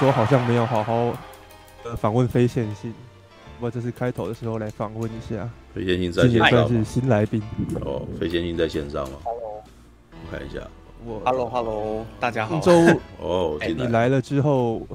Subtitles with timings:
[0.00, 1.16] 周好像没有好好
[1.84, 2.92] 呃访问非线性，
[3.60, 5.48] 我这是开头的时候来访问一下。
[5.74, 7.42] 非线性在线上，算是新来宾
[7.80, 8.06] 哦。
[8.18, 9.62] 非线性在线上吗？Hello，
[10.10, 10.60] 我看一下。
[11.04, 12.60] 我 Hello Hello，大家好。
[12.60, 14.86] 上周 哦，你来了之后，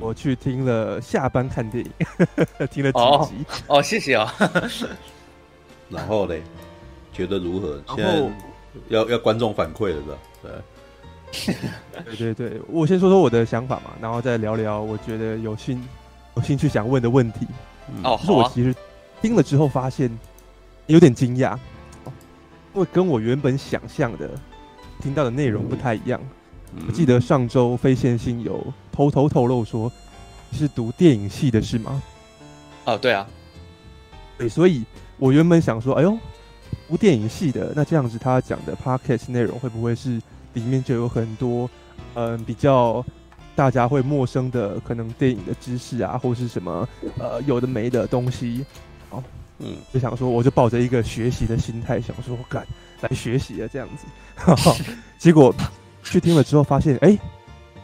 [0.00, 1.92] 我去听了下班看电影，
[2.70, 3.44] 听了几集。
[3.68, 4.34] 哦，谢谢啊。
[5.90, 6.42] 然后嘞，
[7.12, 7.80] 觉得如何？
[7.94, 8.30] 现在
[8.88, 10.18] 要要观众反馈了是吧？
[10.42, 10.50] 对，
[12.16, 15.82] 对对对，我先说说我的想法嘛，然后再聊聊我觉得有兴
[16.36, 17.46] 有兴趣想问的问题。
[18.02, 18.74] 哦，就是我其实
[19.20, 20.10] 听了之后发现
[20.86, 21.56] 有点惊讶，
[22.74, 24.30] 因为跟我原本想象的
[25.00, 26.20] 听到的内容不太一样。
[26.86, 29.90] 我记得上周非线性有偷偷透露说
[30.52, 32.02] 是读电影系的是吗？
[32.84, 33.26] 哦，对啊，
[34.38, 34.84] 对，所以
[35.18, 36.18] 我原本想说，哎呦，
[36.88, 40.20] 读电影系的，那这样子他讲的 podcast 内容会不会是？
[40.54, 41.68] 里面就有很多，
[42.14, 43.04] 嗯，比较
[43.54, 46.88] 大家会陌生的，可能电影的知识啊，或是什么，
[47.18, 48.64] 呃，有的没的东西，
[49.10, 49.22] 好，
[49.58, 52.66] 嗯，就想说，我就抱着一个学习的心态，想说，干，
[53.00, 54.74] 来学习了这样子，哈哈，
[55.18, 55.54] 结果
[56.02, 57.20] 去听了之后，发现，哎、欸，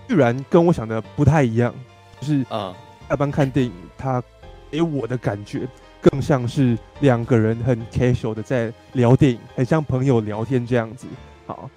[0.09, 1.73] 居然跟我想的不太一样，
[2.21, 2.75] 就是啊，
[3.09, 4.23] 下班看电影，它
[4.71, 5.69] 给我的感觉
[6.01, 11.07] 更像是两个人很 casual 的在聊电影，很像朋友聊天这样子，
[11.47, 11.71] 好。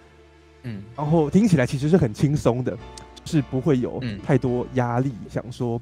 [0.64, 2.78] 嗯，然后听起来其实是很轻松的，
[3.26, 5.14] 是不会有太多压力。
[5.24, 5.82] 嗯、想说，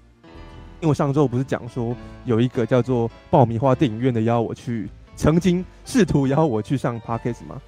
[0.79, 7.61] 因为我上周不是讲说有一个叫做爆米花电影院的邀我去，曾经试图邀我去上 podcast 吗？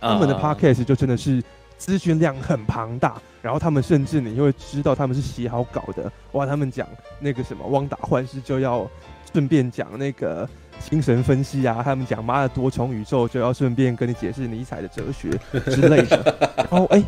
[0.00, 1.42] 他们的 podcast 就真的是
[1.78, 6.10] 资讯量很庞大，然后他们甚至你会知道他们是写好稿的。
[6.32, 6.86] 哇，他们讲
[7.18, 8.88] 那个什么汪达幻视就要
[9.32, 10.48] 顺便讲那个。
[10.88, 15.30] 精神分析啊，他们讲妈的多重宇宙，就要顺便跟你解释尼采的哲学
[15.70, 16.54] 之类的。
[16.56, 17.02] 然后哎，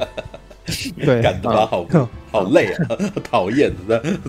[1.05, 1.87] 对，感到好
[2.31, 2.97] 好累啊，
[3.31, 3.73] 讨厌，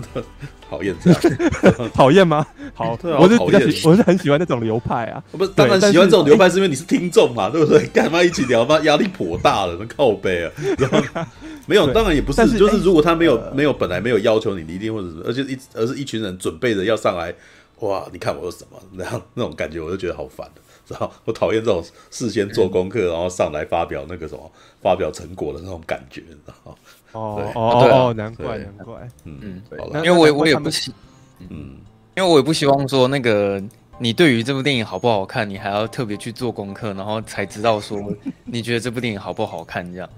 [0.70, 2.46] 讨厌这样， 讨厌吗？
[2.72, 5.22] 好，我是比较喜，我是很喜欢那种流派啊。
[5.32, 7.84] 不是，当然喜欢这种流派，是因为你是听众嘛，对不对？
[7.88, 8.78] 干嘛一起聊嘛？
[8.84, 10.52] 压力颇大了，那靠背啊。
[10.78, 11.26] 然后
[11.66, 17.34] 没有，当然也不是，就是如果他没有没有本来没有要求你，你一定或者什么，而且一而是一群人准备着要上来。
[17.80, 18.06] 哇！
[18.12, 18.78] 你看我是什么？
[18.92, 20.46] 那样那种感觉，我就觉得好烦。
[20.54, 21.10] 的，知道？
[21.24, 26.76] 我讨厌这种事先做功课，然后上来发表那个什么发表成果的那种感觉，你知道？
[27.12, 30.92] 哦哦，难怪难怪，嗯，对，因为我我也不希，
[31.40, 31.78] 嗯，
[32.16, 33.60] 因为我也不希望说那个
[33.98, 38.00] 你对于这部电影好不好看，你还要特别去做功课，然后才知道说
[38.44, 40.08] 你觉得这部电影好不好看这样。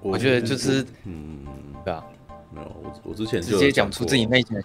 [0.00, 1.38] 我觉得就是，嗯，
[1.84, 2.04] 对啊，
[2.54, 4.62] 没有，我我之前就直接讲出自己内心的。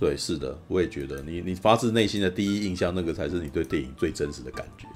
[0.00, 4.86] 对，是的，我也觉得你你发自内心的第一印象，那个才是你对电影最真实的感觉。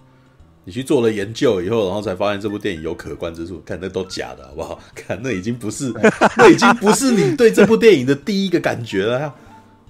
[0.65, 4.81] 你去做了研究以后，然后才发现这部电影有可观之处，看那都假的，好不好？
[4.97, 5.93] 看那已经不是，
[6.38, 9.34] 那已经不是你对这部电影的第一个感觉了，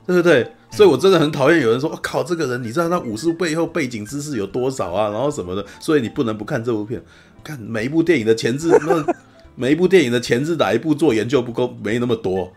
[0.05, 0.51] 对不对？
[0.73, 5.09] 所以我真的很讨厌有人说，我靠，这个人你知道他武术背后背景知识有多少啊？
[5.11, 7.01] 然后什么的，所以你不能不看这部片。
[7.45, 9.15] 看每一部电影的前置，那
[9.55, 12.53] 每一部电影的前置哪一部做研究不够，没那么多。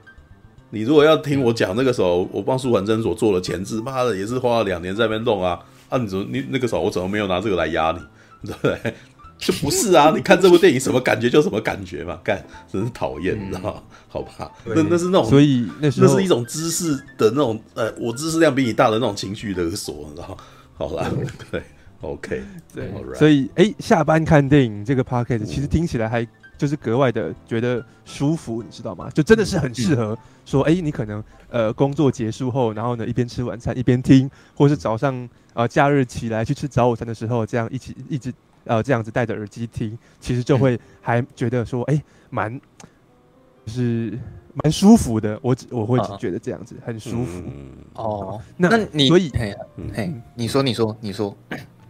[0.69, 5.97] 你如果要听我讲那个时候，我帮舒缓诊所做了前置，妈的也是花了两年在那边弄啊啊！
[5.97, 8.00] 你怎么你那个时候我怎么没有拿这个来压你？
[8.51, 8.94] 对不对？
[9.38, 10.11] 就不是啊！
[10.16, 13.83] 你看这部电影什么感觉就什么感觉嘛，干真是讨厌，你知道吗？
[14.09, 20.38] 好吧，那那是那种，所以那那是一种知识的那种呃，我知识量比你大的那种情绪勒索，你知道吗？
[20.75, 21.09] 好啦，
[21.51, 21.61] 对
[22.01, 26.28] ，OK，对，所以哎，下班看电影这个 p o c k e t 其实听起来还。
[26.57, 29.09] 就是格外的觉得舒服，你知道吗？
[29.12, 38.34] 就真的是很适合说，哎、欸，你可能呃工作结束后，然后呢一边吃晚餐一边听，或是早上呃假日起来去吃早午餐的时候，这样一起一直
[38.66, 42.59] 呃这样子戴着耳机听，其实就会还觉得说，哎、欸，蛮
[43.66, 44.17] 就是
[44.63, 45.40] 蛮舒服的。
[45.44, 47.44] 我只我会觉得这样子很舒服。
[47.94, 49.56] 哦，那那你所以嘿，
[49.94, 51.38] 嘿，你说你说你说，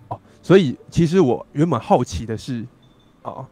[0.09, 2.65] 哦，所以其实我原本好奇的是，
[3.21, 3.45] 哦。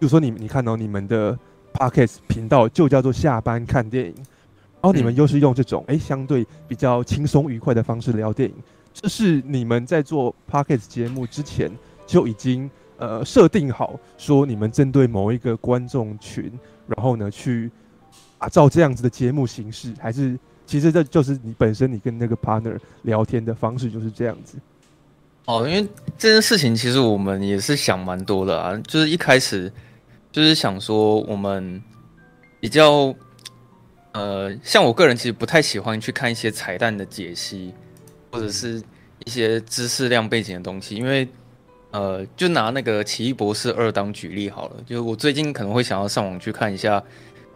[0.00, 1.38] 比如说你，你看到、哦、你们的
[1.74, 8.54] podcast 频道就叫做下班看电影，然后你们又是用这种哎、嗯、相对比较轻松愉快的方式聊电影，
[8.94, 11.70] 这是你们在做 podcast 节目之前
[12.06, 16.50] 就已经呃设定好，说你们针对某一个观众群，
[16.86, 17.70] 然后呢去
[18.38, 24.56] 打造这样子的节目形式，还是其实这就是你本身你跟那个 partner 聊天的方式就是这样子？
[25.44, 25.86] 哦，因为
[26.16, 29.70] 这件事情其实我们也是想蛮多的啊，就是一开始。
[30.32, 31.82] 就是想说，我们
[32.60, 33.14] 比较，
[34.12, 37.74] 呃，像我个人其实不太喜欢去看一些彩蛋的解析，
[38.30, 38.82] 或者是
[39.24, 41.26] 一些知识量背景的东西，因为，
[41.90, 47.00] 呃，就拿那个《奇异博士二》当举例好了，就是我最近可能会想要上网去看一下《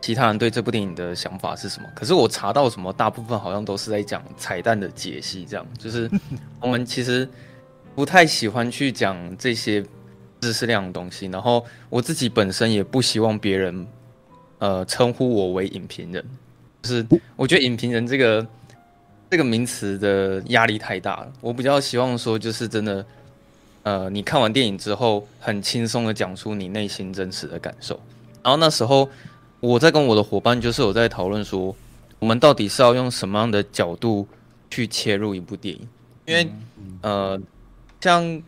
[0.01, 1.89] 其他人对这部电影的想法是什么。
[1.95, 6.11] 可是我查到什么，大部分好像都是在讲彩蛋的解析，这样就是
[6.61, 7.29] 我们其实
[7.95, 9.85] 不太喜欢去讲这些
[10.45, 11.27] 知识量的东西。
[11.27, 13.87] 然后我自己本身也不希望别人
[14.59, 16.25] 呃称呼我为影评人，
[16.83, 17.07] 就是
[17.37, 18.47] 我觉得影评人这个
[19.31, 21.33] 这个名词的压力太大了。
[21.41, 23.05] 我比较希望说，就是真的。
[23.85, 28.01] 呃，你看完电影之后，很轻松的讲出你内心真实的感受。
[28.43, 29.07] 然后那时候，
[29.61, 31.77] 我在跟我的伙伴，就是我在讨论说，
[32.19, 34.27] 我们到底是要用什么样的角度
[34.71, 35.87] 去切入一部电影？
[36.25, 36.51] 因为，
[37.03, 37.39] 呃，
[38.01, 38.43] 像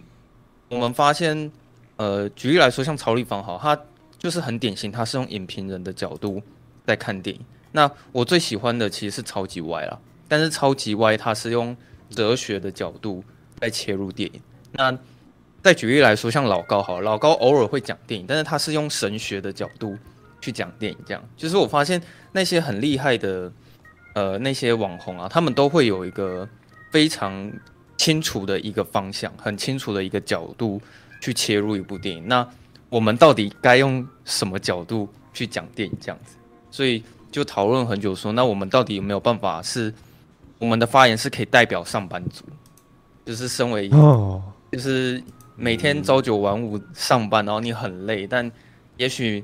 [0.71, 1.53] 我们发现，
[1.97, 3.81] 呃，举例来说，像《曹立芳哈，他
[4.19, 6.43] 就是很典型，他是用影评人的角度
[6.87, 7.43] 在看电影。
[7.73, 9.99] 那我最喜欢的其实是《超级歪》啦，
[10.29, 11.77] 但是《超级歪》它是用
[12.11, 13.23] 哲学的角度
[13.59, 14.41] 在切入电影。
[14.73, 14.97] 那
[15.63, 19.97] 再举例来说，像老高好，老高偶尔会讲电影，但是他是用神学的角度
[20.41, 20.99] 去讲电影。
[21.07, 22.01] 这样，就是我发现
[22.33, 23.53] 那些很厉害的，
[24.15, 26.49] 呃，那些网红啊，他们都会有一个
[26.91, 27.53] 非常
[27.97, 30.81] 清楚的一个方向，很清楚的一个角度
[31.27, 32.29] 去切入一部电影。
[32.29, 32.49] 那
[32.89, 35.97] 我们到底该用什么角度去讲电影？
[36.01, 36.37] 这样子，
[36.71, 37.03] 所以
[37.33, 39.93] 就讨论很久说，说那我们到底有没有办法是
[40.61, 42.45] 我们的发言是可以代表上班族，
[43.25, 44.41] 就是身为哦，
[44.71, 45.21] 就是。
[45.59, 48.53] 每天朝九晚五上班，然后你很累，但
[48.99, 49.43] 也许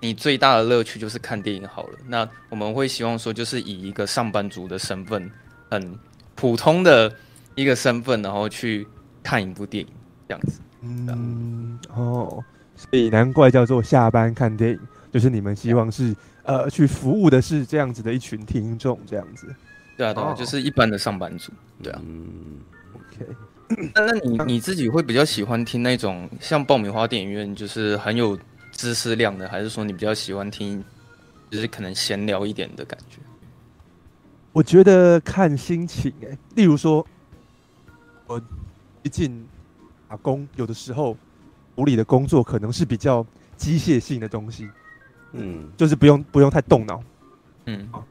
[0.00, 1.98] 你最大的乐趣就是看电影好了。
[2.08, 5.30] 那我们会希望说，就是以一个上班族的身份，
[5.70, 5.98] 很
[6.34, 7.14] 普通的
[7.54, 8.88] 一个身份，然后去
[9.22, 9.92] 看一部电影
[10.26, 10.62] 这样子。
[10.82, 12.42] 嗯，哦，
[12.76, 14.80] 所以难怪叫做下班看电影，
[15.12, 19.46] 就是你们希望是呃去服务的是这样子的一群听众这样子。
[19.96, 21.52] 对啊，对啊，就是一般的上班族。
[21.82, 22.00] 对啊。
[22.04, 22.60] 嗯
[22.94, 23.26] ，OK。
[23.94, 28.38] 那那你你自己会比较喜欢听那种像爆米花电影院，就是很有
[28.72, 30.82] 知识量的，还是说你比较喜欢听，
[31.50, 33.18] 就是可能闲聊一点的感觉？
[34.52, 37.06] 我觉得看心情哎、欸，例如说，
[38.26, 38.42] 我
[39.04, 39.46] 一进
[40.10, 41.16] 打工，有的时候
[41.76, 43.24] 屋里的工作可能是比较
[43.56, 44.68] 机械性的东西，
[45.34, 47.00] 嗯，就是不用不用太动脑，
[47.66, 48.04] 嗯啊，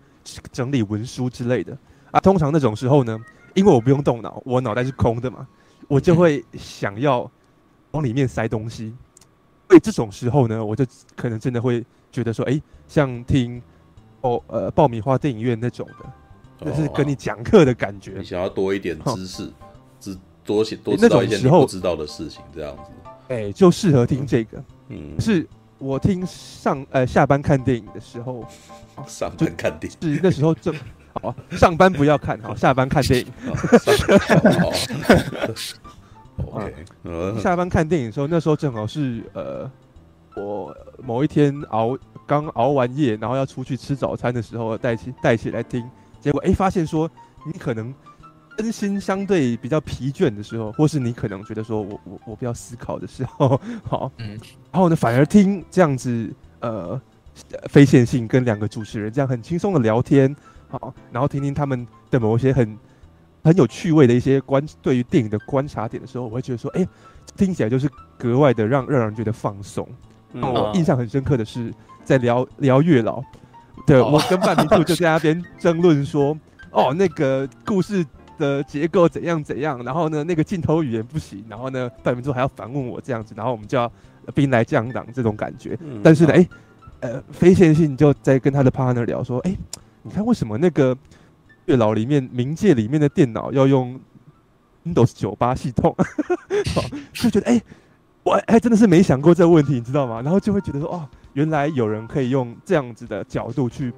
[0.50, 1.78] 整理文书之类的
[2.12, 3.20] 啊，通常那种时候呢。
[3.56, 5.46] 因为我不用动脑，我脑袋是空的嘛，
[5.88, 7.30] 我就会想要
[7.92, 8.96] 往里面塞东西。
[9.68, 10.86] 所以这种时候呢，我就
[11.16, 13.60] 可能真的会觉得说，哎，像听
[14.22, 15.86] 哦呃爆米花电影院那种
[16.60, 18.14] 的，就是跟你讲课的感觉。
[18.20, 19.54] 你想要多一点知识，知
[20.46, 22.92] 多些多知道一些你不知道的事情，这样子。
[23.30, 24.64] 哎，就适合听这个。
[24.90, 25.48] 嗯，是
[25.78, 28.46] 我听上呃下班看电影的时候，
[29.08, 30.74] 上班看电影是那时候正。
[31.22, 33.28] 好，上班不要看，好，下班看电影。
[36.54, 36.86] OK，
[37.42, 39.70] 下班看电影的时候，那时候正好是呃，
[40.36, 41.98] 我某一天熬
[42.28, 45.84] 刚熬完夜，然后要出去吃早餐的时候，带起带起来听，
[46.22, 47.10] 结果哎、欸，发现说
[47.44, 47.94] 你可能
[48.60, 54.38] 身心相对比较疲倦的时候，或是你可能觉得说我我我不要思考的时候， 好，嗯，
[54.72, 56.30] 然后呢，反而听这样子
[56.60, 57.02] 呃
[57.70, 60.36] 非线性跟两个主持人这样很轻松的聊天。
[60.68, 62.78] 好，然后听听他们的某一些很
[63.44, 66.86] 很有趣味的一些观，对于电影的观察点的时候，我会觉得说，哎，
[67.38, 69.88] 听起来就是格外的让让人觉得放松。
[70.34, 71.74] 嗯、我印象很深刻的是，
[72.04, 73.24] 在聊聊月老，
[73.88, 76.38] 对、哦、我跟半明兔就在那边争论说，
[76.70, 78.06] 哦，那个故事
[78.40, 83.92] 的结构怎样怎样，然后呢，那个镜头语言不行，然后呢，范明珠还要反问我这样子，然后我们就要
[84.34, 85.78] 兵来将挡这种感觉。
[85.82, 86.50] 嗯、但是呢，哎，
[87.02, 89.56] 呃，非线性就在跟他的 partner 聊说，哎。
[90.02, 90.98] 你看，为什么那个
[91.66, 94.00] 月老里面冥界里面的电脑要用
[94.86, 95.94] Windows 九八系统？
[97.12, 97.64] 就觉得哎、欸，
[98.24, 100.22] 我还真的是没想过这个问题，你知道吗？
[100.22, 103.94] 然后就会觉得说，哦，原来有人可以用这样子的角度去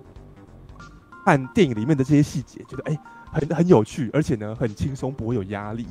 [1.23, 2.99] 看电影里面的这些细节，觉得哎、欸，
[3.31, 5.87] 很很有趣，而且呢，很轻松，不会有压力。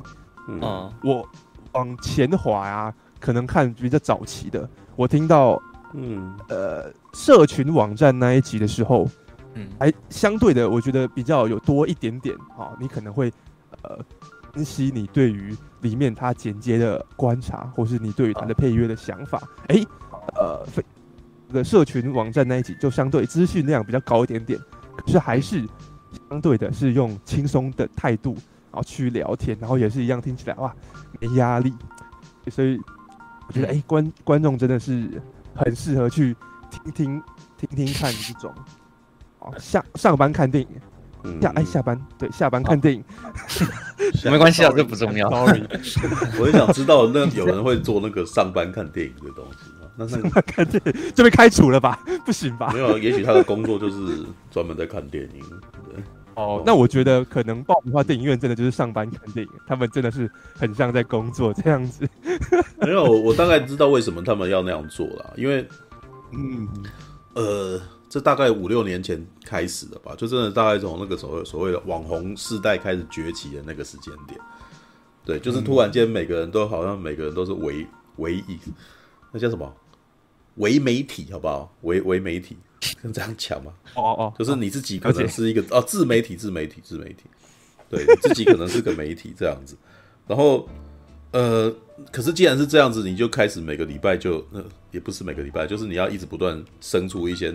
[0.47, 0.59] 嗯，
[1.03, 1.27] 我
[1.73, 5.61] 往前滑啊，可能看比较早期的，我听到
[5.93, 9.07] 嗯呃社群网站那一集的时候。
[9.53, 13.29] 嗯，还相对的，我觉得比较有多一点点哈，你可能会
[13.81, 13.99] 呃
[14.53, 19.43] 分析你对于里面它剪接的观察，或是你对于它的配乐的想法。
[19.67, 19.87] 哎、欸，
[20.37, 20.81] 呃，非
[21.49, 24.57] 这个社群网站那一集就相对资讯量比较高一点点，
[24.95, 25.67] 可是还是
[26.29, 28.33] 相对的是用轻松的态度
[28.71, 30.73] 然后去聊天，然后也是一样听起来哇
[31.19, 31.73] 没压力，
[32.49, 32.79] 所以
[33.47, 35.21] 我觉得哎、欸、观观众真的是
[35.55, 36.35] 很适合去
[36.69, 37.23] 听听
[37.57, 38.53] 听听看这种。
[39.57, 40.63] 下上班看电
[41.23, 43.03] 影，下哎下班对下班看电影，
[44.23, 45.27] 没关系啊，这不重要。
[45.29, 45.63] Sorry，
[46.39, 49.89] 我很想知道，那有人会做那个上班看电影的东西吗？
[49.97, 51.99] 那上班看电影就被开除了吧？
[52.23, 52.71] 不行吧？
[52.71, 55.43] 没有，也许他的工作就是专门在看电影。
[56.35, 62.07] 对哦，那我觉得可能爆米花电影院真的就是上班看电影，他们真的是很像在工作这样子。
[62.79, 65.67] 没有，我大概知道为什么他们要那样做了，因为，
[66.31, 66.67] 嗯，
[67.33, 74.39] 呃，这大概五六年前开始的吧，就真的大概从那个所谓所谓的网红世代开始崛起的那个时间点。
[75.23, 77.85] 对，就是突然间每个人都好像每个人都是唯
[78.15, 78.59] 唯一，
[79.31, 79.71] 那叫什么？
[80.55, 81.75] 唯媒体，好不好？
[81.81, 82.57] 为为媒体。
[82.99, 83.71] 跟这样讲吗？
[83.93, 87.25] 哦哦哦，就是你自己可能是一个哦，自媒体，自媒体，自媒体，
[87.87, 89.77] 对，你自己可能是个媒体这样子。
[90.27, 90.67] 然后
[91.31, 91.71] 呃，
[92.11, 97.53] 可是既然是这样子，你就开始每个礼拜就呃，也不是每个礼拜，就是你要一直不断生出一些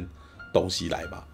[0.53, 1.27] 东西来吧。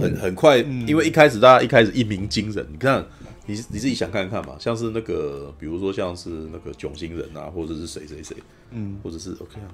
[0.00, 3.04] 很很快，因为一开始大家一开始一鸣惊人，你看
[3.46, 8.36] 你你自己想看看嘛，像是那个比如说像是那个囧星人啊，或者是谁谁谁，
[8.70, 9.66] 嗯，或者是 OK 啊，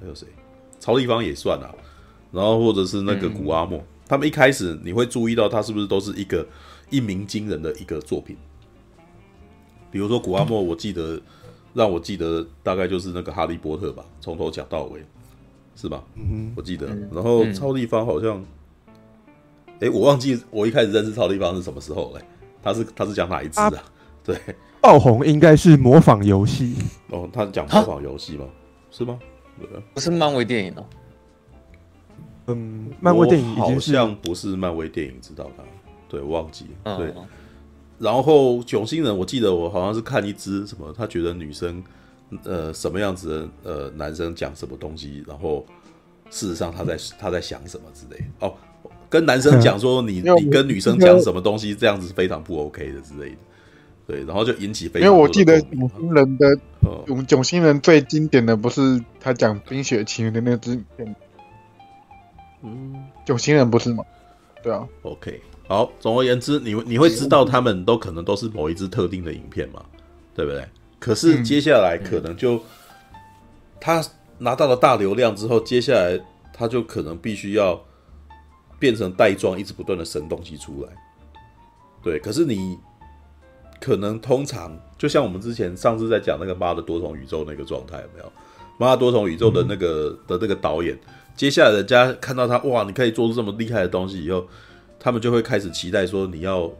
[0.00, 0.26] 还有谁？
[0.82, 1.70] 超立方也算啊。
[2.32, 6.46] 然后或者是那个古阿莫，嗯、他们一开始你会注意到他是不是都是一个
[6.90, 8.36] 一鸣惊人的一个作品？
[9.90, 11.22] 比如说古阿莫，我记得、嗯、
[11.74, 15.04] 让我记得大概就是那个哈利波特吧，从头讲到尾，
[15.76, 16.02] 是吧？
[16.14, 16.86] 嗯哼，我记得。
[17.12, 18.42] 然后超立方好像，
[19.78, 22.24] 哎、嗯，我忘记我一开始认识曹立方是什么时候嘞？
[22.62, 23.66] 他是他是讲哪一支啊？
[23.66, 23.84] 啊
[24.24, 24.34] 对，
[24.80, 26.74] 爆红应该是模仿游戏
[27.10, 28.46] 哦，他讲模仿游戏吗？
[28.90, 29.18] 是吗？
[29.94, 30.84] 不是漫威电影哦。
[32.48, 35.62] 嗯，漫威电影好像不是漫威电影，知道他？
[36.08, 36.96] 对，忘记了。
[36.98, 37.14] 对，
[37.98, 41.82] 然后囧星人，我记得我好像是看一支什么，他觉得女生
[42.42, 45.64] 呃什么样子的呃男生讲什么东西，然后
[46.30, 48.46] 事实上他在 他在想什么之类的。
[48.46, 48.54] 哦，
[49.08, 53.36] 跟男生讲说你你跟女生讲什么东西，这样子是非常不 OK 的之类的。
[54.06, 55.08] 对，然后就引起非常。
[55.08, 56.58] 因为我记得囧星人的
[57.06, 61.16] 囧囧星人最经典的不是他讲冰雪奇缘的那支片。
[62.62, 62.94] 嗯，
[63.24, 64.04] 囧星人不是吗？
[64.62, 64.86] 对啊。
[65.02, 65.90] OK，好。
[66.00, 69.84] 总而言之，你你会知道他们都可能都是某一支特定的影片嘛，
[70.34, 70.66] 对不对？
[70.98, 72.60] 可是接下来可能就、嗯、
[73.80, 74.04] 他
[74.38, 76.20] 拿到了大流量之后，接下来
[76.52, 77.80] 他就可能必须要
[78.78, 80.88] 变成袋装，一直不断的生东西出来。
[82.02, 82.78] 对，可是你
[83.82, 88.32] 可能通常就像我们之前上次在讲那个妈的多重宇宙那个状态有没有？
[88.78, 90.96] 妈的多重宇宙的那个、嗯、的那个导演。
[91.34, 94.46] 接下来人家看到他哇，你可以做出这么厉害的东西以后，
[95.00, 96.70] 他们就会开始期待说你要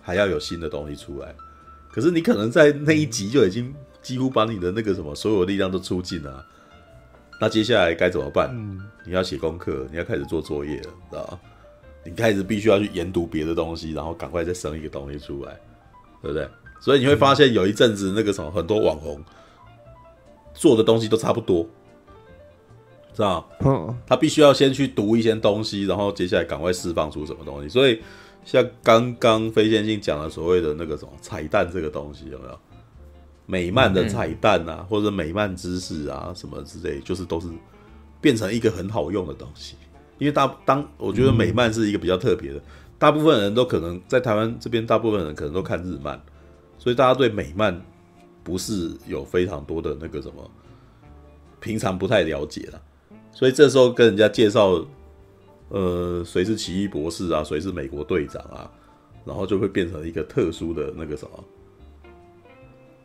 [0.00, 1.34] 还要有新的东西出来。
[1.90, 6.46] 可是你可能在那一集就已经几乎把你的那个什么所有力量都出尽了，
[7.40, 8.50] 那接下来该怎么办？
[8.52, 11.40] 嗯，你要写功课，你要开始做作业了，知道吗？
[12.04, 15.58] 你开始必须要去研读别的东西，然后赶快再生一个东西出来，
[16.26, 16.48] 对不对？
[16.80, 19.22] 所以你会发现有一阵子那个什么很多网红
[20.54, 21.62] 做的东西都差不多。
[23.14, 23.48] 知道？
[23.60, 27.68] 嗯，他必须要先去读一些东西，然后接下来赶快释放出什么东西。
[27.68, 28.00] 所以，
[28.44, 32.58] 像刚刚飞线性讲的所谓的那个什么彩蛋这个东西，有没有？
[33.46, 37.46] 美漫的彩蛋啊，嗯、或者美漫知识啊，什么之类，就是都是
[38.20, 39.76] 变成一个很好用的东西。
[40.18, 42.60] 因为大当我觉得美漫是一个比较特别的，
[42.98, 46.20] 大部分人都可能在台湾这边，大部分人可能都看日漫，
[46.78, 47.80] 所以大家对美漫
[48.42, 50.50] 不是有非常多的那个什么，
[51.60, 52.80] 平常不太了解了。
[53.32, 54.82] 所以这时候跟人家介绍，
[55.68, 58.70] 呃，谁是奇异博士啊，谁是美国队长啊，
[59.26, 61.44] 然后就会变成一个特殊的那个什么，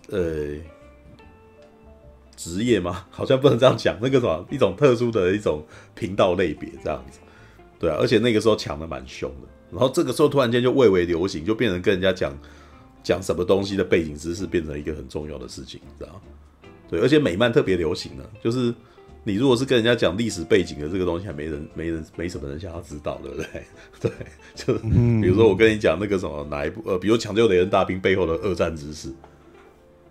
[0.10, 0.55] 呃，
[2.38, 3.05] 职业吗？
[3.10, 7.19] 好像不能这样讲，那个什么，一种特殊的一种频道类别这样子，
[7.77, 12.38] 对啊，而且那个时候抢的蛮凶的，然后这个时候突然间就蔚为流行，就变成跟人家讲
[13.04, 16.22] 讲什么东西的背景知识变成一个很重要的事情，知道？
[16.90, 18.74] 对，而且美漫特别流行呢，就是。
[19.24, 23.46] 你如果是跟人家讲历史背景的这个东西，还没人、没人、没什么人想要知道，对不对？
[24.01, 24.12] 对，
[24.56, 24.74] 就
[25.22, 29.13] 比如说我跟你讲那个什么哪一部呃，比如抢救雷恩大兵背后的二战知识，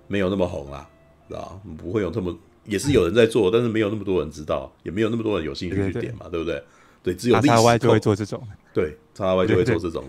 [0.06, 0.88] 没有那么红啦，
[1.26, 6.62] 知道不会有这么，也是有人在做，但是没有那么多人知道，也没有那么多人有兴趣去点嘛，对不对？
[7.02, 8.42] 对，只有历史就会做这种，
[8.74, 10.04] 对，XXY 就会做这种。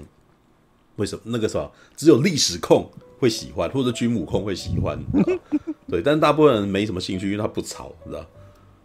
[0.97, 4.99] 为什么那个时候只有历史控会喜欢，或者军武控会喜欢？
[5.87, 8.25] 对，但是大部分人没什么兴趣，因为他不潮，知道。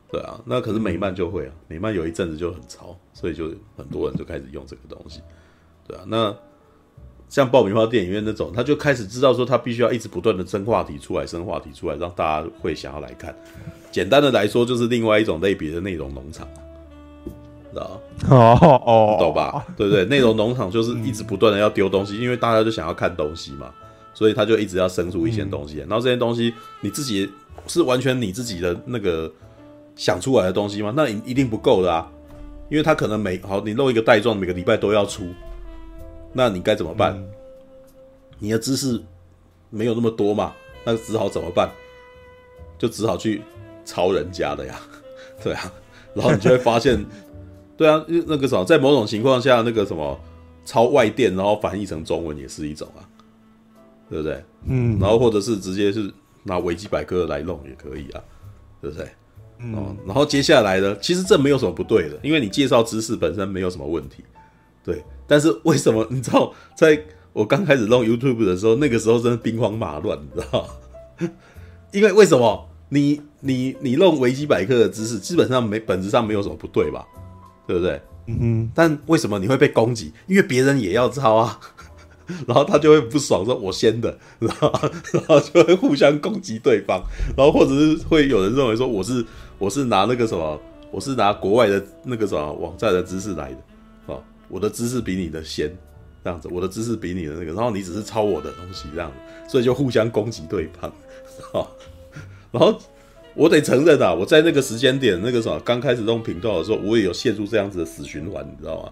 [0.08, 5.20] 对啊，那可是美漫就会啊，美漫有一阵子就很潮，所以就很多人就开始用这个东西。
[5.86, 6.34] 对啊，那
[7.28, 13.36] 像爆米花电影院那种，他就开始知道说他必须要一直不断的生话题出来，生话题出来，让大家会想要来看。
[13.90, 16.48] 简单的来说，就是另外一种类别的内容农场，
[17.80, 19.64] 哦哦，懂吧？
[19.76, 20.04] 对不对？
[20.04, 23.72] 内容农场就是一直不断的要丢东西，因为大家就想要看东西嘛，
[24.14, 25.78] 所以他就一直要生出一些东西。
[25.78, 27.30] 然后这些东西你自己
[27.66, 29.32] 是完全你自己的那个。
[29.98, 30.92] 想出来的东西吗？
[30.94, 32.06] 那一定不够的啊，
[32.68, 35.24] 因为他可能每好你弄一个袋状，每个礼拜都要出，
[36.34, 37.14] 那你该怎么办？
[37.16, 37.26] 嗯、
[38.38, 39.00] 你的知识
[39.70, 40.52] 没有那么多嘛，
[40.84, 41.70] 那只好怎么办？
[42.78, 43.40] 就只好去
[43.86, 44.78] 抄人家的呀，
[45.42, 45.72] 对啊，
[46.12, 47.02] 然后你就会发现，
[47.76, 50.18] 对啊，那个什么，在某种情况下，那个什么
[50.64, 53.04] 抄外电，然后翻译成中文也是一种啊，
[54.08, 54.42] 对不对？
[54.66, 56.12] 嗯，然后或者是直接是
[56.44, 58.20] 拿维基百科来弄也可以啊，
[58.80, 59.08] 对不对？
[59.58, 64.24] 嗯，然后接下来呢，其实这没有什么不对的，因为你介绍知识本身没有什么问题，
[64.84, 65.02] 对。
[65.28, 67.02] 但是为什么你知道，在
[67.32, 71.30] 我刚开始弄 YouTube 的时候，那个时候真的兵荒马乱，你知道吗？
[71.92, 77.04] 因为为什么你你你弄维基百科的知识，基本上没本质上没有什么不对吧？
[77.66, 78.00] 对不对？
[78.26, 78.70] 嗯哼。
[78.74, 80.12] 但为什么你会被攻击？
[80.26, 81.58] 因为别人也要抄啊，
[82.46, 84.72] 然后他就会不爽，说我先的，然 后
[85.12, 87.02] 然后就会互相攻击对方，
[87.36, 89.24] 然后或者是会有人认为说我是
[89.58, 94.18] 我是拿那个什么，我是拿国外的那个什么网站的知识来的啊，
[94.48, 95.74] 我的知识比你的先。
[96.24, 99.16] 这样子，我的知识比你的那个，然后你只是抄我的东西，这样子，
[99.52, 100.92] 所以就互相攻击对方，
[102.50, 102.76] 然后
[103.36, 108.90] 我得承认啊，我在那个时间点，那个什么刚开始弄频道的时候，我也有陷入这样子的死循环，你知道吗？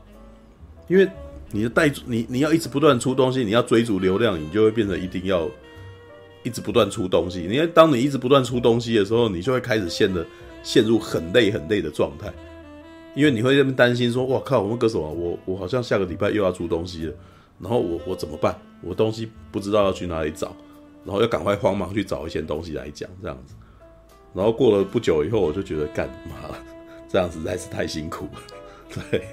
[0.87, 1.09] 因为
[1.51, 5.49] 你的带你你要一直不断出东西，你要追逐流量，你就会变成一定要
[6.43, 7.43] 一直不断出东西。
[7.45, 10.27] 因为当你一直不断出东西的时候，你就会开始陷的
[10.63, 12.31] 陷入很累很累的状态。
[13.15, 17.15] 因为你会这么担心，说：“哇靠，我们歌手啊，我我好像下个礼拜又要出东西了，
[17.61, 18.55] 然后我我怎么办？
[18.83, 20.55] 我东西不知道要去哪里找，
[21.03, 23.55] 然后要赶快慌忙去找一些东西来讲，这样子。
[24.35, 26.55] 然后过了不久以后，我就觉得干嘛
[27.09, 29.25] 这样实在是太辛苦了，对，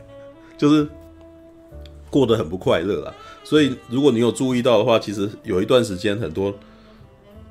[0.57, 0.87] 就是
[2.09, 3.13] 过得很不快乐啦。
[3.43, 6.53] 所以如果你有注意到的话，其实有一段时间，很多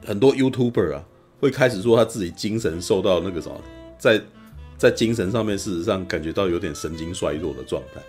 [0.05, 1.05] 很多 YouTuber 啊，
[1.41, 3.61] 会开始说他自己精神受到那个什么
[3.99, 4.21] 在。
[4.81, 8.01] 在精神上面，事实上感觉到有点神经衰弱的状态。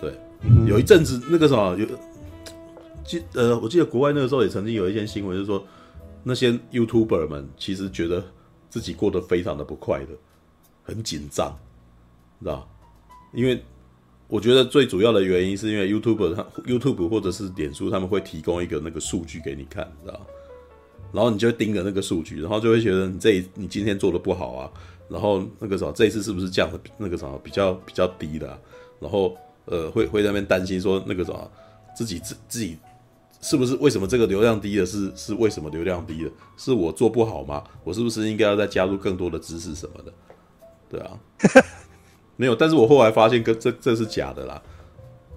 [0.00, 0.14] 对，
[0.64, 1.84] 有一阵子那个什么，有
[3.04, 5.66] 记呃，我记得国外那个时候也曾经有一件新闻，就是说
[6.22, 8.22] 那些 YouTuber 们其实觉得
[8.68, 10.08] 自己过得非常的不快乐，
[10.82, 11.56] 很紧张，
[12.40, 12.68] 知道？
[13.32, 13.62] 因为
[14.26, 20.20] 我觉得最主要的原因是因为 YouTuber 他 YouTube 或者是脸书他们会提供一个那个数据给你看，知道？
[21.12, 24.70] 然后你就盯着那个数据，然后就会觉得你这你今天做的不好啊。
[25.08, 28.46] 然后那个什么，这一次是不是降的那个什么比较比较低的？
[29.00, 31.50] 然后呃，会会在那边担心说那个什么，
[31.96, 32.76] 自己自自己
[33.40, 36.30] 是不是为什么这个流量低的是是为什么流量低的？
[36.56, 37.62] 是我做不好吗？
[37.84, 40.12] 我是不是应该要再加入更多的知识什么的？
[40.90, 41.18] 对啊，
[42.36, 42.54] 没有。
[42.54, 44.62] 但是我后来发现，跟这这是假的啦。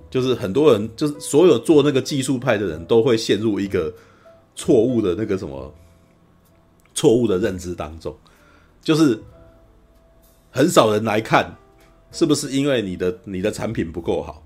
[0.10, 3.94] 就是很多人，就是所有做那个技术派的人都会陷入一个
[4.56, 5.74] 错误的那个什么
[6.94, 8.16] 错误的认知当中，
[8.82, 9.22] 就是。
[10.54, 11.56] 很少人来看，
[12.12, 14.44] 是不是因为你的你的产品不够好，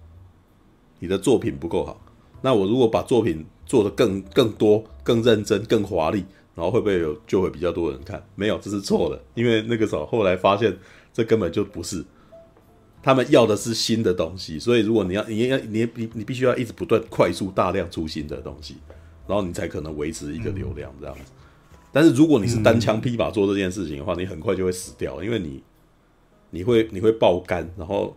[0.99, 1.99] 你的作品不够好？
[2.45, 8.23] 那我如果把作品做得更更多、更认真、更华丽，然后会不会有就会比较多人看？
[8.35, 9.19] 没有，这是错的。
[9.33, 10.77] 因为那个时候后来发现，
[11.11, 12.05] 这根本就不是，
[13.01, 14.59] 他们要的是新的东西。
[14.59, 18.75] 所以如果你要你要你你你必须要一直不断快速大量出新的东西，
[19.27, 21.31] 然后你才可能维持一个流量这样子。
[21.91, 25.63] 但是如果你是单枪匹马做这件事情的话，你很快就会死掉，因为你。
[26.51, 28.15] 你会你会爆肝，然后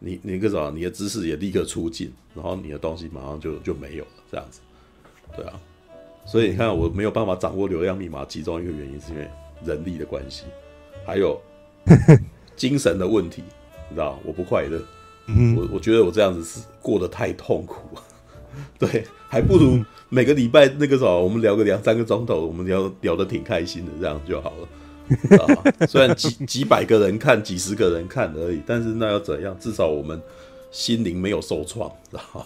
[0.00, 4.60] 你你个什么，你的知识也立刻出尽，然后你的东西马上就就没有了，这样子，
[5.36, 5.60] 对啊，
[6.24, 9.28] 所以你看我没有办法掌握流量密码，其中一个原因是因为
[9.64, 10.44] 人力的关系，
[11.04, 11.40] 还有
[12.54, 13.42] 精神的问题，
[13.90, 14.80] 你知道，我不快乐，
[15.56, 17.98] 我我觉得我这样子是过得太痛苦，
[18.78, 24.68] 对，还不如每个礼拜那个什么，我们聊个两三个钟头，我们聊聊得挺开心的，这样就好了。
[25.38, 29.56] 啊，虽然几 几百个人看，几十个人看而已，但是那又怎样？
[29.58, 30.20] 至少我们
[30.70, 32.44] 心灵没有受创，知道吗？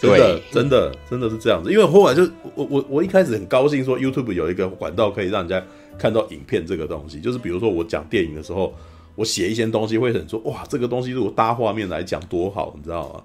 [0.00, 1.70] 对，真的，真的，真的是这样子。
[1.72, 2.22] 因为后来就
[2.54, 5.64] 我我我一开始很高兴说，YouTube 有一个管道可以让人家
[5.98, 8.72] 看到影片这个东西，就是比如说我讲电影的时候，
[9.14, 13.22] 我写一些东西会很说，哇，这个东西如果搭画面来讲多好，你知道吗？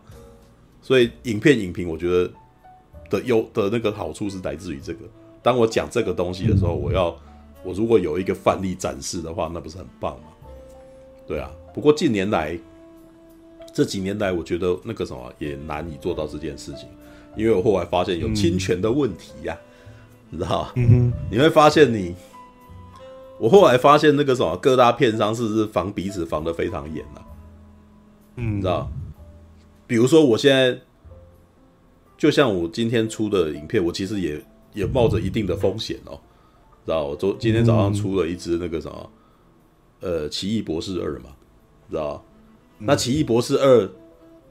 [0.81, 2.29] 所以影片影评，我觉得
[3.09, 4.99] 的优的那个好处是来自于这个。
[5.41, 7.15] 当我讲这个东西的时候，我要。
[7.67, 10.27] 我如果有一个范例展示的话，那不是很棒吗？
[11.27, 12.57] 对啊，不过近年来
[13.73, 16.87] 这几年来，我觉得那个什么也难以做到这件事情，
[17.35, 19.57] 因为我后来发现有侵权的问题呀、
[20.29, 22.15] 你、知道嗯，你会发现你，
[23.37, 27.19] 我后来发现那个什么各大片商是不是防彼此防得非常严啊？
[28.37, 28.89] 嗯，你知道，
[29.85, 30.79] 比如说我现在，
[32.17, 34.41] 就像我今天出的影片，我其实也
[34.73, 36.17] 也冒着一定的风险哦。
[36.87, 39.09] 知道我昨今天早上出了一只那个什么，
[39.99, 41.31] 呃《奇异博士二》嘛，
[41.89, 42.23] 知道？
[42.77, 43.83] 那《奇异博士二》，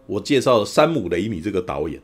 [0.07, 1.99] 我介绍了山姆雷米这个导演。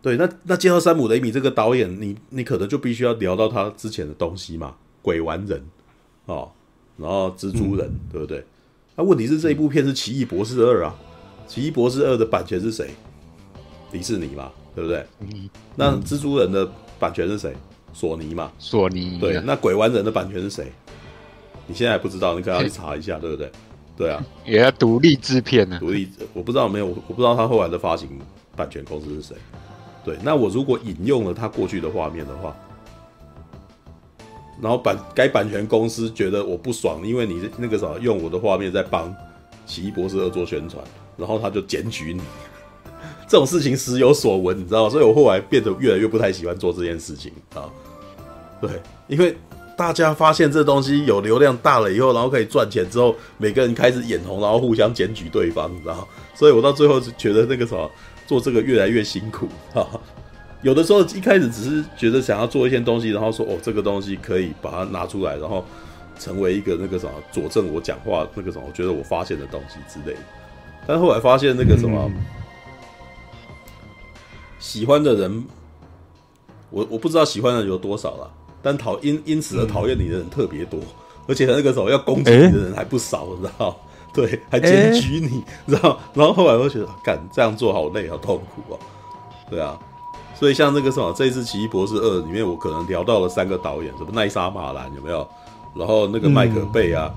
[0.00, 5.62] 对，那那介绍山姆雷米这个导演，你你可能就必须要聊到他之前的东西嘛，鬼玩人
[6.24, 6.50] 哦，
[6.96, 8.42] 然后蜘蛛人，嗯、对不对？
[8.96, 10.94] 那问题是这一部片是《奇异博士二》啊，
[11.52, 12.88] 《奇异博士二》的版权是谁？
[13.90, 15.04] 迪士尼嘛，对不对？
[15.20, 16.66] 嗯、那蜘蛛人的
[16.98, 17.54] 版权是谁？
[17.92, 19.18] 索尼嘛，索尼。
[19.18, 20.72] 对，那鬼玩人的版权是谁？
[21.66, 23.50] 你现在还不知道，你可能要去查一下，对不对？
[23.96, 25.78] 对啊， 也要独立制片呢。
[25.78, 28.08] 独立，我不知道没有，我不知道他后来的发行
[28.56, 29.36] 版权公司是谁。
[30.04, 32.56] 对，那我如果引用了他过去的画面的话，
[34.60, 39.08] 然后版该版权公司觉得我不爽，因为你那个啥用我的画面在帮
[39.66, 40.82] 《奇异博士二》做宣传，
[41.16, 42.20] 然后他就检举你。
[43.32, 44.90] 这种事情时有所闻，你知道吗？
[44.90, 47.64] 所以我后来变得越来越不太喜欢做这件事情啊。
[48.60, 48.70] 对，
[49.08, 49.34] 因为
[49.74, 56.06] 大家发现这东西有流量大了以后，然后可以赚钱之后，每个人开始眼红，然后互相检举对方，你知道？
[56.34, 57.90] 所以我到最后就觉得那个什么。
[58.24, 59.86] 做这个越来越辛苦哈，
[60.62, 65.62] 有的时候一开始只是觉得想要做一些东西，然后说哦，这个东西可以把它拿出来，然后
[66.18, 70.20] 成为一个那个什么佐证我讲话那个什么，我觉得我发现的东西之类的。
[70.86, 72.10] 但后来发现那个什么，
[74.62, 75.44] 喜欢的人，
[76.70, 78.30] 我我不知道喜欢的人有多少了，
[78.62, 80.78] 但讨因因此而讨厌你的人特别多，
[81.26, 83.76] 而且那个时候要攻击你的人还不少，你知道。
[84.14, 88.78] 对，还检举你，欸、然后，然后后来我觉得，干这样做好累，好痛苦哦。
[89.50, 89.76] 对啊，
[90.38, 95.26] 所以像那个什么，这一次《奇异博士二》里面，我可能聊到了三个导演，什么奈莎马兰有没有？
[95.74, 97.10] 然后那个麦可贝啊，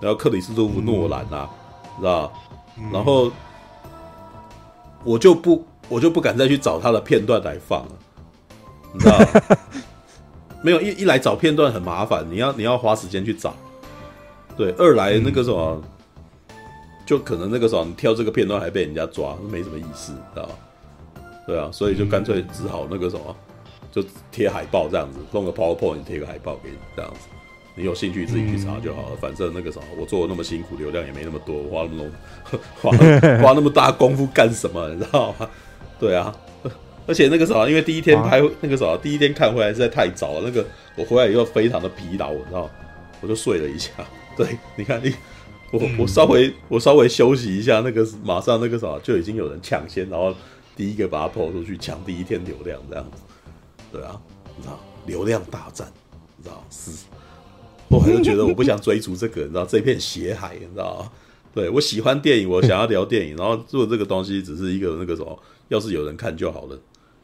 [0.00, 1.48] 然后克里斯多夫诺兰啊，
[2.00, 2.32] 知道？
[2.92, 3.30] 然后
[5.04, 7.92] 我就不，我就不敢再去找他的片段来放了，
[8.94, 9.18] 你知道？
[10.62, 13.54] 没有一一来找片段很麻烦，你要你要花时间去找。
[14.56, 15.82] 对，二来那个什么。
[15.84, 15.90] 嗯
[17.06, 20.54] 就可能那个什么你跳这个片段还被人家抓，没什么意思，知道吧？
[21.44, 23.34] 对啊，所以就干脆只好那个什么，
[23.90, 24.00] 就
[24.30, 27.26] 贴海报这样子，弄个 PowerPoint 贴个海报给你这样子，
[27.74, 29.16] 你有兴趣自己去查就好了。
[29.20, 32.04] 反正那个什么，我做的那么辛苦，流量也没那么多，花那么
[32.48, 32.90] 多 花
[33.42, 34.88] 花那么大功夫干什么？
[34.90, 35.50] 你知道吗？
[36.00, 36.34] 对啊，
[37.06, 42.68] 而且那个时候，因为第一天拍那个时候，第一天看回来实在太早了，那个我回来以后非常的疲劳，你知道，
[43.20, 43.90] 我就睡了一下。
[44.36, 45.14] 对，你看你。
[45.72, 50.34] 我我稍微我稍微休息一下，那个马上那个啥就已经有人抢先，然后
[50.74, 53.22] 第一个把它抛出去抢第一天流量这样子，
[53.92, 54.20] 对啊，
[54.56, 55.86] 你知道流量大战，
[56.36, 56.90] 你知道是，
[57.86, 61.08] 我还是觉得我不想追逐这个，你知道这片血海，你知道？
[61.54, 66.78] 对，我喜欢电影，我想要聊电影，然后做这个东西只是一个那个什么，要是有人看就好了，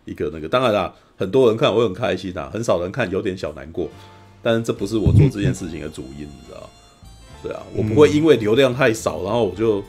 [0.04, 3.88] 一个那个当然啦，很多人看我很开心啊，很少人看有点小难过，
[4.40, 6.70] 但是这不是我做这件事情的主因，你知道。
[7.42, 9.82] 对啊，我不会因为流量太少，然后我就，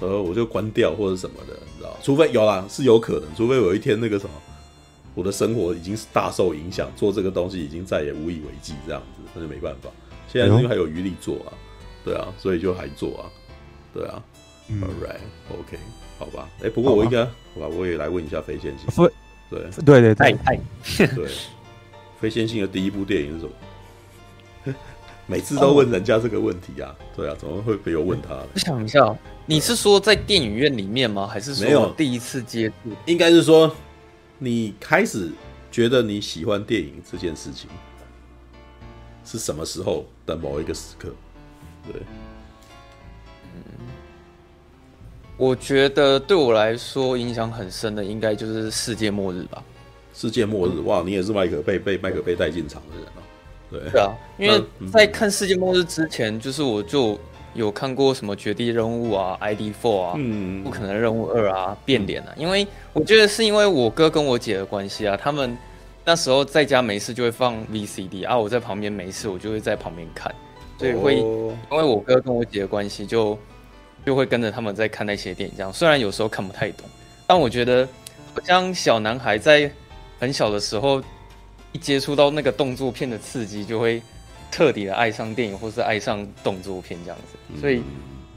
[0.00, 1.96] 呃，我就关掉或者什么的，你知道？
[2.02, 4.32] 除非有啦，是有可能，除非有一天那个什么，
[5.14, 9.88] 我的生活已经是大受影响，做这个东西已经再也无以为继，这样子，那就没办法。
[10.28, 11.52] 现在因为还有余力做啊，
[12.04, 13.30] 对啊，所以就还做啊，
[13.94, 14.22] 对啊。
[14.68, 15.78] 嗯、All right，OK，、
[16.18, 16.48] 好吧。
[16.60, 17.24] 哎，不过我应该，
[17.56, 18.86] 好吧，我也来问一下非线性。
[19.48, 21.28] 对对对对，对，
[22.20, 24.74] 非线性的第一部电影是什么？
[25.28, 28.34] 每次都问人家这个问题啊，对啊，怎么会没有问他？
[28.52, 31.26] 我想一下，你是说在电影院里面吗？
[31.26, 32.74] 还是没有第一次接触？
[33.06, 33.74] 应该是说
[34.38, 35.32] 你开始
[35.72, 37.68] 觉得你喜欢电影这件事情
[39.24, 41.08] 是什么时候的某一个时刻？
[41.90, 42.02] 对，
[45.36, 49.62] 我觉得对我来说影响很深的，应该就是世界末日吧。
[50.14, 53.20] 世界末日，哇，你也是麦克贝被麦克贝带进场的人啊。
[53.70, 57.18] 对，对啊，因为在看世界末日之前，就是我就
[57.52, 62.32] 有看过什么绝地任务啊、ID Four 啊、嗯、不可能任务二啊、变脸啊。
[62.36, 65.54] 因为我觉得是因为我哥跟我姐的关系啊，他们
[66.04, 70.34] 那时候在家没事就会放 VCD 啊，我在旁边没事我就会在旁边看，
[70.78, 73.36] 所以会因为我哥跟我姐的关系，就
[74.06, 75.54] 就会跟着他们在看那些电影。
[75.54, 76.88] 这样虽然有时候看不太懂，
[77.26, 77.86] 但我觉得
[78.32, 79.70] 好像小男孩在
[80.18, 81.02] 很小的时候
[81.72, 81.78] 一。
[81.78, 84.02] 接触到那个动作片的刺激，就会
[84.50, 87.60] 彻底的爱上电影，或是爱上动作片这样子。
[87.60, 87.82] 所以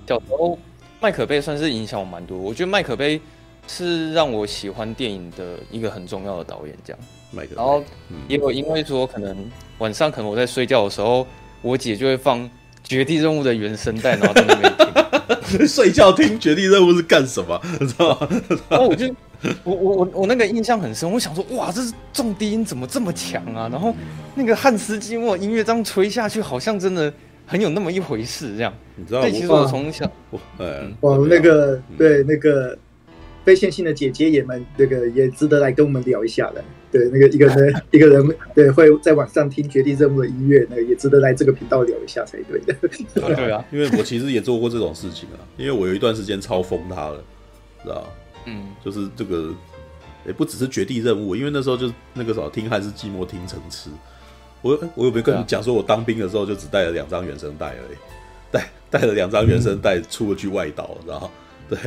[0.05, 0.59] 小时候
[0.99, 2.37] 麦可贝算是影响我蛮多。
[2.37, 3.19] 我觉得麦可贝
[3.65, 6.75] 是让我喜欢电影的一个很重要的导演。
[6.83, 7.81] 这样，然后
[8.27, 11.25] 也有因为说，可能晚上可能我在睡觉的时候，
[11.61, 12.39] 我姐就会放
[12.83, 14.89] 《绝地任务》的原声带，然后在那边听。
[15.67, 17.59] 睡觉听《绝地任务》是干什么？
[17.79, 18.27] 你知道吗？
[18.69, 19.13] 然 后我就。
[19.63, 23.69] 我我我我那个印象很深，我想说，哇，这是重低音怎么这么强啊？
[23.71, 23.95] 然后
[24.35, 27.11] 那个汉斯季默音乐这样吹下去，好像真的
[27.45, 28.73] 很有那么一回事，这样。
[28.97, 32.77] 你知道，对，其实我从小，我，嗯，哦，那个，对，那个
[33.43, 36.63] 非线性的姐姐也蛮，那个也值得来跟我们聊一下的。
[36.91, 42.75] 对，那个一个人，一个人，对，会在网上听绝地任务的音乐，那个也值得来这个频道聊一下才对的。
[43.13, 47.23] 对啊，因为我其实也做过这种事情啊，因为我有一段时间超疯他了，
[47.83, 48.07] 知道
[48.45, 49.53] 嗯，就是这个，
[50.25, 53.91] 也不只是绝地任务，因为那时候就那个什么听还是寂寞听成痴。
[54.61, 57.97] 我我有没有跟你讲说，我当兵的时候就只带了两张原声带而已，
[58.51, 61.31] 带带了两张原声带出了去外岛，知道
[61.69, 61.77] 对，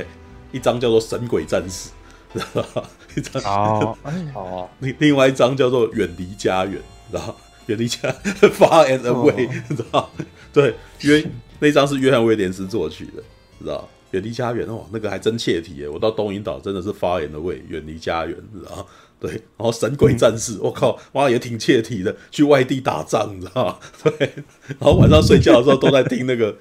[0.53, 1.91] 一张叫做《神鬼战士》，
[2.38, 2.85] 知道
[3.17, 3.99] 一张哦，
[4.35, 6.75] 哦，另另外一张叫做《远离家园》，
[7.11, 7.37] 知道
[7.67, 7.99] 远离家
[8.41, 10.11] Far and Away，知道
[10.53, 11.25] 对，约
[11.59, 13.23] 那张是约翰威廉斯作曲的，
[13.61, 18.87] 知道远离家园哦，那个还真切题耶，我到东引岛真的是 Far and Away，远离家园，知道
[19.21, 23.79] 对，然后神鬼战士，我、嗯、靠，妈也挺切题的，去外地打仗，你知道吗？
[24.03, 24.33] 对，
[24.67, 26.57] 然后晚上睡觉的时候都在听那个，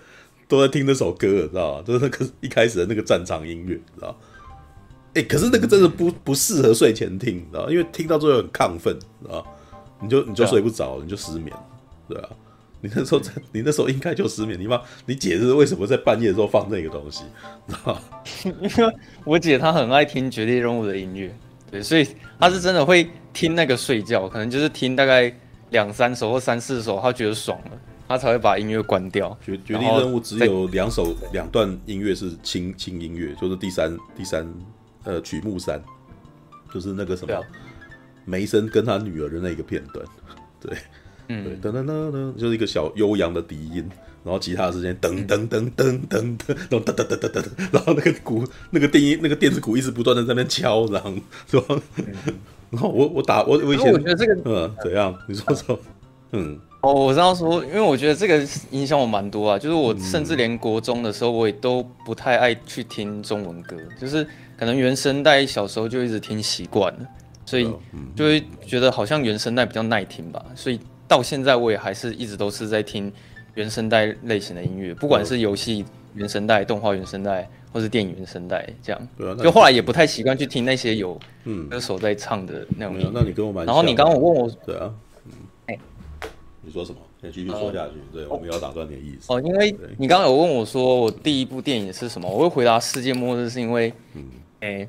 [0.51, 1.83] 都在听那首歌，你知道吗？
[1.87, 4.15] 就是那个一开始的那个战场音乐，知道吗？
[5.13, 7.71] 哎，可是那个真的不不适合睡前听，知道吗？
[7.71, 9.45] 因为听到最后很亢奋，知道吗？
[10.01, 11.55] 你就你就睡不着，你就失眠，
[12.09, 12.29] 对啊。
[12.83, 14.59] 你那时候在，你那时候应该就失眠。
[14.59, 17.23] 你妈，你姐是为什么在半夜的时候放那个东西，
[17.67, 18.01] 知道吗？
[18.77, 21.33] 因为我姐她很爱听绝地任务的音乐。
[21.69, 22.05] 对，所以
[22.39, 25.33] 她是真的会听那个睡觉，可能就是听大概
[25.69, 27.71] 两三首或三四首，她觉得爽了，
[28.11, 29.35] 他才会把音乐关掉。
[29.43, 34.47] 决决定任务只有两首两段音乐是轻轻音乐，就是第三第三
[35.03, 35.81] 呃曲目三，
[36.73, 37.33] 就是那个什么
[38.25, 40.05] 梅森跟他女儿的那个片段，
[40.59, 40.77] 对，
[41.29, 43.89] 嗯，对，噔噔噔噔，就是一个小悠扬的笛音。
[44.23, 51.11] 然后其他时间噔噔噔噔噔噔，然后噔噔噔噔噔，然后那个鼓那个电音那个电子鼓一直不断的在那边敲，然后
[51.49, 51.81] 是吧？
[52.69, 55.17] 然后我我打我我以前我觉得这个嗯怎样？
[55.27, 55.79] 你说说
[56.33, 64.25] 嗯哦，我知道说，因为我觉得这个影响我蛮多啊，就是我甚至连国中的时候我也都不太爱去听中文歌，就是
[64.57, 66.99] 可能原声带小时候就一直听习惯了，
[67.45, 67.71] 所以
[68.15, 73.11] 就会觉得好像原声带比较耐听吧，所以到现在我也还是一直都是在听。
[73.53, 79.07] 原声带类型的音乐，不管是游戏原声带、动画原声带，或是电影原声带，这样。
[79.17, 79.35] 对啊。
[79.43, 81.19] 就后来也不太习惯去听那些有
[81.69, 83.09] 歌手在唱的那种音乐。
[83.09, 83.11] 嗯。
[83.13, 83.65] 那你跟我蛮。
[83.65, 84.49] 然后你刚刚我问我。
[84.65, 84.89] 对啊。
[86.63, 86.99] 你说什么？
[87.21, 87.93] 先继续说下去。
[88.13, 89.33] 对，我们要打断你的意思。
[89.33, 94.23] 哦，因为你刚刚有问我说我第一部电影是什么，我会回答《世界末日》，是因为，嗯，
[94.61, 94.87] 哎，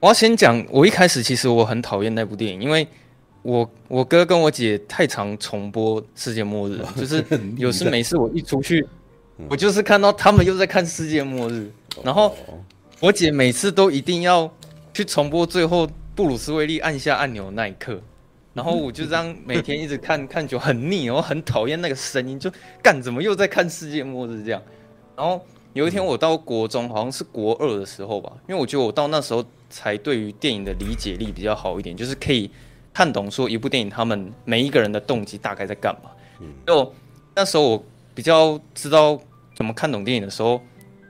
[0.00, 2.86] 我要先讲，我一开始其实我很讨厌那部电影，因为。
[3.42, 7.22] 我我哥跟我姐太常重播《世界末日》， 就是
[7.58, 8.82] 有事没事我一出去，
[9.50, 11.70] 我就是看到他们又在看《世界末日》，
[12.02, 12.34] 然后
[13.00, 14.50] 我姐每次都一定要
[14.94, 18.00] 去重播最后布鲁斯威利按下按钮那一刻，
[18.54, 22.50] 然后我就这样每天一直看 看就很腻，然后很讨厌那个声音，就
[22.82, 24.62] 干怎么又在看《世界末日》这样。
[25.16, 32.50] 然后有一天我到国中，好像是国二的时候吧，因为我觉得我到那时候才对于电影的理解力比较好一点，就是可以。
[32.96, 36.12] 看懂说一部电影，他们每一个人的动机大概在干嘛？
[36.38, 36.94] 嗯，就
[37.34, 39.20] 那时候我比较知道
[39.52, 40.60] 怎么看懂电影的时候，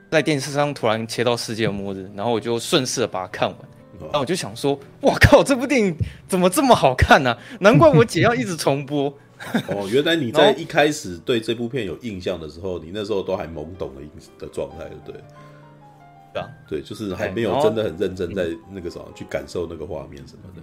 [0.09, 3.57] 在电视上突然切到世界末日，然后我就顺势的把它看完。
[3.99, 5.95] 然后我就想说，哇靠，这部电影
[6.27, 7.37] 怎么这么好看呢？
[7.59, 9.13] 难怪我姐要一直重播。
[9.67, 14.01] 哦，原来你在一开始对这部片有印象的时候，你那时候都还懵懂的
[14.39, 15.21] 的状态，对不对？
[16.33, 20.61] 对啊，对，就是还没有真的很认真在那个什么去感受那个画面什么的。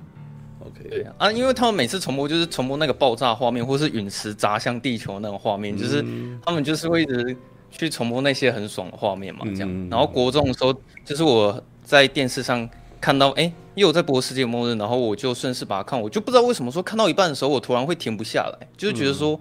[0.65, 0.89] Okay.
[0.89, 6.05] 对啊，因为他们每次重播就是重播那个爆炸画面，或是陨石砸向地球那种画面，嗯，就是
[6.45, 7.37] 他们就是会一直
[7.71, 9.89] 去重播那些很爽的画面嘛，这样，嗯。
[9.91, 10.73] 然后国中的时候，
[11.05, 12.69] 就是我在电视上
[13.03, 19.39] 看到，哎，又有在播《世界末日》，然后我就顺势把它看，我就不知道为什么说看到一半的时候，我突然会停不下来，就是觉得说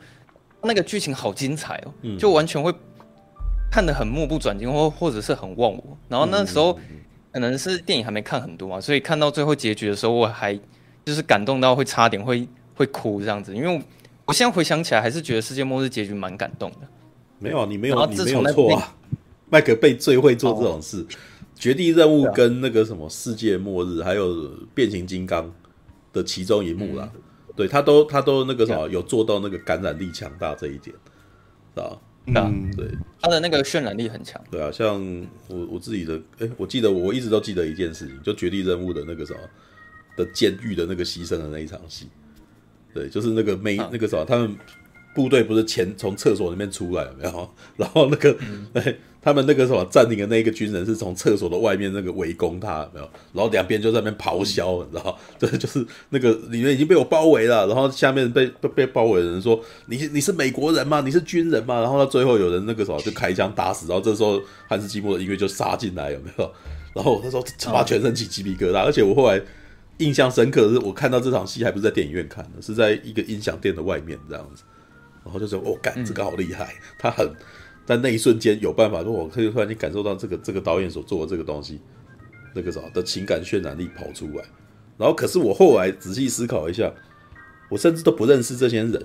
[0.63, 2.73] 那个剧情好精彩哦，就完全会
[3.71, 5.97] 看得很目不转睛，或或者是很忘我。
[6.09, 6.77] 然后那时候
[7.31, 10.59] 可能是电影还没看很多嘛，所以看到最后结局的时候，我还。
[11.03, 13.83] 就是感动到会差点会会哭这样子，因为
[14.23, 16.77] 我现在回想起来，还是觉得世界末日结局蛮感动的。
[17.39, 18.95] 没有，你没有，你没有错啊！
[19.49, 21.05] 麦克贝最会做这种事，哦，
[21.61, 25.53] 绝地任务跟那个什么世界末日，还有变形金刚
[26.11, 27.21] 的其中一幕啦，嗯、
[27.55, 30.93] 对他都他都那个什么有做到那个感染力强大这一点，
[31.75, 32.01] 是吧？
[32.25, 32.87] 嗯，对，
[33.21, 34.43] 他的那个渲染力很强。
[34.49, 34.99] 对啊，像
[35.47, 39.39] 我我自己的，哎，我记得我一直都记得一件事情，就绝地任务的那个什么。
[40.17, 42.05] 的监狱的那个牺牲的那一场戏，
[42.93, 44.53] 对，就是那个没、啊、那个什么，他们
[45.15, 47.49] 部队不是前从厕所里面出来了没有？
[47.77, 48.37] 然后那个、
[49.21, 53.09] 他们那个什么占领的那个军人是从厕所的外面那个围攻他，有没有？
[53.33, 61.01] 然后两边就在那边咆哮，你知道对， 就是那个里面已经被我包围了，然后下面被被被包围的人说：“你你是美国人吗？
[61.05, 66.51] 你是军人吗？”然后到最后有人那个什么就开枪打死，然后这时候汉斯季默的音乐就杀进来，有没有？
[66.95, 69.39] 然后那时候他全身起鸡皮疙瘩，而且我后来
[69.99, 74.63] 印象深刻的是，我看到这场戏还不是在电影院看的，是在一个音响店的外面这样子，
[75.23, 77.31] 然后就说：“哦，干这个好厉害， 他很。”
[77.85, 81.79] 在那一瞬间有办法，说我可以突然间感受到这个这个导演所做的这个东西，
[82.53, 84.43] 那个啥的情感渲染力跑出来。
[84.97, 86.91] 然后，可是我后来仔细思考一下，
[87.69, 89.01] 我甚至都不认识这些人了，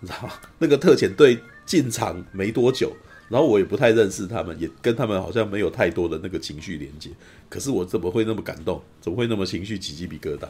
[0.00, 0.30] 你知道？
[0.58, 2.90] 那个特遣队进场没多久，
[3.28, 7.10] 然后我也不太认识他们，也跟他们好像没有太多的那个情绪连接。
[7.50, 8.80] 可是我怎么会那么感动？
[9.00, 10.48] 怎么会那么情绪起鸡皮疙瘩？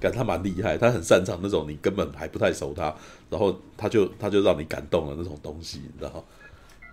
[0.00, 2.94] 感他蛮厉害，他很擅长那种你根本还不太熟他，
[3.30, 6.22] 然后他就他就让你感动了那种东西，你知道吗？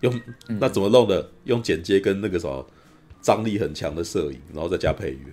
[0.02, 0.22] 用
[0.60, 1.30] 那怎么弄的？
[1.46, 2.66] 用剪接跟那个什么
[3.22, 5.26] 张力很强的摄影，然后再加配乐，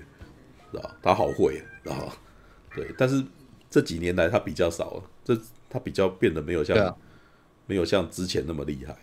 [0.70, 2.12] 知道他好会，知道
[2.74, 3.22] 对，但是
[3.70, 6.94] 这几年来他比较少了，这他比较变得没有像、啊、
[7.66, 8.96] 没有像之前那么厉害。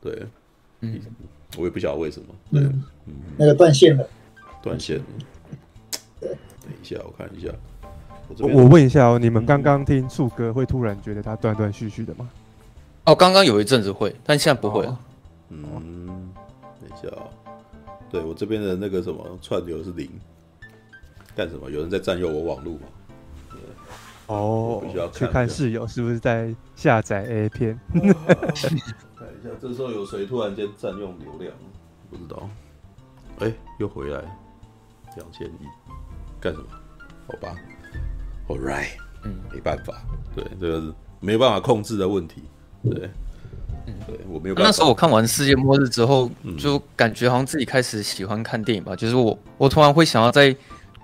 [0.00, 0.26] 对，
[0.80, 1.00] 嗯，
[1.56, 2.26] 我也不晓得为什么。
[2.50, 4.08] 对，嗯，嗯那个断线了，
[4.62, 5.04] 断线了。
[6.20, 6.30] 等
[6.80, 7.48] 一下，我看一下。
[8.38, 12.30] 我我问一下哦，你们刚刚听树哥会突然觉得他断断续续的吗？
[13.04, 14.98] 哦，刚刚有一阵子会，但现在不会了。
[15.48, 16.32] 嗯，
[16.80, 17.28] 等一下哦。
[18.10, 20.08] 对，我这边的那个什么串流是零，
[21.34, 21.70] 干什么？
[21.70, 22.80] 有人在占用我网络吗？
[24.28, 27.78] 哦，去看室友是不是在下载 A 片？
[27.92, 28.04] 看
[28.70, 28.76] 一
[29.42, 31.52] 下，这时候有谁突然间占用流量？
[32.08, 32.48] 不知道。
[33.40, 34.20] 哎、欸，又回来
[35.16, 35.66] 两千亿，
[36.40, 36.66] 干什么？
[37.26, 37.56] 好吧
[38.48, 38.90] ，All right，
[39.24, 40.02] 嗯，没办法，
[40.36, 42.42] 对，这个是没办法控制的问题。
[42.82, 43.10] 对，
[43.86, 44.54] 嗯，对我没有。
[44.56, 48.96] 那时候我看完《世界末日》之后，就感觉好像自己开始喜欢看电影吧。
[48.96, 50.54] 就是我，我突然会想要再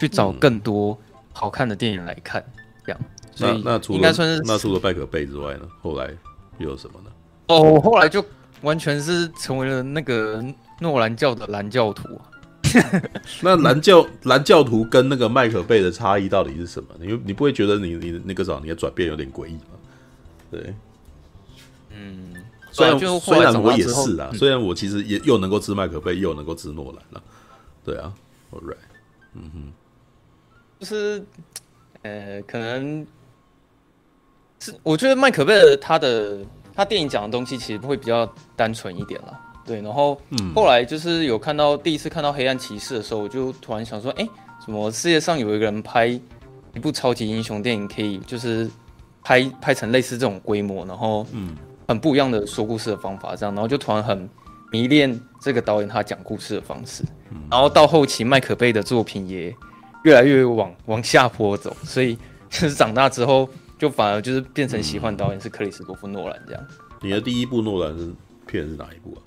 [0.00, 0.98] 去找更多
[1.32, 2.44] 好看的电影来看，
[2.84, 3.00] 这样。
[3.34, 5.60] 所以那那应该算是那除了《麦克贝》之外呢？
[5.80, 6.10] 后来
[6.58, 7.10] 又有什么呢？
[7.46, 8.24] 哦，我后来就
[8.62, 10.44] 完全是成为了那个
[10.80, 12.20] 诺兰教的蓝教徒。
[13.40, 16.88] 那蓝教蓝教徒跟那个麦克贝的差异到底是什么？
[16.98, 19.78] 你你不会觉得你你那个啥你的转变有点诡异吗？
[20.50, 20.74] 对。
[22.00, 22.32] 嗯，
[22.70, 27.22] 虽然虽然我也是啊，虽然我其实也又能够吃麦可贝，又能够吃诺兰了，
[27.84, 28.12] 对啊
[28.52, 28.76] ，All right，
[29.34, 29.72] 嗯哼，
[30.78, 31.24] 就是
[32.02, 33.04] 呃，可能
[34.60, 36.38] 是我觉得麦可贝的他的
[36.72, 40.20] 他电影讲的东西其实会比较单纯一点啦，对，然后
[40.54, 44.30] 后来就是有看到第一次看到黑暗骑士的时候，我就突然想说，哎、欸，
[44.64, 48.70] 什么世界上有一个人拍一部超级英雄电影，可以就是
[49.24, 51.56] 拍拍成类似这种规模，然后嗯。
[51.88, 54.28] 很不一样的说故事的方法，这样，然后就突然很
[54.70, 57.02] 迷恋这个导演他讲故事的方式，
[57.50, 59.54] 然后到后期麦可贝的作品也
[60.04, 62.14] 越来越往 往下坡走，所以
[62.50, 63.48] 就是长大之后
[63.78, 66.62] 就反而就是变成喜欢导演是克里斯多夫诺兰这样。
[67.00, 68.12] 你的第一部诺兰是
[68.46, 69.20] 片是哪一部啊？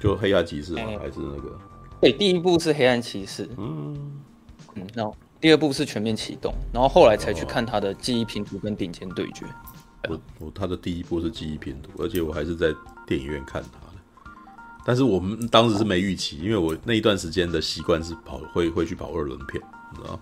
[0.00, 0.82] 就黑暗骑士吗？
[1.00, 1.58] 还是那个？
[2.00, 4.22] 对，第一部是黑暗骑士，嗯
[4.76, 9.44] 嗯，然后第二部是全面启动，然后后来才去看他的记忆拼图跟顶尖对决。
[10.08, 12.74] 我我他的第一部是记忆拼图，而且我还是在
[13.06, 14.32] 电影院看他的。
[14.84, 20.18] 但是我们当时是没预期，因为我那一段时间的习惯是跑会会去跑二轮片，你知道？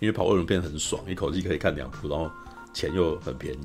[0.00, 2.30] 因为跑二轮片很爽，一口气可以看两部，然后
[2.72, 3.58] 钱又很便宜。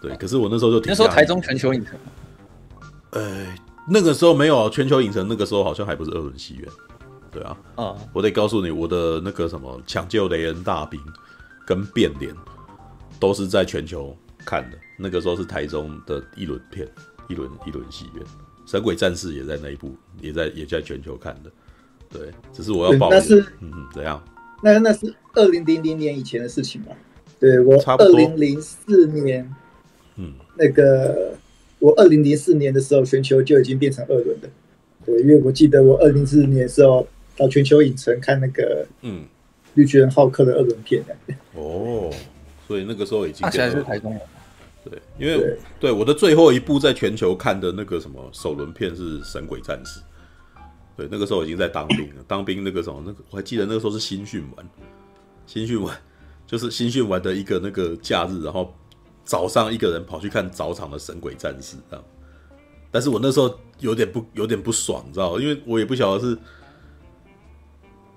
[0.00, 1.98] 对，可是我那时候就听说台中全球影城，
[3.10, 3.46] 呃，
[3.88, 6.68] 那个时候没有全球影城，那个时候好像还不是二轮戏院。
[7.30, 11.00] 对啊，嗯，我得告诉你，我的那个什么抢救雷恩大兵
[11.66, 12.34] 跟变脸
[13.18, 14.78] 都是在全球看的。
[14.96, 16.86] 那个时候是台中的一轮片，
[17.28, 18.24] 一轮一轮戏院，
[18.64, 21.50] 《神鬼战士》也在那一部，也在也在全球看的。
[22.08, 24.22] 对，只是我要保，那是嗯，怎样？
[24.62, 26.88] 那那是二零零零年以前的事情嘛？
[27.40, 29.50] 对，我二零零四年，
[30.16, 31.34] 嗯，那个
[31.80, 34.48] 我二零零四年的时候，全球就已经变成二轮的。
[35.04, 37.04] 对，因为我记得我二零零四年的时候
[37.36, 39.24] 到全球影城看那个嗯，
[39.74, 41.02] 绿巨人浩克的二轮片。
[41.54, 42.08] 哦，
[42.68, 44.20] 所以那个时候已经现在是台中了。
[44.84, 50.00] 对，因为对，对我的最后一部在全球看的那个什么首轮片是《神鬼战士》。
[50.96, 54.70] 对，那个时候已经在当兵了， 当兵那个什么，那个我还记得那个时候是新训完，
[55.46, 55.96] 新训完
[56.46, 58.74] 就是新训完的一个那个假日，然后
[59.24, 62.04] 早上一个人跑去看早场的《神鬼战士》这样。
[62.90, 66.36] 但是我那时候有点不有点不爽，你知道，因为我也不晓得是。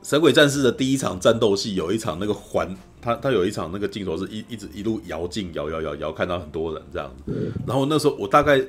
[0.03, 7.51] 神鬼战士的第一场战斗戏有一场那个环，他他有一场那个镜头是一一直一路摇镜摇摇摇摇，看到很多人这样子。
[7.67, 8.59] 然后那时候我大概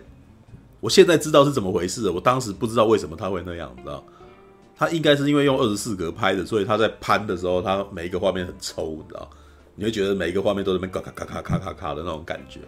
[0.80, 4.04] 我现在知道是怎么回事了，我当时不知道为什么他会那样，你知道？
[4.76, 9.30] 他应该是因为用二十四格拍的，所以他在攀的时候，他每一个画面很抽，你知道？
[9.74, 12.60] 你会觉得每一个画面都在那边咔咔咔咔咔咔咔的那种感觉。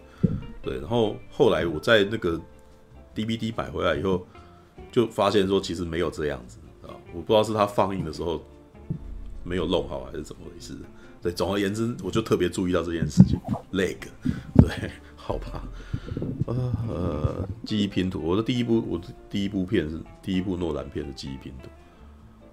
[0.63, 2.39] 对，然后后来我在那个
[3.15, 4.25] DVD 买回来以后，
[4.91, 6.57] 就发现说其实没有这样子，
[6.87, 8.43] 啊，我不知道是他放映的时候
[9.43, 10.75] 没有弄好还是怎么回事。
[11.21, 13.39] 对，总而言之，我就特别注意到这件事情。
[13.73, 13.97] leg，
[14.55, 15.63] 对，好吧，
[16.45, 21.69] 呃，记忆拼图，我的第一部，我的第一部片是第一部诺兰片的记忆拼图。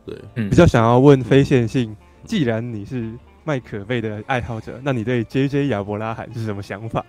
[0.04, 3.12] 对，嗯，比较想要问非线性，既然你是
[3.44, 7.04] 麦可贝的爱好者，那你对 J J 亚伯拉罕是什么想法？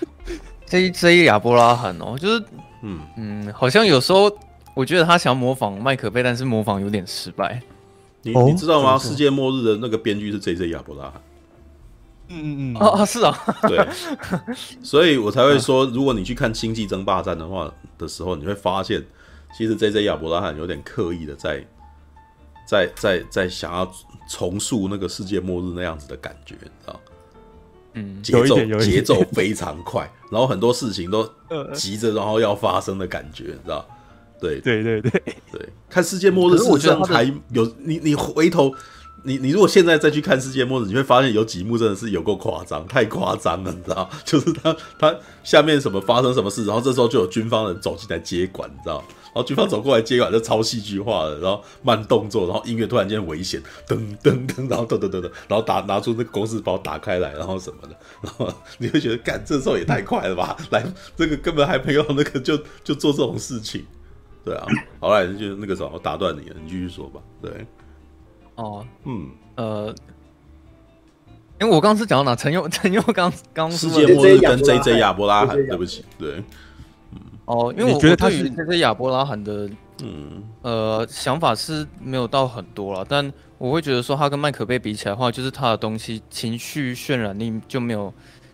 [0.66, 2.44] J J 亚伯拉罕哦，就是，
[2.82, 4.34] 嗯嗯，好像有时候
[4.74, 7.62] 我觉得他想要模仿麦可贝，但是模仿有点失败。
[8.32, 8.98] 你你知道吗？
[8.98, 11.22] 世界末日的那个编剧是 J J 亚伯拉罕。
[12.28, 13.88] 嗯嗯嗯，哦是啊，对，
[14.82, 19.04] 所以我才会说，如果你去看《星际争霸战》的话的时候，你会发现，
[19.56, 21.64] 其实 J J 亚伯拉罕有点刻意的在。
[22.68, 23.88] 在在在想要
[24.28, 27.00] 重塑那个世界末日那样子的感觉，你知道？
[27.92, 31.22] 嗯，节奏节奏非常快，然后很多事情都
[31.72, 33.86] 急着，然后要发生的感觉，你知道？
[34.40, 35.10] 对对对对
[35.52, 38.74] 对，看世界末日，事实上还有你你回头，
[39.24, 44.08] 你你如果现在再去看世界末日，你会发现有几幕真的是有够夸张，太夸张了，你知道？
[44.24, 49.02] 就是他他下面什么发生什么事，然后这时候就有军方人走进来接管，你知道？
[49.36, 60.56] 然后军方走过来接管，就超戏剧化的，然后慢动作，然后音乐突然间危险，噔噔噔，然后噔噔噔噔，然后打拿出那个公式包打开来，然后什么的，然后 你会觉得，干这时候也太快了吧？
[60.70, 60.82] 来，
[61.14, 63.84] 这个根本还没有那个就就做这种事情，
[64.46, 64.64] 对啊，
[65.00, 67.20] 好了就那个时候我打断你了，你继续说吧。
[67.42, 67.66] 对，
[68.54, 69.92] 哦，嗯，呃，
[71.60, 72.36] 因为我刚刚是讲到哪？
[72.36, 76.40] 陈佑， 陈佑刚刚世界末日跟 J J 亚伯拉罕，对不起，对。
[77.46, 79.68] 哦，因为我觉得他对于这些亚伯拉罕的，
[80.02, 88.12] 嗯，呃，想法是没有到很多了，但我会觉得说他跟麦可贝比起来的话，就是他的东西情绪渲染力就没有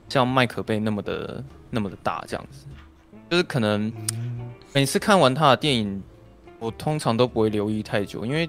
[0.08, 2.66] 像麦可贝那么的那么的大，这样子，
[3.30, 3.90] 就是可能
[4.72, 6.02] 每次看完他的电影，
[6.58, 8.48] 我通常都不会留意太久，因为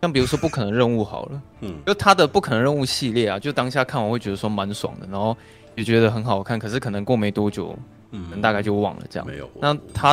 [0.00, 5.36] 像比如说不可能任务好了，嗯，就他的不可能任务系列啊，就当下看完会觉得说蛮爽的，然后
[5.76, 7.76] 也觉得很好看，可是可能过没多久。
[8.12, 9.24] 嗯，大概就忘了这样。
[9.28, 9.48] 没有。
[9.60, 10.12] 那他，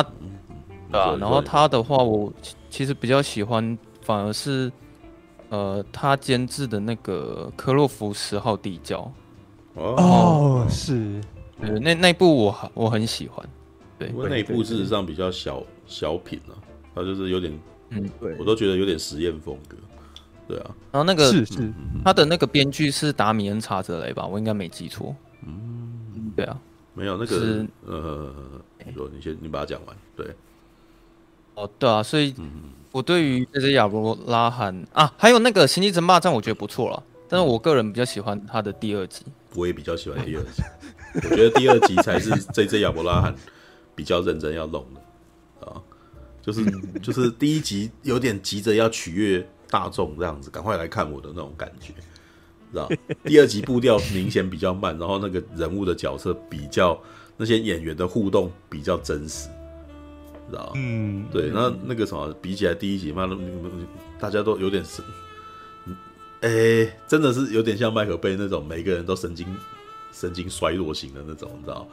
[0.92, 2.32] 对啊，然后他的话，我
[2.70, 4.70] 其实比较喜欢，反而是，
[5.48, 9.10] 呃，他监制的那个《科洛弗十号地窖》。
[9.82, 11.20] 哦，是。
[11.60, 13.44] 呃，那那部我我很喜欢。
[13.98, 14.12] 对。
[14.14, 16.54] 那一部事实上比较小小品啊，
[16.94, 17.58] 他就是有点，
[17.90, 19.76] 嗯，对，我都觉得有点实验风格。
[20.46, 20.70] 对啊。
[20.92, 21.72] 然后那个是是，
[22.04, 24.26] 他的那个编剧是达米恩·查泽雷吧？
[24.26, 25.14] 我应该没记错。
[25.46, 26.58] 嗯，对啊。
[26.94, 28.34] 没有那个是呃，
[28.84, 30.26] 你说你先你把它讲完，对。
[31.54, 32.34] 哦，对啊，所以
[32.90, 37.02] 我对于这些亚伯拉罕啊，还有那个《星际争霸战》，我觉得不错了。
[37.28, 39.24] 但是我个人比较喜欢他的第二集。
[39.54, 40.62] 我也比较喜欢第二集，
[41.14, 43.34] 我觉得第二集才是这这亚伯拉罕
[43.98, 45.82] 比较认真要弄的啊，
[46.40, 46.64] 就是
[47.02, 51.92] 就是第一集有点急着要取悦大众这样子，赶快来看我的那种感觉。
[52.70, 52.88] 知道
[53.24, 56.96] 第二集步调明显比较慢，然后那个人物的角色比较
[57.36, 59.48] 那些演员的互动比较真实，
[60.48, 63.28] 知道嗯，对，那那个什么比起来第一集嘛，
[64.20, 65.04] 大家都有点神，
[66.42, 69.44] 哎、欸，真的是有点像麦克贝那种，每个人都神经
[70.12, 71.88] 神经衰弱型的那种，你知道？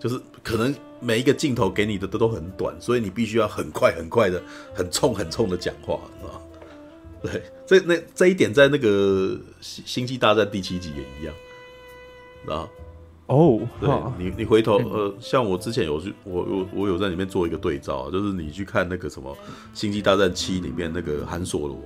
[0.00, 4.42] 就是可能每一个镜头给你的都都很短，所以你必须要很快很快的、
[4.74, 6.42] 很冲很冲的讲话，知道？
[7.22, 8.88] 对，这那这一点在那个
[9.60, 11.34] 《星星际大战》第七集也一样，
[12.48, 12.66] 啊，
[13.26, 19.30] 哦，对你你回头呃，像我之前有去，我我我有在里面做一个对照，就是你去看那个什么
[19.78, 21.78] 《星际大战七》里面那个韩索罗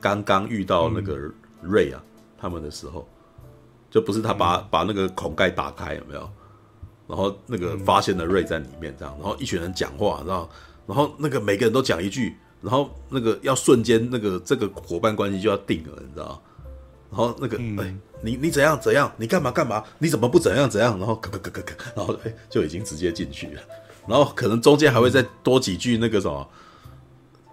[0.00, 1.16] 刚刚遇到那个
[1.60, 2.02] 瑞啊
[2.36, 3.08] 他们的时候，
[3.88, 6.28] 就不是他把把那个孔盖打开有没有？
[7.12, 10.48] 然后那个发现了瑞在里面这样，然后一群人讲话，然后
[10.86, 12.34] 然后那个每个人都讲一句。
[12.62, 16.40] 然后那个要瞬间那个这个伙伴关系就要定了，你知道？
[17.10, 19.12] 然后那个哎、嗯欸，你你怎样怎样？
[19.16, 19.82] 你干嘛干嘛？
[19.98, 20.96] 你怎么不怎样怎样？
[20.96, 23.60] 然后咯咯咯咯咯，然后哎、欸、就已经直接进去了。
[24.06, 26.48] 然后可能中间还会再多几句那个什么，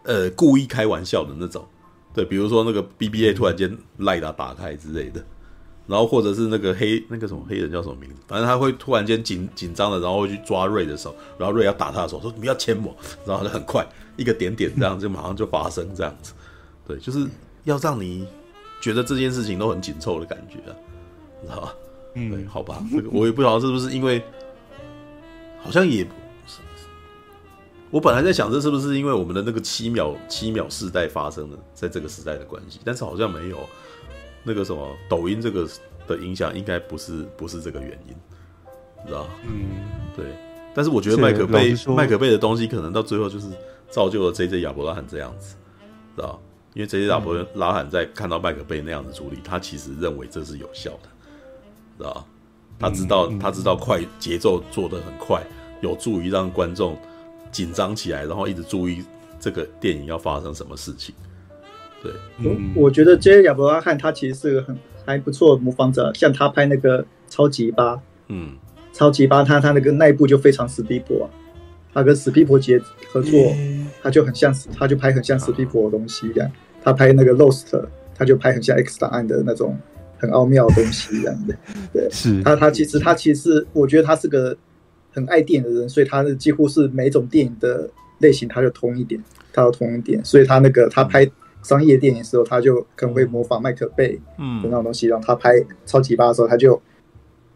[0.03, 1.67] 呃，故意开玩笑的那种，
[2.13, 5.25] 对，比如说那个 BBA 突然间赖打打开之类的。
[5.89, 8.15] 然后或者是那个黑那个什么黑人叫什么名字？
[8.27, 13.83] 反正他会突然间紧紧张的，然后会去抓瑞的手，然后瑞要打他的手，说你不要牵我，然后就很快
[14.15, 16.33] 一个点点这样就马上就发生这样子，
[16.87, 17.27] 对，就是
[17.63, 18.27] 要让你
[18.79, 20.57] 觉得这件事情都很紧凑的感觉，
[21.41, 21.73] 你知道吧？
[22.13, 24.21] 嗯，好吧，这个我也不知道是不是因为
[25.61, 26.07] 好像也
[27.91, 32.79] 我本来在想，这是不是因为我们的那个七秒七秒世代发生的，在这个时代的关系？
[32.85, 33.57] 但是好像没有
[34.43, 35.67] 那个什么抖音这个
[36.07, 38.15] 的影响，应该不是不是这个原因，
[39.07, 39.27] 知道？
[39.45, 39.69] 嗯，
[40.15, 40.25] 对。
[40.73, 43.47] 但是我觉得麦可贝麦可贝的东西，可能到最后就是
[43.89, 45.55] 造就了 J J 亚伯拉罕这样子，
[46.15, 46.39] 知道？
[46.73, 51.09] 因为 J J 亚伯拉罕在看到麦可贝那样子处理，他其实认为这是有效的，
[51.97, 52.25] 知道？
[52.79, 55.43] 他知道他知道快节奏做得很快，
[55.81, 56.97] 有助于让观众。
[57.51, 59.03] 紧张起来，然后一直注意
[59.39, 61.15] 这个电影要发生什么事情。
[62.01, 63.43] 对，嗯，我觉得 J.
[63.43, 68.51] 亚伯拉罕他其实是个很还不错的模仿者，像他拍那个超级八，嗯，
[68.93, 71.27] 超级八，他他那个那一部就非常史蒂博啊，
[71.93, 72.79] 他跟史蒂博杰
[73.11, 76.51] 合作，嗯，他就很像，他就拍很像史蒂博的东西一样，
[76.83, 77.81] 他拍那个 Lost，
[78.15, 79.77] 他就拍很像 X 档案的那种
[80.17, 81.55] 很奥妙的东西一样的。
[81.91, 84.57] 对， 是他他其实他其实我觉得他是个。
[85.11, 87.89] 很爱电影的人，所以他是几乎是每种电影的
[88.19, 89.19] 类型，他就通一点，
[89.51, 90.23] 他要通一点。
[90.23, 91.27] 所以他那个他拍
[91.61, 95.53] 商业电影的时候，他就可能会模仿麦克贝嗯的那种东西，然后他拍
[95.85, 96.81] 超级八的时候，他就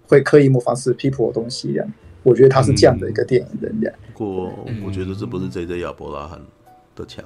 [0.07, 1.73] 会刻意模仿史匹柏的东西。
[1.73, 1.93] 这样，
[2.23, 3.75] 我觉得他是这样的一个电影人。
[3.81, 4.53] 这样，不过
[4.85, 5.79] 我觉得这不是 J.J.
[5.79, 6.41] 亚伯拉罕
[6.95, 7.23] 的强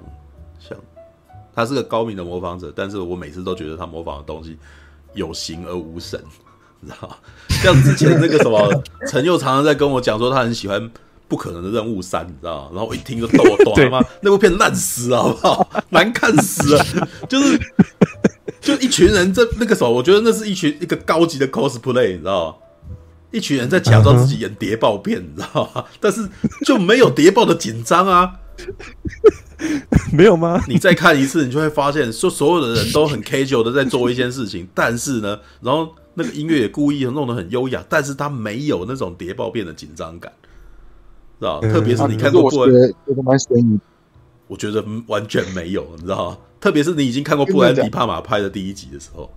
[0.59, 0.77] 项，
[1.53, 4.57] 他是个高明的模仿者，但是我每次都觉得他模仿的东西
[5.13, 6.21] 有形而无神。
[6.79, 7.17] 你知道，
[7.49, 10.79] 像之前那个什么，陈佑常常在跟我讲说他很喜欢
[11.27, 12.69] 《不可能的任务三》，你知道吗？
[12.73, 15.69] 然后我一听就抖抖他妈，那部片烂死了，好不好？
[15.89, 16.85] 难看死了，
[17.27, 17.59] 就是
[18.61, 22.55] 就一群人在那个时候，我觉得那是一群一个高级的 cosplay，你知道吗？
[23.31, 25.83] 一群人在假装自己演谍报片，你知道吗？
[25.99, 26.27] 但是
[26.65, 28.33] 就没有谍报的紧张啊，
[30.13, 30.63] 没有吗？
[30.67, 35.89] 你再看一次，你就会发现，说所有的人都很 casual 的在做一件事情，但是呢，然后。
[36.19, 40.33] 那个音乐也故意弄得很优雅，但是他没有那种谍报片的紧张感，
[41.39, 41.59] 知道？
[41.61, 42.93] 嗯、特别是你看过布兰，
[44.47, 46.37] 我觉得完全没有，你知道？
[46.59, 49.29] 特别是你已经看过布兰迪帕马拍的第一集的时候，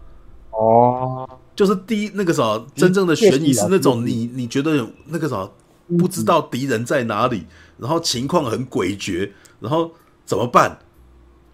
[0.52, 5.52] 哦，就是第一那个时候真正的悬疑是那种你你觉得有那个时候
[5.98, 7.44] 不知道敌人在哪里，
[7.76, 9.30] 然后情况很诡谲，
[9.60, 9.90] 然后
[10.24, 10.78] 怎么办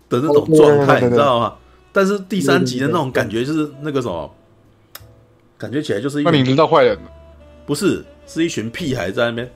[0.09, 1.55] 的那种状态，你知道吗？
[1.93, 4.31] 但是第三集的那种感觉就是那个什么。
[5.59, 6.99] 感觉起来就是一群，那你知道坏人？
[7.65, 9.51] 不是，是一群屁孩在那边。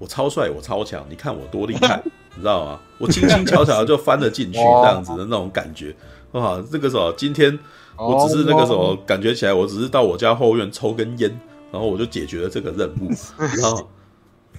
[0.00, 2.02] 我超帅，我超强，你看我多厉害，
[2.34, 2.80] 你知道吗？
[2.98, 5.94] 我轻轻巧巧的就翻了进去，这样子的那种感觉。
[6.32, 7.56] 哇，这个时候今天
[7.96, 11.30] 我只是那个时候感觉起来，我只是到我家后院抽根烟，
[11.70, 13.88] 然后我就解决了这个任务， 然后？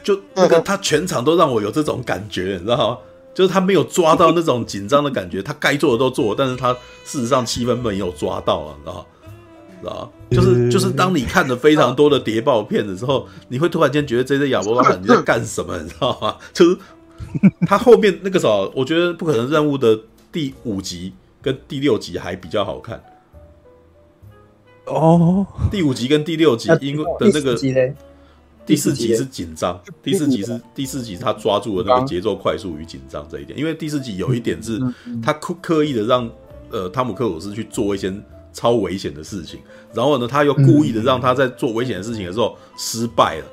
[0.03, 2.97] 就那个他全场都让我有这种感觉，你知道吗？
[3.33, 6.73] 就是他没有抓到那种紧张的感觉，他该做的都做，但是他
[7.03, 9.05] 事实上气氛没有抓到啊，你知道吗？
[9.87, 16.35] 啊，就是就是，当你看了非常多的谍报片的时候，你会突然间觉得这些亚伯拉罕你在干什么，你知道吗？
[16.53, 16.77] 就是
[17.65, 19.99] 他后面那个时候，我觉得不可能任务的
[20.31, 23.01] 第五集跟第六集还比较好看。
[24.85, 27.55] 哦，第五集跟第六集因为的那个
[28.65, 34.79] 第四集是紧张，第四集是第四集他抓住了那个节奏快速与紧张这一点，因为第四集有一点是
[35.23, 36.29] 他刻刻意的让
[36.69, 38.13] 呃汤姆克鲁斯去做一些。
[38.53, 39.59] 超危险的事情，
[39.93, 43.45] 然后呢，他又故意的让他在做危险的事情的时候失败了。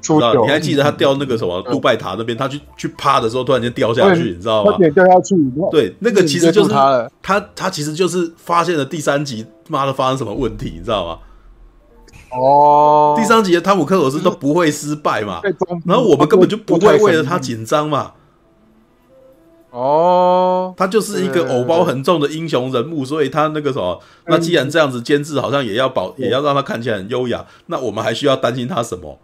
[0.00, 0.32] 知道？
[0.42, 4.76] 你还记得他掉那个什么杜拜塔那边，他去去趴的时候，突然间掉下去，你知道吗？
[4.78, 5.34] 掉下去。
[5.72, 11.18] 对，那个其实就是他，他他其实就是发现了第三集，妈的发生什么问题，你知道吗？
[12.30, 15.40] 哦，第三集的汤姆克鲁斯都不会失败嘛，
[15.84, 18.12] 然后我们根本就不会为了他紧张嘛。
[19.78, 29.20] 哦，他就是一个偶包很重的英雄人物，所以他那个什么，那既然这样子监制好像也要保，也要让他看起来很优雅，那我们还需要担心他什么？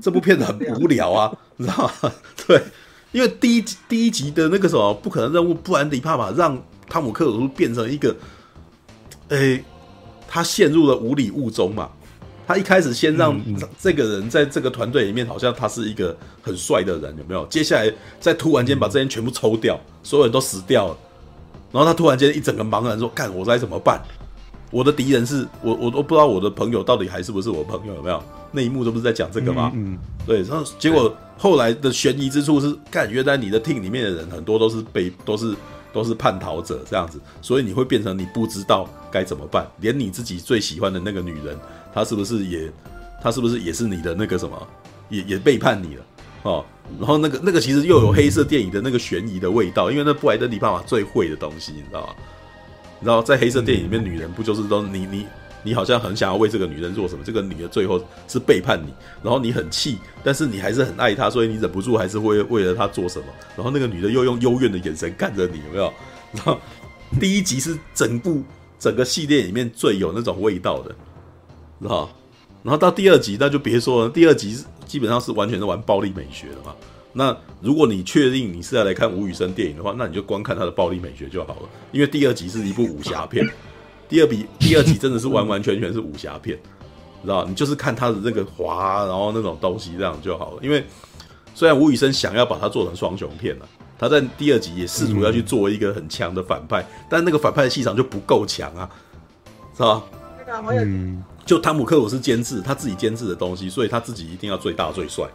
[0.00, 2.12] 这部片子很无聊啊， 你知道吗？
[2.46, 2.62] 对，
[3.10, 8.14] 因为第一集第一集的那个什么不可能任务，布兰迪帕玛让汤姆克鲁斯变成一个，
[9.30, 9.64] 诶，
[10.28, 11.90] 他陷入了无礼物中嘛。
[12.50, 13.40] 他一开始先让
[13.78, 17.46] 这个人在这个团队里面，好像他是一个很帅的人，有没有？
[17.46, 17.88] 接下来
[18.18, 20.96] 再突然间把这些人全部抽掉，所有人都死掉了，
[21.70, 24.02] 然后他突然间一整个茫然说：“干，我该怎么办？
[24.72, 28.20] 我的敌人是我，我都不知道我的朋友到底还是不是我朋友，有没有？
[28.50, 29.70] 那一幕都不是在讲这个吗？
[29.76, 29.96] 嗯，
[30.26, 30.42] 对。
[30.42, 35.54] 然后结果后来的悬疑之处是，干，原来你的 team 里面的人很多都是被都是
[35.92, 41.56] 都是叛逃者这样子，所以你会变成你不知道该怎么办，连你自己最喜欢的那个女人。
[41.92, 42.70] 他是不是也，
[43.22, 44.68] 他是不是也是你的那个什么，
[45.08, 46.04] 也也背叛你了
[46.42, 46.64] 哦？
[46.98, 52.14] 然后那个那个其实又有黑色电影的那个悬疑的味道，因为那布莱德李爸爸最会的东西，你知道吗？
[52.98, 55.26] 你知道在黑色电影里面，女人不就是都你你
[55.62, 63.24] 你好像很想要为这个女人做什么，这个女的最后是背叛你，然后你很气，但是你还是很爱她，所以你忍不住还是会为了她做什么。
[63.56, 65.92] 然后那个女的又用幽怨的眼神看着你，有没有？
[66.32, 66.58] 然后
[67.20, 68.42] 第一集是整部
[68.78, 70.94] 整个系列里面最有那种味道的，
[71.80, 72.08] 知道？
[72.62, 76.74] 然后到第二集那就别说了，第二集基本上是完全是玩暴力美学的嘛。
[77.12, 83.44] 那如果你确定你是要来看吴宇森电影的话，那你就光看他的暴力美学就好了，因为第二集是一部武侠片，
[84.08, 86.56] 第二比第二集真的是完完全全是武侠片，
[87.22, 87.44] 知道？
[87.46, 90.58] 你就是看他的那个滑，然后那种东西这样就好了。
[90.62, 90.84] 因为
[91.54, 93.68] 虽然吴宇森想要把它做成双雄片了，
[93.98, 98.88] 他在第二集也试图要去做一个很强的反派，但那个反派的气场就不够强啊，
[99.76, 100.02] 是吧？
[100.72, 105.26] 嗯，就汤姆克鲁斯监制他自己监制的东西，所以他自己一定要最大最帅。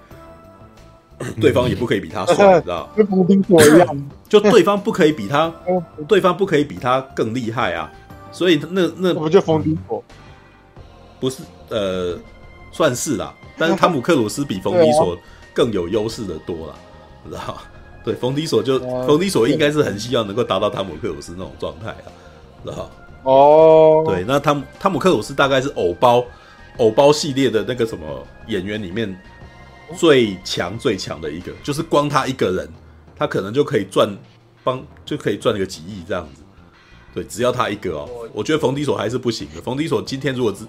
[1.42, 2.90] 对方也不可以比他帅，你知道？
[2.96, 5.54] 跟冯迪索一样， 就对方不可以比他，
[6.08, 7.92] 对方不可以比他更厉害啊！
[8.32, 10.02] 所以那那不就冯迪索？
[11.20, 12.18] 不是，呃，
[12.72, 13.34] 算是啦。
[13.58, 15.18] 但是汤姆克鲁斯比冯迪索
[15.54, 16.76] 更有优势的多了，
[17.28, 17.58] 知道？
[18.06, 22.08] 对，冯迪索就冯迪索应该是很希望能够达到汤姆克鲁斯那种状态啊，
[22.64, 22.90] 知道？
[23.26, 26.26] 哦，对，那汤汤姆克鲁斯大概是偶包
[26.78, 29.16] 偶包系列的那个什么演员里面。
[29.96, 32.68] 最强最强的一个，就是光他一个人，
[33.16, 34.10] 他可能就可以赚，
[34.64, 36.42] 帮就可以赚个几亿这样子。
[37.14, 39.62] 对，只要他一个哦，我觉得冯迪索还是不行的。
[39.62, 40.66] 冯迪索今天如果只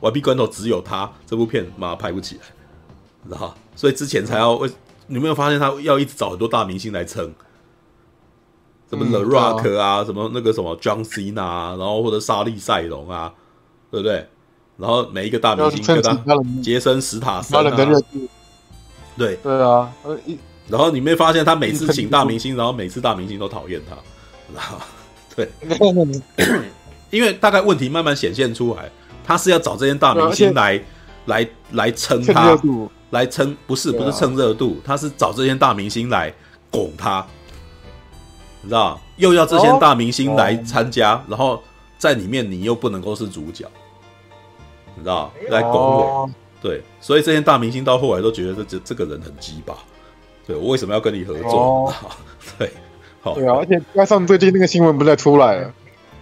[0.00, 2.42] 完璧关头只有他，这部片妈拍不起来，
[3.26, 3.56] 知道？
[3.74, 4.68] 所以之前才要为，
[5.06, 7.32] 你有没有发现他要一直找很多大明星来撑？
[8.90, 13.32] 什么 The Rock 啊，什么那个什么 John Cena 啊，然后或者莎莉赛隆啊，
[13.90, 14.26] 对不对？
[14.76, 16.16] 然后每一个大明星跟他
[16.62, 17.76] 杰森史塔森啊。
[19.16, 19.36] 对。
[19.42, 19.92] 对啊，
[20.68, 23.96] 然后你没发现他每次请大明星， 然后每次大明星都讨厌他，
[24.54, 24.78] 然 后
[25.34, 25.48] 对，
[27.10, 28.90] 因为大概问题慢慢显现出来，
[29.24, 30.80] 他是要找这些大明星来
[31.26, 32.56] 来来撑他，
[33.10, 36.32] 来撑不是不是蹭热度，他是找这些大明星来
[36.70, 37.26] 拱他，
[38.62, 39.00] 你知道？
[39.16, 41.62] 又要这些大明星来参加，然后
[41.98, 43.66] 在里面你又不能够是主角，
[44.94, 45.30] 你知道？
[45.50, 46.30] 来拱我。
[46.60, 49.74] 对，所以这些大明星到后来都觉得这这这个人很鸡巴，
[50.44, 51.52] 对，我为什么要跟你合作？
[51.52, 51.94] 哦、
[52.58, 52.72] 对，
[53.20, 55.72] 好，对啊，而且加上最近那个新闻不再出来了，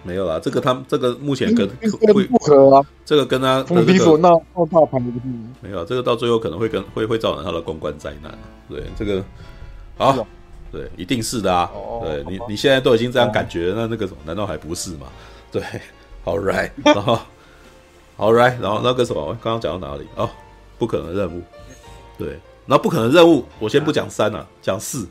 [0.03, 1.67] 没有啦，这个他这个目前跟
[2.13, 5.25] 会不合啊，这个跟他冯迪索闹闹大盘的不是？
[5.59, 8.31] 没有，这个到最后可能会跟会会造成他的公关灾难。
[8.69, 9.23] 对，这个
[9.97, 10.27] 好，哦、
[10.71, 11.69] 对，一定是的啊。
[11.73, 15.07] 哦、对你你现在都已经这样感觉，哦、那那个什么，难道还不是吗？
[15.51, 15.61] 对，
[16.23, 17.19] 好，right，然后。
[18.19, 20.07] 好，right，然后那个什么，刚刚讲到哪里？
[20.15, 20.27] 哦，
[20.79, 21.39] 不可能任务，
[22.17, 25.07] 对，那不可能任务，我先不讲三了，讲四。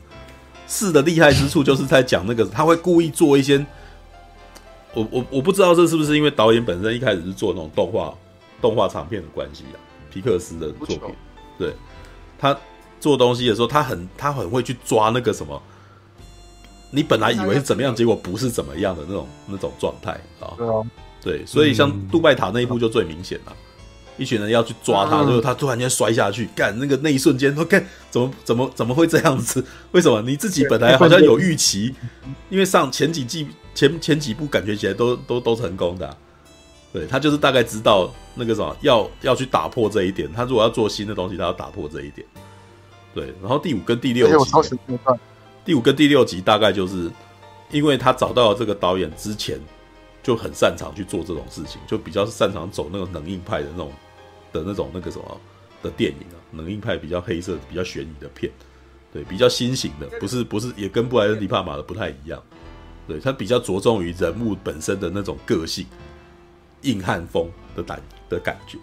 [0.67, 3.65] 四的厉害之处就是在讲那个，他会故意做一些，
[4.93, 8.13] 我我我不知道这是不是因为导演本身一开始是做那种动画
[8.61, 9.79] 动画长片的关系啊，
[10.11, 11.15] 皮克斯的作品，
[11.57, 11.73] 对，
[12.37, 12.53] 他
[12.99, 15.61] 做东西的时候，他很他很会去抓那个什么，
[16.91, 20.53] 你本来以为是怎么样，结果不是怎么样的那种那种状态啊。
[20.57, 20.81] 对啊。
[21.19, 23.53] 对，所以像杜拜塔那一部就最明显了，
[24.17, 29.65] 一群人要去抓他，最后他突然间摔下去，干那个那一瞬间，都 干怎么怎么怎么会这样子？
[29.91, 31.93] 为什么你自己本来好像有预期？
[32.49, 36.17] 因为上前几季前前几部感觉起来都都都成功的，
[36.93, 40.31] 对，他就是大概知道那个什么要要去打破这一点。
[40.31, 42.25] 他如果要做新的东西，他要打破这一点。
[43.17, 44.77] 对，然后第五跟第六集，
[45.65, 47.09] 第五跟第六集大概就是
[47.71, 49.59] 因为他找到了这个导演之前。
[50.23, 53.93] 就很擅长去做这种事情，就比较擅长走那种冷硬派的那种
[54.51, 55.41] 的那种那个什么
[55.81, 58.51] 的电影啊，冷硬派比较黑色、比较悬疑的片，
[59.13, 62.43] 对，比较新型的，不是不是也跟布莱恩迪帕玛的不太一样，
[63.07, 65.85] 对，他比较着重于人物本身的那种个性，
[66.81, 68.77] 硬汉风的感的感觉。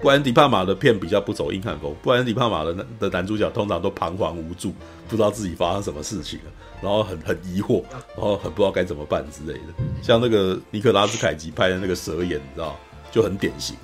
[0.00, 4.72] 布莱恩迪帕玛的片比较不走硬汉风，布莱恩迪帕玛的男的男主角通常都彷徨无助，
[5.08, 6.52] 不知道自己发生什么事情了。
[6.80, 7.82] 然后很很疑惑，
[8.14, 12.76] 然后很不知道该怎么办之类的，像那个尼可拉斯凯奇拍的那个蛇眼，你知道，
[13.10, 13.74] 就很典型，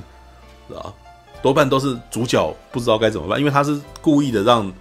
[0.69, 0.95] 知道
[1.43, 4.73] 多半都是主角不知道该怎么办，因为他是故意的让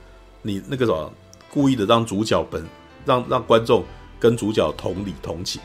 [0.43, 1.11] 你那个什么，
[1.51, 2.63] 故意的让主角本
[3.03, 3.83] 让让观众
[4.19, 5.59] 跟主角同理同情，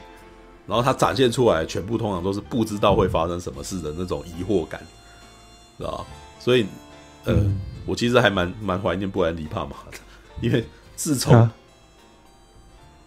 [0.66, 4.80] 然后他展现出来全部通常都是不知道会发生什么事的那种疑惑感，
[5.78, 6.04] 知道
[6.38, 6.66] 所以，
[7.24, 9.98] 呃，嗯、我其实还蛮蛮怀念布兰迪帕玛的，
[10.42, 10.64] 因为
[10.96, 11.52] 自从、啊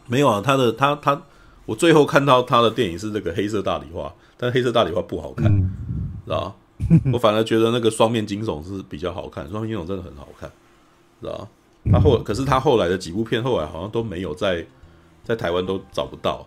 [0.07, 1.21] 没有啊，他的他他，
[1.65, 5.71] 我最后看到他的电影是那个黑色大理花，但黑色大理花不好看，嗯、
[6.25, 6.53] 知道
[7.13, 10.51] 我反而觉得那个双面惊悚是比较好看，双面惊悚真的很好看，
[11.21, 11.47] 知道
[11.91, 14.65] 他后可是他后来的几部片后来好像都没有在
[15.23, 16.45] 在台湾都找不到，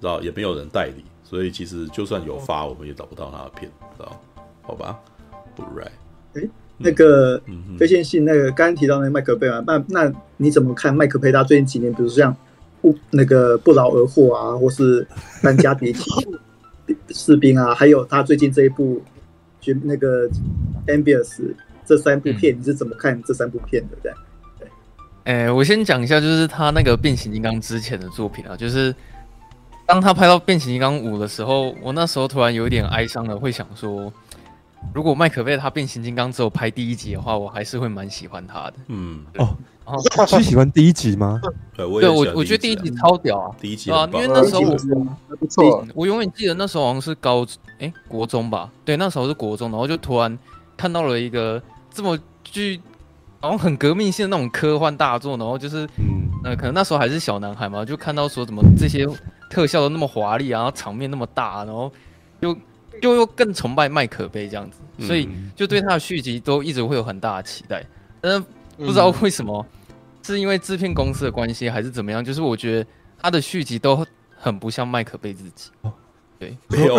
[0.00, 4.20] 知道也没有人代理，所以其实就算有发，我们也找不到他的片，知道？
[4.62, 4.98] 好吧
[5.62, 5.90] ，Right。
[6.34, 6.48] 哎，
[6.78, 7.40] 那个
[7.78, 12.36] 非线性那个刚刚提到那个麦克贝嘛，那那你怎么看麦克贝他最近几年，比如像
[12.80, 15.06] 不那个不劳而获啊，或是
[15.42, 16.02] 搬家别姬
[17.10, 19.02] 士兵啊，还有他最近这一部
[19.60, 20.28] 就那个
[20.86, 21.54] Ambience
[21.86, 23.96] 这三部片，你是怎么看这三部片的？
[24.02, 24.12] 对。
[25.24, 28.94] 哎，我先讲一下，就是他那个变形金刚之前的作品啊，就是
[29.86, 34.12] 当他拍到变形金刚五的时候，我那时候突然有一点哀伤了，会想说，
[34.92, 38.74] 如果麦可贝他变形金刚只有拍第一集的话，我还是会蛮喜欢他的。
[38.88, 41.40] 嗯，哦，然后是喜欢第一集吗？
[41.76, 44.76] 对，我对我我觉得第一集超屌啊，第一集啊，因为那时候我
[45.36, 47.46] 不错，我永远记得那时候好像是高
[47.78, 50.38] 哎国中吧，对，那时候是国中，然后就突然
[50.76, 52.80] 看到了一个这么具。
[53.40, 59.06] 然后很革命性的那种科幻大作，然后就是，嗯，呃，可能那时候还是小男孩嘛，就看到说怎么这些
[59.50, 61.92] 特效都那么华丽，然后场面那么大，然后
[62.40, 62.56] 又
[63.02, 67.84] 又又更崇拜麦可贝这样子，所以就对他的续集都一直会有很大的期待。
[68.20, 68.44] 但是
[68.78, 69.64] 不知道为什么，
[70.22, 72.86] 是因为制片公司的关系还是怎么样，就是我觉得
[73.18, 75.70] 他的续集都很不像麦可贝自己。
[76.36, 76.96] 对，没有，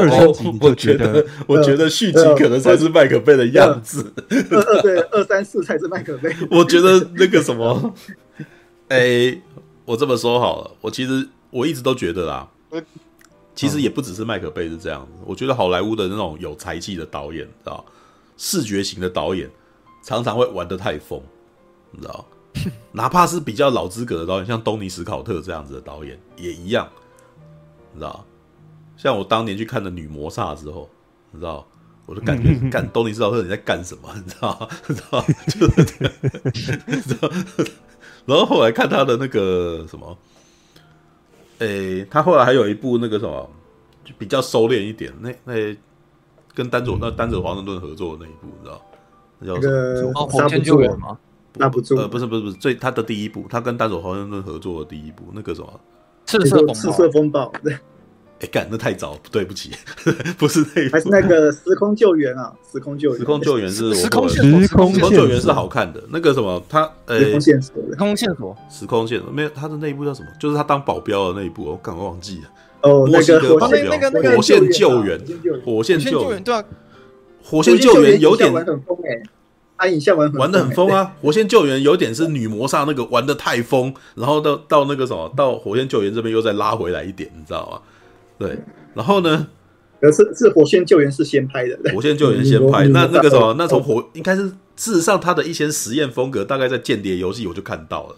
[0.61, 4.13] 我觉得，我觉得 续集可能才是麦可贝的样子。
[4.49, 6.33] 二二对，二三四才是麦可贝。
[6.49, 7.93] 我觉得那个什么，
[8.87, 9.37] 哎，
[9.83, 12.47] 我这么说好了，我其实我一直都觉得啦，
[13.55, 15.23] 其实也不只是麦克贝是这样子。
[15.25, 17.83] 我觉得好莱坞的那种有才气的导演，知道，
[18.37, 19.49] 视觉型的导演
[20.03, 21.21] 常常会玩的太疯，
[21.91, 22.25] 你知道，
[22.91, 26.87] 哪怕是比较老资格的导演，像东尼史考特这样子的导演也一样，
[27.93, 28.25] 你知道。
[28.97, 30.89] 像我当年去看的《女魔煞》之后，
[31.31, 31.67] 你知道，
[32.05, 34.09] 我就感觉 干东尼史考特你在干什么？
[34.15, 34.69] 你知道？
[34.87, 35.25] 你知道？
[35.47, 37.29] 就是，知道？
[38.25, 40.17] 然后后来看他的那个什么，
[41.59, 43.49] 诶，他后来还有一部那个什么，
[44.03, 45.75] 就比较收敛一点，那那
[46.53, 48.81] 跟丹佐那丹佐华盛顿合作的那一部，你知道？
[49.39, 50.11] 那叫什么？
[50.15, 51.17] 哦，火线救援吗？
[51.55, 51.99] 那不做？
[51.99, 55.79] 呃，不是不是不是，最他的第一部，他跟丹佐华盛顿合作的第一部，那个什么？
[56.25, 57.51] 赤色赤色风暴。
[57.63, 57.77] 对。
[58.41, 59.71] 哎，干，那太早，对不起，
[60.37, 70.27] 不是那，还是那个时空救援啊，时空救援，时空救援是时空时空救援是好看的，那个什么，他呃，时空线索，时空线索，时空线索，没有他的那一部叫什么？
[70.37, 72.49] 就是他当保镖的那一部，我刚刚忘记了。
[72.81, 75.19] 哦，那个火线那个那个火线救援，
[75.63, 76.63] 火线救援，对啊，
[77.41, 79.23] 火线救援有点玩很疯哎，
[79.77, 87.79] 他影像玩玩的很疯啊，火线救援有点是女魔煞那个玩的太疯，然后到到那个什么，到火线救援这边又再拉回来一点，你知道吗？
[88.37, 88.59] 对。
[88.93, 89.47] 然后呢？
[90.01, 92.87] 可是是火线救援是先拍的，火线救援先拍。
[92.93, 94.43] 那那个什么，那从火应该是
[94.75, 98.15] 事实上他的一些实验风格，大概在间谍游戏我就看到了，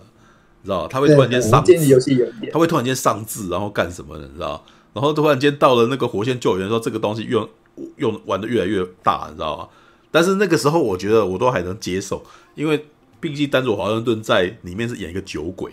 [0.63, 1.73] 你知道他会突然间上字，
[2.51, 4.65] 他会突然间上字，然后干什么的，你知道？
[4.93, 7.47] 然后突然间到了那个火线救援，说这个东西用
[7.97, 9.67] 用玩的越来越大，你知道吗？
[10.11, 12.21] 但是那个时候我觉得我都还能接受，
[12.55, 12.85] 因为
[13.21, 15.71] 毕竟丹佐华盛顿在里面是演一个酒鬼。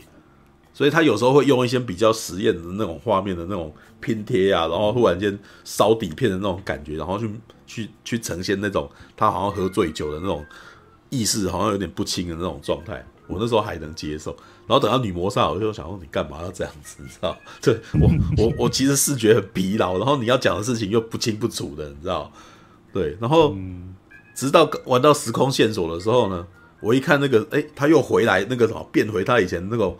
[0.74, 7.30] 所以他有时候会用一些比较实验的那种画面的那种拼贴啊，然后忽然间烧底片的那种感觉，然后去
[7.66, 10.44] 去去呈现那种他好像喝醉酒的那种
[11.10, 13.06] 意识，好像有点不清的那种状态。
[13.28, 17.34] 我那时候还能接受，然后等到女魔煞，我就想说你干嘛要这样子，你知道？
[17.62, 22.30] 对我我 我其实视觉很疲劳，然后你要讲的事情又不清不楚的，你知道？
[22.92, 23.56] 对，然后
[24.34, 26.46] 直到玩到时空线索的时候呢，
[26.80, 29.96] 我一看那个，哎，他又回来那个什么，变回他以前那种。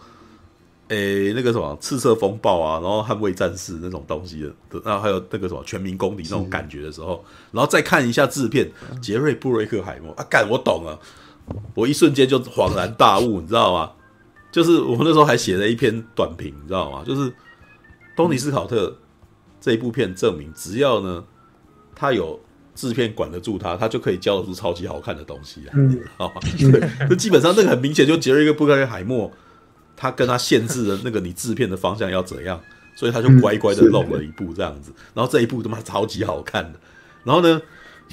[0.89, 8.71] 诶、欸，那个什么赤色风暴啊，然后捍卫战士那种东西的，然后还有那个什么全民公敌那种感觉的时候，然后再看一下制片
[9.01, 11.01] 杰瑞布瑞克海默啊，干我懂了，
[11.75, 13.93] 我一瞬间就恍然大悟，你知道吗？
[14.53, 17.03] 就是我那时候还写了一篇短评，你知道吗？
[17.07, 17.33] 就是
[18.15, 18.95] 东尼斯考特
[19.61, 21.25] 这一部片证明，只要呢
[21.95, 22.39] 他有
[22.75, 26.31] 制片管得住他，他就可以交得出超级好看的东西啊，嗯，好，
[26.61, 29.33] 对，就基本上那个很明显，就杰瑞布瑞克海默。
[29.97, 32.61] 他跟他限制了那个你制片的方向要怎样，
[32.97, 36.79] 所以他就乖乖的弄了一部这样子，然后这一部他妈超级好看的，
[37.25, 37.61] 然后呢，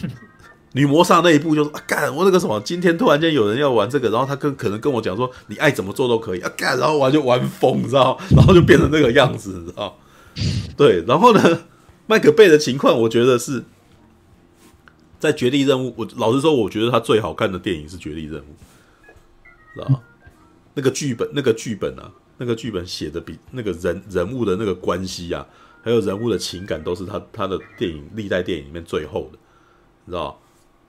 [0.74, 6.40] 女魔煞那一部就是啊干我那个什么，今天突然间有人要玩这个，然后他跟可能跟我讲说你爱怎么做都可以。
[6.40, 9.98] 啊干，然后玩就玩疯，你知道， 然后就变成那个样子，你知道，
[10.78, 11.64] 对，然后呢，
[12.08, 13.66] 麦克贝的情况，我觉得是
[15.20, 18.56] 在绝地任务，我老实说，我觉得他最好看的电影是绝地任务，
[19.76, 20.02] 知道。
[20.74, 25.46] 那个剧本，那个剧本啊，那个剧本写的比那个人人物的那个关系啊，
[25.82, 29.38] 还有人物的情感，都是他他的电影历代电影里面最后的，
[30.06, 30.40] 你知道？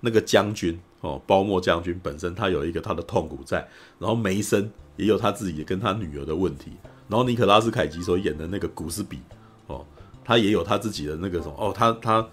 [0.04, 3.68] 那个将军哦，包莫将军本身他有一个他的痛苦在，
[4.00, 6.72] 然后梅森也有他自己跟他女儿的问题，
[7.06, 9.20] 然后尼可拉斯凯奇所演的那个古斯比
[9.68, 9.86] 哦，
[10.24, 12.28] 他也有他自己的那个什么哦，他他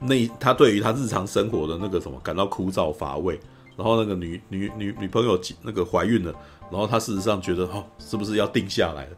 [0.00, 3.38] 那他对于他日常生活的那个什么感到枯燥乏味，
[3.76, 6.32] 然后那个女女女女朋友那个怀孕了，
[6.70, 9.16] 然后他事实上觉得哦，是不是要定下来了？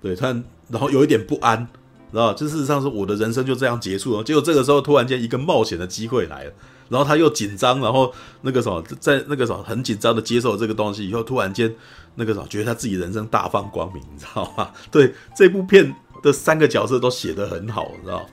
[0.00, 0.28] 对他，
[0.68, 1.66] 然后有一点不安，
[2.10, 4.24] 知道就事实上是我的人生就这样结束了。
[4.24, 6.52] 结果这个时候突然间一个冒险的机会来了，
[6.88, 8.12] 然后他又紧张，然后
[8.42, 11.74] 那个什么，在那个什么很紧张的接受这个东西以后，突然间
[12.14, 14.70] 那个什么觉得他自己人生大放光明，你知道吗？
[14.90, 18.26] 对，这部片的三个角色都写得很好，你知道。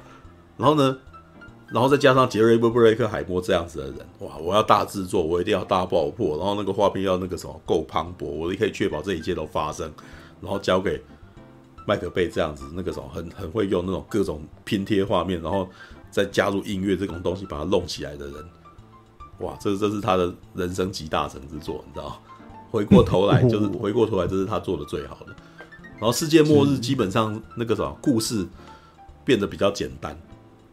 [0.58, 0.98] 然后呢，
[1.72, 9.92] 然后再加上杰瑞·布瑞克海默这样子的人，哇，我要大制作，我一定要大爆破，然后那个画面要那个什么够磅礴，我也可以确保这一切都发生，
[10.42, 11.02] 然后交给。
[11.90, 15.66] 麦克贝这样子，那个时候很很会用那种各种拼贴画面，然后
[16.12, 18.46] 再加入音乐这种东西，把它弄起来的人，
[19.40, 22.22] 哇，这这是他的人生集大成之作，你知道？
[22.70, 25.28] 回过头来就是回过头来，这是他做的最好的。
[25.92, 28.46] 然后世界末日基本上那个什么故事
[29.24, 30.14] 变得比较简单，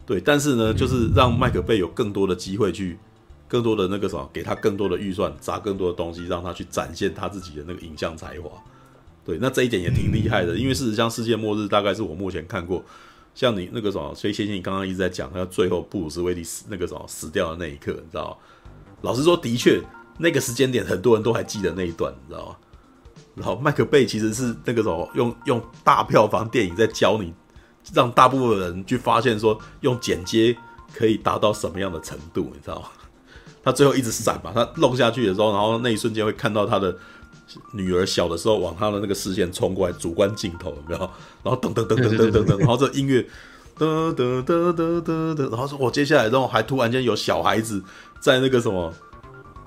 [0.07, 2.99] 对，但是呢，就是让麦克贝有更多的机会去，
[3.49, 8.51] 更多的那个什么，给他更多的预算，砸更多的东西，让他去展现他自己的那个影像才华。
[9.25, 12.85] 对，那这一点也挺厉害的，因为事实上，世界末日大概是我目前看过，
[13.35, 18.37] 像你那个什么，所以谢谢你刚刚一直在讲，他最后布鲁斯威利死那个什么死掉的那一刻，你知道吗？
[19.01, 19.81] 老实说，的确
[20.19, 22.57] 那个时间点很多人都还记得那一段，你知道吗？
[23.35, 27.33] 然后麦克贝其实是那个什么用用大票房电影在教你，
[27.93, 30.57] 让大部分人去发现说用剪接
[30.95, 32.89] 可以达到什么样的程度，你知道吗？
[33.63, 36.97] 他最后一直闪嘛，他弄下去的时候，然后那一瞬间会看到他的。
[37.73, 40.99] 女儿小的时候往他的那个视线冲过来，主观镜头有没有？
[41.43, 43.25] 然后噔噔噔噔噔噔噔，然后这音乐
[43.79, 47.81] 噔噔噔噔噔噔，然后说我接下来，然后还突然间有小孩子
[48.19, 48.93] 在那个什么，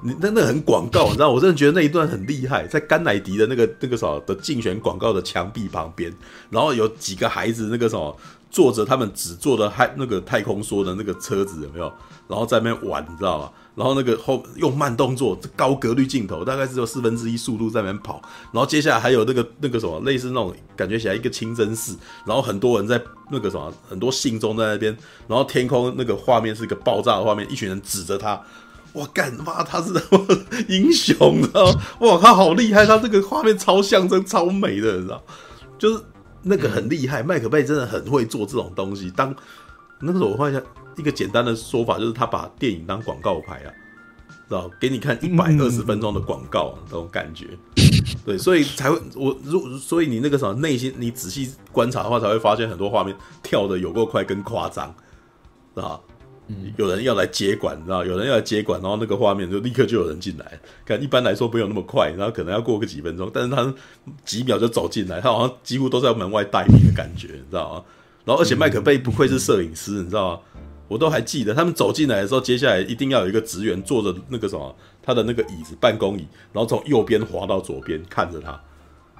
[0.03, 1.29] 你那那很广告，你知道？
[1.31, 6.13] 我真的觉得那一段很厉害，在甘乃迪的那个那个什么的竞选广告的墙壁旁边，
[6.49, 8.15] 然后有几个孩子那个什么
[8.49, 11.91] 坐着他们只坐的太那个太空梭的那个车子有没有？
[12.27, 13.49] 然后在那边玩，你知道吗？
[13.73, 18.21] 然后那个后用慢动作，高格率镜头，大概只有四分之一速度在那边跑。
[18.51, 21.95] 然后接下来还有那个那个什么，类似那种感觉起来一个清真寺，
[22.25, 24.95] 然后很多人在那个什么，很多信众在那边。
[25.27, 28.41] 然后天空那个画面是一个爆炸的画面，一群人指着他，
[28.97, 29.93] 哇干妈他是
[30.67, 31.63] 英雄啊！
[32.01, 35.23] 哇他好厉害，他这个画面超象征、超美的，你知道？
[35.77, 36.03] 就是
[36.43, 39.09] 那个很厉害，麦克贝真的很会做这种东西。
[39.11, 39.35] 当
[40.01, 40.61] 那个时候我换一下。
[40.97, 43.69] 一个简单的说法就是他把电影当广告牌啊，
[44.49, 44.67] 知道？
[44.81, 47.45] 给你看一百二十分钟的广告，那种感觉，
[48.25, 54.91] 对，所以才会我如所以你那个什么内心，你仔细观察的话，才会发现很多画面跳的有够快跟夸张，
[55.75, 55.81] 知
[56.77, 58.05] 有人要来接管，你知道？
[58.05, 60.59] 有人要来接管，然后那个画面就立刻就有人进来。
[60.85, 63.73] 看一般来说没有那么快，然后可能要过个几分钟，但是他
[64.25, 67.83] 几秒就走进来，他好像几乎都在门外待命的感觉，你知道吗？
[68.25, 70.39] 然后而且麦克贝不愧是摄影师，你知道吗？
[70.89, 74.73] 我都还记得，他们走进来的时候，接下来一定要有一个职员坐着那个什么，
[75.03, 78.57] 他的那个椅子，办公椅，然后从右边滑到左边看着他，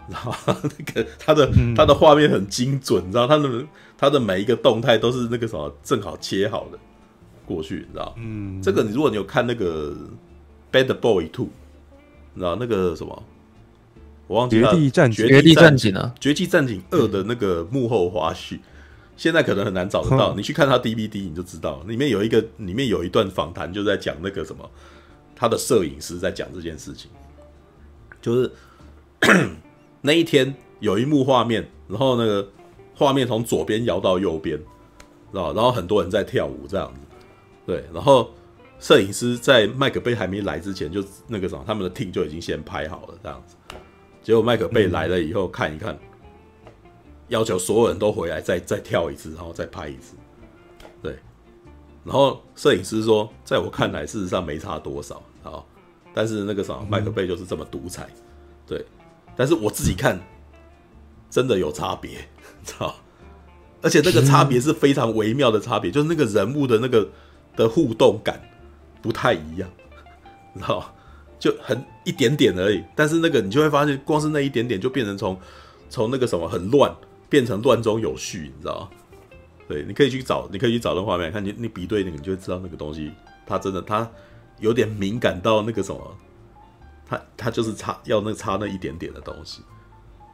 [0.10, 3.50] 然后那个他的他的画面很精准，你知道，他的
[3.98, 6.80] 他的每一个动态都是那个什么正好切好的
[7.48, 9.92] 过去，你知道，嗯，这个你如果你有看那个
[10.72, 11.46] 《Bad Boy Two》，
[12.34, 12.58] 你知道？
[12.60, 13.24] 那个什么，
[14.28, 15.96] 我忘记了，绝地战绝地战警。
[15.96, 18.60] 啊，绝地战警二的那个幕后花絮。
[19.16, 24.70] 现在可能很难找得到，你去看他 DVD 你就知道，里面有一个，里面有一段访谈，就在讲那个什么，
[25.36, 27.10] 他的摄影师在讲这件事情，
[28.22, 28.52] 就是
[30.02, 32.48] 那一天有一幕画面，然后那个
[32.94, 34.56] 画面从左边摇到右边，
[35.32, 37.02] 知道，然后很多人在跳舞这样子，
[37.68, 38.32] 对，然后
[38.80, 43.56] 摄影师在麦克贝还没来之前，就那个什么，他们的 team 就已经先拍好了这样子，
[44.24, 45.96] 结果麦克贝来了以后看一看。
[47.30, 50.16] 要求所有人都回来再再跳一次，然后再拍一次，
[51.04, 51.14] 对。
[52.06, 55.62] 然后摄影师说，在我看来，事实上没差多少啊。
[56.14, 58.08] 但是那个什么，麦克贝就是这么独裁，
[58.66, 58.86] 对。
[59.36, 60.18] 但是我自己看，
[61.30, 62.12] 真的有差别，
[62.64, 62.96] 知道？
[63.82, 67.10] 而且那个差别是非常微妙的差别，就是那个人物的那个
[67.58, 68.42] 的互动感
[69.02, 69.70] 不太一样，
[70.56, 70.94] 知道？
[71.38, 72.82] 就很一点点而已。
[72.96, 75.38] 但是那个你就会发现，光是那一点点就变成从
[75.90, 76.96] 从那个什么很乱。
[77.30, 78.90] 变成乱中有序，你知道？
[79.68, 83.12] 对，你可以去找，你可以去找那画面，看你你比对那个，你就会知道那个东西，
[83.46, 84.10] 它真的它
[84.62, 86.18] 有点敏感到那个什么，
[87.06, 89.62] 它它就是差要那差那一点点的东西，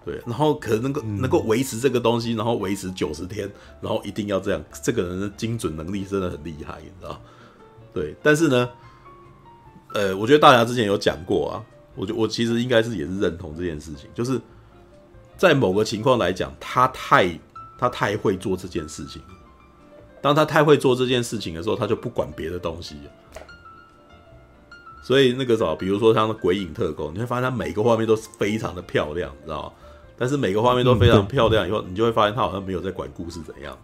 [0.06, 3.52] 对，然后可能能够、嗯、能够维持这个东西，然后维持九十天，
[3.82, 7.22] 然后一定要这样，这个人的精准能力真的很厉害，你知道？
[7.94, 8.70] 对，但是呢，
[9.94, 11.64] 呃，我觉得大家之前有讲过啊，
[11.96, 14.40] 我觉我其实应该是也是认同这件事情，就是。
[15.36, 17.28] 在某个情况来讲，他太
[17.78, 19.20] 他太会做这件事情。
[20.22, 22.96] 当他太会做这件事情的时候，他就不管别的东西。
[25.04, 29.74] 所以那个什么，比如说像《鬼影特工》，你会发现它每个画面都是非常的漂亮，你知道吗？
[30.24, 33.78] 但是每个画面都非常漂亮以后，你就会发现他好像没有在管故事怎样，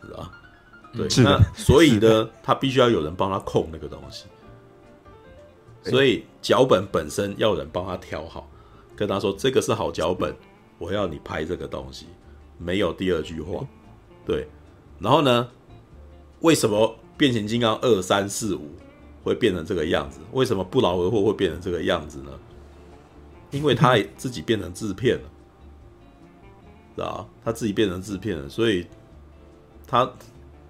[0.00, 0.30] 知道吧？
[0.94, 4.26] 对，那所以呢， 他必须要有人帮他控那个东西。
[5.82, 8.48] 所以脚本本身要有人帮他挑好，
[8.94, 10.32] 跟他说这个是好脚本，
[10.78, 12.06] 我要你拍这个东西，
[12.58, 13.66] 没有第二句话。
[14.24, 14.46] 对，
[15.00, 15.48] 然后呢？
[16.42, 18.70] 为什么变形金刚二三四五
[19.24, 20.20] 会变成这个样子？
[20.30, 22.30] 为什么不劳而获会变成这个样子呢？
[23.50, 25.22] 因为他自己变成制片了，
[26.94, 28.86] 知道他自己变成制片人，所以
[29.86, 30.10] 他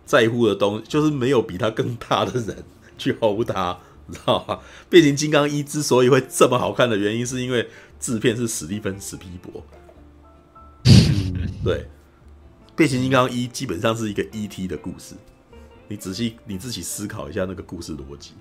[0.04, 2.64] 在乎的东西就是没有比他更大的人
[2.98, 3.78] 去 hold 他，
[4.10, 4.60] 知道吗？
[4.88, 7.68] 变形金刚一之所以会这么好看的原因，是因为
[7.98, 9.62] 制片是史蒂芬史皮博。
[11.64, 11.86] 对，
[12.74, 15.14] 变形金刚一基本上是一个 ET 的故事。
[15.88, 18.32] 你仔细你自己思考一下那个故事逻辑，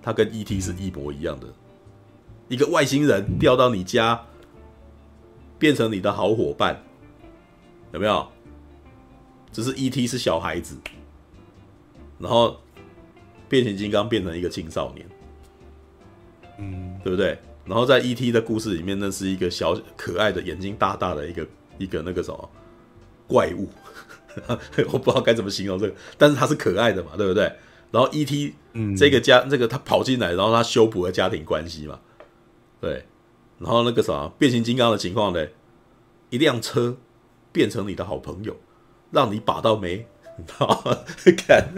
[0.00, 0.58] 它跟 E.T.
[0.58, 1.46] 是一模一样的。
[2.48, 4.18] 一个外星人掉到你家，
[5.58, 6.82] 变成你的好伙伴，
[7.92, 8.26] 有没有？
[9.52, 10.06] 只是 E.T.
[10.06, 10.76] 是小孩子，
[12.18, 12.58] 然后
[13.48, 15.06] 变形金刚变成一个青少年，
[16.58, 17.38] 嗯，对不对？
[17.66, 18.32] 然后在 E.T.
[18.32, 22.50] 的故事里面，那是一个小可爱的眼睛大大的一个一个那个什么
[23.26, 23.68] 怪物。
[24.90, 27.52] 我不知道该怎么形容这个，但是它是可爱的嘛，对不对？
[27.90, 28.54] 然后 E.T.
[28.96, 32.00] 这个家，这个他跑进来，然后他修补了家庭关系嘛，
[32.80, 33.04] 对。
[33.58, 35.46] 然后那个啥，变形金刚的情况呢？
[36.30, 36.96] 一辆车
[37.52, 38.56] 变成你的好朋友，
[39.10, 40.06] 让你把到没，
[40.38, 40.98] 你知道吗？
[41.36, 41.68] 看，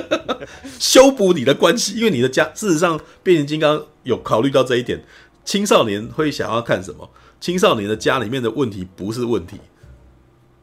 [0.80, 5.04] 修补你的关系，因为你的家，事实上，变形金刚有考虑到这一点，
[5.44, 7.10] 青少年会想要看什么？
[7.40, 9.58] 青少年的家里面的问题不是问题。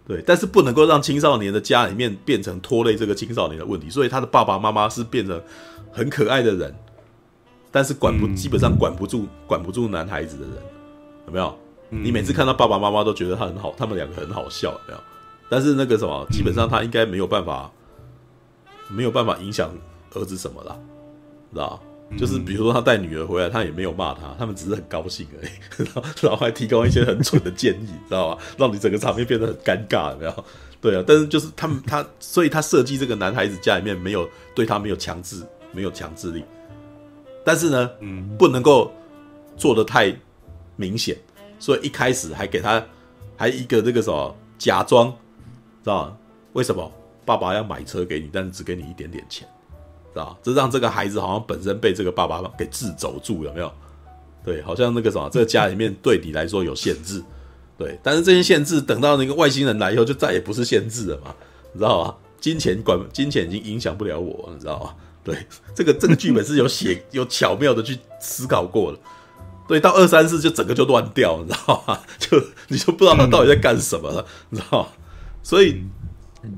[0.07, 5.41] 对，但是不能够让青少年的家里面变成拖累这个青少年的问题，所以他的爸爸妈妈是变成
[5.91, 6.73] 很可爱的人，
[7.71, 10.53] 但是管不基本上管不住管不住男孩子的人，
[11.25, 11.59] 有没有？
[11.89, 14.99] 你每次看到爸爸妈妈都觉得他很好，他们两个很好笑，有没有？
[15.49, 17.71] 但是那个什么，基本上他应该没有办法，
[18.89, 19.71] 没有办法影响
[20.13, 20.77] 儿子什么啦，
[21.53, 21.81] 知道？
[22.17, 28.41] 就是比如说他带女儿回来，他也没有骂他，他们只是很高兴而已，然后然后还提供一些很蠢的建议，知道吧？
[28.57, 30.45] 让你整个场面变得很尴尬，有没有？
[30.79, 36.45] 对啊，但是就是他们他，所以他设计这个男孩子家里面没有对他没有强制，没有强制力，
[37.43, 38.89] 但是呢，嗯，不能够
[39.57, 40.15] 做的太
[40.77, 41.17] 明显，
[41.59, 42.83] 所以一开始还给他
[43.35, 45.09] 还一个那个什么假装，
[45.83, 46.17] 知道？
[46.53, 46.91] 为什么
[47.25, 49.47] 爸爸要买车给你，但是只给你一点点钱？
[50.15, 53.71] 啊，这让这个孩子好像本身被这个爸爸给制肘住，有没有？
[54.43, 57.23] 对，好像那个什么，这个家里面对你来说有限制，
[57.77, 57.99] 对。
[58.01, 61.35] 但是这些限制等到那个外星人来以后，就再也不是限制了嘛，
[61.71, 62.15] 你知道吗？
[62.39, 64.95] 金钱管，金钱已经影响不了我，你知道吗？
[65.23, 65.45] 对，
[65.75, 68.99] 这个这个剧本是有写有巧妙的去思考过了。
[69.67, 71.99] 对，到二三四就整个就乱掉，你知道吗？
[72.17, 74.89] 就你就不知道他到底在干什么了，你知道吗？
[75.43, 75.83] 所以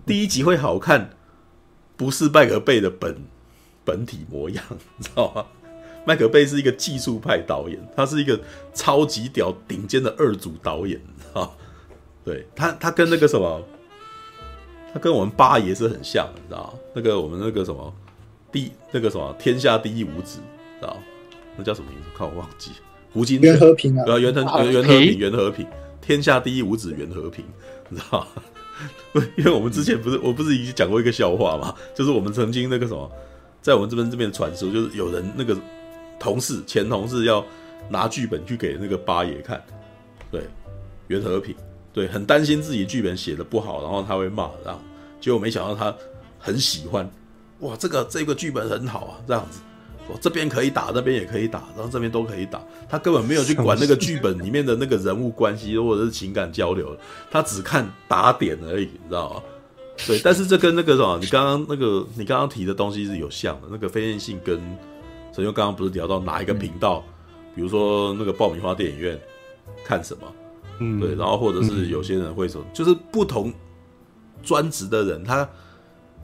[0.05, 1.17] 第一集会好看，
[1.97, 3.25] 不是麦克贝的本。
[3.85, 4.63] 本体模样，
[4.97, 5.43] 你知道吗？
[6.05, 8.39] 麦克贝是一个技术派导演，他是一个
[8.71, 11.57] 超级屌、顶尖的二组导演，你知道？
[12.23, 13.63] 对他，他跟那个什么，
[14.93, 16.77] 他跟我们八爷是很像，你知道？
[16.93, 17.91] 那个我们那个什么
[18.51, 20.39] 第那个什么天下第一五子，
[20.79, 20.95] 知道？
[21.57, 22.09] 那叫什么名字？
[22.15, 22.73] 看我忘记。
[23.11, 25.67] 胡金銓，袁和平啊，对啊，袁和袁和平，袁和平，
[26.01, 27.43] 天下第一五子袁和平，
[27.89, 28.27] 你知道吗？
[29.35, 31.73] 因为我们之前不是，我不是已经讲过一个笑话吗？
[31.95, 33.11] 就是我们曾经那个什么。
[33.61, 35.55] 在我们这边这边传说，就是有人那个
[36.17, 37.45] 同事前同事要
[37.89, 39.61] 拿剧本去给那个八爷看，
[40.31, 40.43] 对，
[41.07, 41.53] 袁和平，
[41.91, 44.79] 对，很担心自己剧本写的不好，然后他会骂，然后
[45.19, 45.93] 结果没想到他
[46.39, 47.07] 很喜欢，
[47.59, 49.59] 哇，这个这个剧本很好啊，这样子，
[50.11, 56.97] 我这边可以打，那边也可以打，然后这边都可以打，他根本没有去管那个剧本里面的那个人物关系或者是情感交流，
[57.29, 59.43] 他只看打点而已，你知道吗？
[60.07, 63.67] 对，但是这跟那个什么，你刚刚那个你刚刚提的东西是有像的。
[63.69, 64.57] 那个非线性跟
[65.33, 69.19] 陈兄刚刚不是聊到哪一个频道，嗯、比如说那个爆米花电影院
[69.83, 70.33] 看什么，
[70.79, 73.53] 嗯，对，然后或者是有些人会说，嗯、就是不同
[74.41, 75.47] 专职的人，他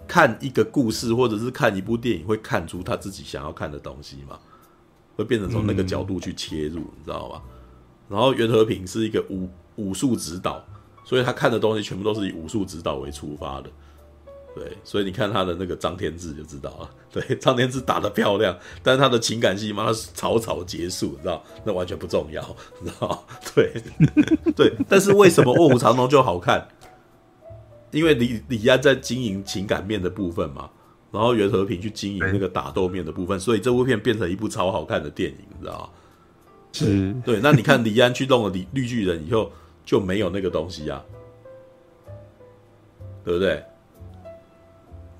[0.08, 4.40] 看一个故事或者是看一部电影，会看出他自己想要看的东西嘛，
[5.16, 7.42] 会变成从那个角度去切入，你知道吗？
[8.10, 10.64] 然后袁和平是一个武武术指导。
[11.08, 13.70] 所以他看的东西全部都是以武术指导为出发的，
[14.56, 22.42] 对，所以你看他的那个张天志就知道了， 对，张天志打得漂亮，但是他的情感戏嘛，他草草结束，你知道，那完全不重要，
[22.82, 23.72] 你知道，对，
[24.58, 26.68] 对，但是为什么卧虎藏龙就好看？
[27.96, 30.70] 因为李李安在经营情感面的部分嘛，
[31.14, 35.90] 然后袁和平去经营那个打斗面的部分，所以这部片变成一部超好看的电影，你知道吗？
[36.74, 37.40] 是，对。
[37.42, 39.50] 那你看李安去弄了绿绿巨人以后，
[39.86, 41.02] 就没有那个东西啊，
[43.24, 43.64] 对不对？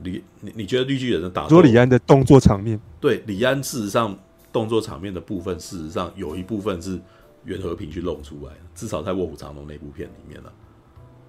[0.04, 1.50] 李你你觉得绿巨人的打斗？
[1.52, 4.14] 说李安的动作场面，对李安事实上
[4.52, 7.00] 动作场面的部分，事实上有一部分是
[7.46, 10.52] 袁和平去弄出来的，至少在《卧虎藏龙》那部片里面了。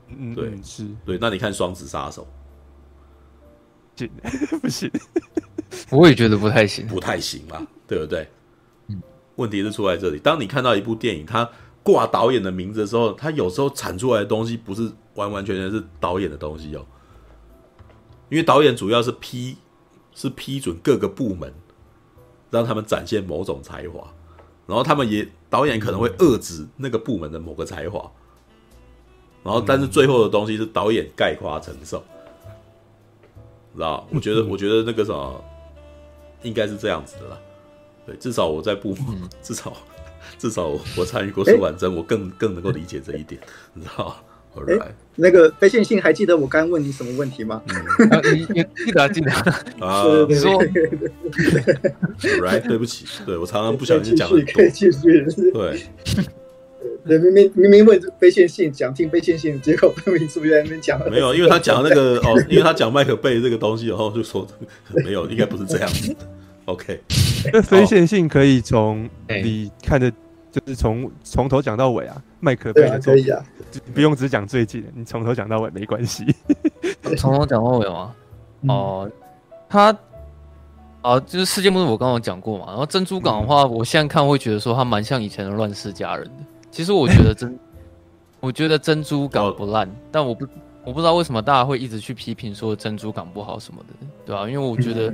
[0.09, 1.19] 嗯，对，是对。
[1.21, 2.27] 那你看《双子杀手》，
[4.61, 4.91] 不行，
[5.91, 8.29] 我也觉得不太行，不太行嘛，对不对？
[8.89, 9.03] 嗯，
[9.37, 10.19] 问题是出在这里。
[10.19, 11.49] 当你看到一部电影，它
[11.83, 16.85] 挂导演的名字的时候，它有时候产出来的东西不是完完全全是导演的东西哦，
[18.29, 19.57] 因为导演主要是批，
[20.15, 21.53] 是批准各个部门
[22.51, 24.13] 让他们展现某种才华，
[24.67, 28.11] 然后他们也导演可能会遏制那个部门的某个才华。
[29.45, 32.03] 然后，但是最后的东西是导演概括承受，
[33.75, 34.07] 知道？
[34.13, 35.45] 我觉得，我觉得那个什么，
[36.43, 37.39] 应该是这样子的啦。
[38.05, 39.05] 对，至少我在部门，
[39.43, 39.73] 至少
[40.39, 40.67] 至少
[40.97, 43.41] 我参与过苏婉珍，我更更能够理解这一点，
[43.75, 44.17] 你知道
[44.57, 47.63] ？Alright，那个非线性还记得我刚问你什么问题吗？
[48.33, 49.31] 你你记得记得
[49.81, 50.03] 啊？
[50.33, 50.65] 说
[52.41, 55.83] ，Right，对不起，对我常常不小心讲很多，可以继续，对。
[57.07, 60.99] 对，明明明明问非线性，讲听非线性，结果分明是不是在那边讲？
[61.11, 64.47] 没有，因为他讲那个哦，因为他讲麦克贝这个东西，然后就说
[65.05, 66.17] 没有，应该不是这样子的。
[66.67, 67.01] OK，
[67.53, 70.11] 那非线性可以从你看的，
[70.51, 72.23] 就是从从头讲到尾啊。
[72.41, 73.43] 麦克贝的可以啊，
[73.93, 76.25] 不用只讲最近的，你从头讲到尾没关系。
[77.17, 78.15] 从头讲到尾吗？
[78.69, 79.11] 哦，
[79.69, 79.97] 他
[81.03, 82.67] 啊，就是世界末日，我刚刚有讲过嘛。
[82.69, 86.45] 然后珍珠港的话，我现在看会觉得说他蛮像以前的乱世佳人的。
[86.77, 87.59] 其实我觉得珍，
[88.39, 90.47] 我觉得珍珠港不烂，但我不
[90.85, 94.47] 我不知道为什么大家会一直去批评说珍珠港不好什么的，对吧、啊？
[94.47, 95.11] 因为我觉得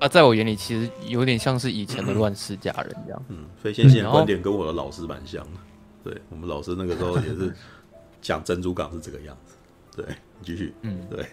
[0.00, 3.22] 啊，在我眼里其实有点像是以前的乱世佳人这样。
[3.28, 5.50] 嗯，非线性的观点跟我的老师蛮像的。
[6.02, 7.54] 对，我们老师那个时候也是
[8.20, 9.54] 讲珍珠港是这个样子。
[10.02, 10.04] 对，
[10.42, 10.74] 继续。
[10.82, 11.24] 嗯，对。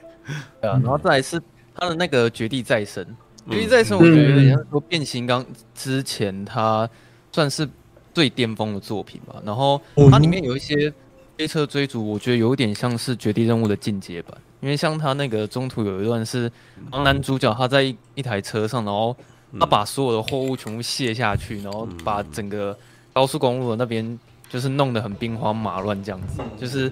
[0.61, 1.41] 对啊，然后再来是
[1.73, 3.03] 他的那个绝地再生，
[3.49, 5.43] 绝地再生我觉得有点像说变形金刚
[5.73, 6.87] 之前他
[7.31, 7.67] 算是。
[8.13, 10.93] 最巅峰的作品吧，然后它里面有一些
[11.37, 16.51] 飞车追逐，我觉得有点像是绝地任务的进阶版，因为像他那个中途有一段是，
[16.91, 19.15] 男主角他在一一台车上，然后
[19.59, 22.77] 他把所有的货物全部卸下去，然后把整个
[23.11, 26.91] 高速公路的那边就是弄得很兵荒马乱这样子，就是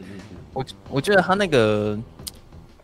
[0.54, 1.98] 我我觉得他那个。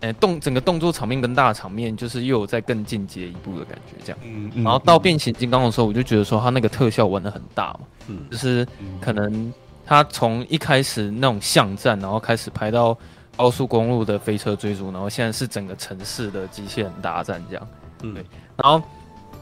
[0.01, 4.19] 哎，动整个动作场面跟大场面，就是又有在更进阶一步的感觉，这样。
[4.23, 4.63] 嗯嗯。
[4.63, 8.67] 然后到变形金刚的时候，我就觉得说他那个特效玩的很大嘛，嗯，就是
[9.01, 9.51] 可能
[9.85, 12.95] 他从一开始那种巷战，然后开始拍到
[13.35, 17.67] 高速公路的飞车追逐，然后现在是整个城市的机器人大战这样。
[18.03, 18.23] 嗯，对。
[18.55, 18.81] 然后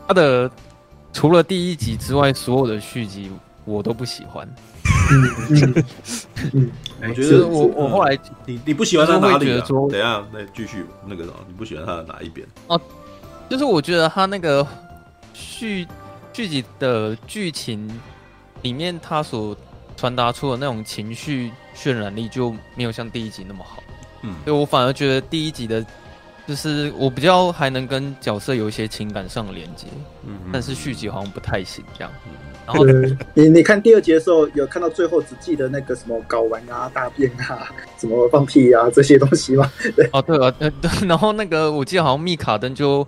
[0.07, 0.49] 他的
[1.11, 3.29] 除了第一集之外，所有的续集
[3.65, 4.47] 我都不喜欢。
[5.11, 5.83] 嗯
[6.53, 6.71] 嗯，
[7.09, 9.65] 我觉得我我后来你你不喜欢他哪里啊？
[9.67, 12.47] 等一下，那继续那个什么，你不喜欢他的哪一边？
[12.67, 12.79] 哦，
[13.49, 14.65] 就是我觉得他那个
[15.33, 15.87] 续
[16.33, 17.89] 续集的剧情
[18.61, 19.55] 里面，他所
[19.95, 23.81] 传达出的那种情绪渲染力就没有像第一集那么好。
[24.21, 25.85] 嗯，所以我反而觉得第一集的，
[26.47, 29.87] 就是我比较还能跟角色有一些情感上的连接。
[30.25, 32.11] 嗯，但是续集好像不太行这样。
[32.65, 32.83] 然后
[33.33, 39.71] 你你看第二集的时候，有看到最后只记得那个什么睾丸啊、大便啊、 什么放屁啊这些东西吗？
[39.95, 40.71] 对哦，对啊，对，
[41.07, 43.05] 然后那个我记得好像密卡登就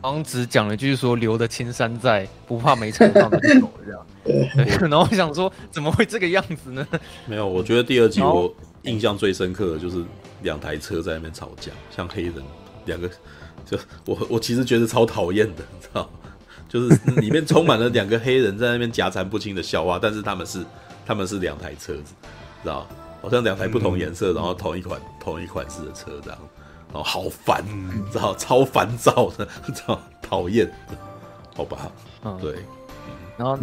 [0.00, 4.06] 好像只讲了一句说留得青山在，不怕没柴烧的狗这样。
[4.24, 6.86] 对，然后我想说怎么会这个样子呢？
[7.26, 8.50] 没有，我觉得第二集我
[8.82, 10.02] 印象最深刻的就是
[10.42, 12.34] 两台车在那边吵架，像黑人
[12.86, 13.06] 两个，
[13.66, 16.08] 就我我其实觉得超讨厌的，你知道。
[16.74, 16.88] 就是
[17.20, 20.66] 里面充满了两个黑人在那边夹缠不清的笑话，但是他们是
[21.06, 22.12] 他们是两台车子，
[22.64, 22.84] 知道
[23.22, 26.38] 好像两台不同颜色，然后同一款同一款式的车这样，
[26.92, 27.64] 然后好烦，
[28.10, 30.68] 知道超烦躁的，知道讨厌，
[31.54, 31.92] 好吧，
[32.24, 32.56] 嗯，对，
[33.36, 33.56] 然后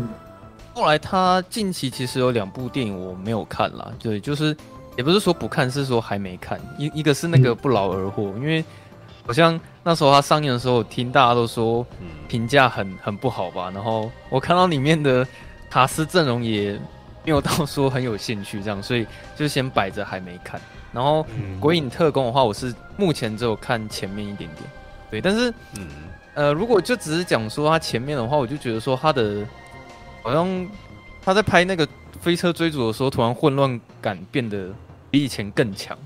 [0.74, 4.56] 后来他近期其实有两部电影我没有看啦，对，就是
[4.98, 8.64] 也不是说不看，是说还没看，一一个是那个不劳而获，因为。
[9.24, 11.86] 好像那时候他上映的时候，我听大家都说
[12.28, 13.72] 评价很很不好吧。
[13.74, 15.28] 然后我看到里面的
[15.70, 16.74] 卡斯阵容也
[17.24, 19.06] 没有到说很有兴趣这样，所以
[19.36, 20.60] 就先摆着还没看。
[20.92, 21.26] 然后
[21.60, 24.70] 《鬼影特工》的话，我是目前只有看前面一点点。
[25.10, 25.54] 对，但是
[26.34, 29.46] 呃，如果就只是讲说他前面的话，我就觉得说他的
[30.22, 30.68] 好像
[31.24, 31.88] 他在拍那个
[32.20, 34.70] 飞车追逐的时候，突然混乱感变得
[35.10, 35.98] 比以前更强。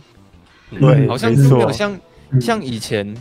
[0.69, 1.99] 对，好像没有像
[2.39, 3.15] 像以前，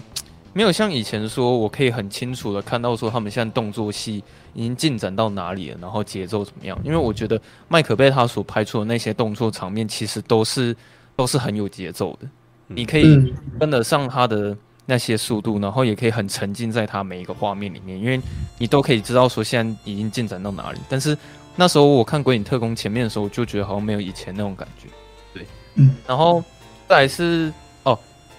[0.55, 4.23] 没有像以前说，我可以很清楚的看到说他们现在动作戏
[4.55, 6.79] 已经进展到哪里了，然后节奏怎么样。
[6.85, 10.75] 因为我觉得麦可贝他所拍出的那些动作场面，其实都是
[11.17, 12.29] 都是很有节奏的，
[12.69, 14.57] 你可以跟得上他的
[14.87, 18.21] 那些速度，然后也可以很沉浸在他每一个画面里面，因为
[18.57, 20.79] 你都可以知道说现在已经进展到哪里。
[20.89, 21.19] 但是
[21.57, 24.89] 那时候我看《鬼影特工》前面的时候，我就觉得好像没有以前那种感觉，
[25.35, 26.41] 对，嗯，然后
[26.89, 27.53] 再来是。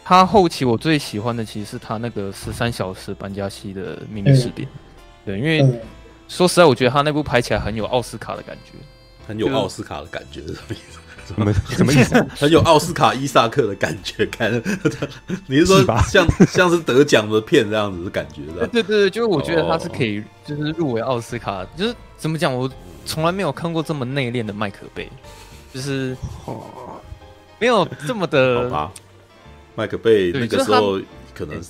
[0.07, 4.67] 他后期我最喜欢的其实是他那个十三小时搬家戏的秘密试点，
[5.25, 5.65] 对，因为
[6.27, 8.73] 说实在，我觉得他那部拍起来很有奥斯卡的感觉，
[9.27, 10.99] 很有奥斯卡的感觉是什么意思？
[11.25, 12.23] 什么什么意思？
[12.37, 14.53] 很有奥斯卡伊萨克的感觉，看，
[15.49, 18.43] 你是说像像是得奖的片这样子的感觉？
[18.67, 22.69] 对对对，就是我觉得他是可以就是入围奥斯卡，就是怎么讲，我
[23.07, 25.09] 从来没有看过这么内敛的麦克贝，
[25.73, 26.15] 就是
[27.57, 28.91] 没有这么的。
[29.75, 30.99] 麦克贝那个时候
[31.33, 31.61] 可能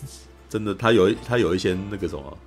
[0.47, 2.37] 真的，他有他有一些那个什么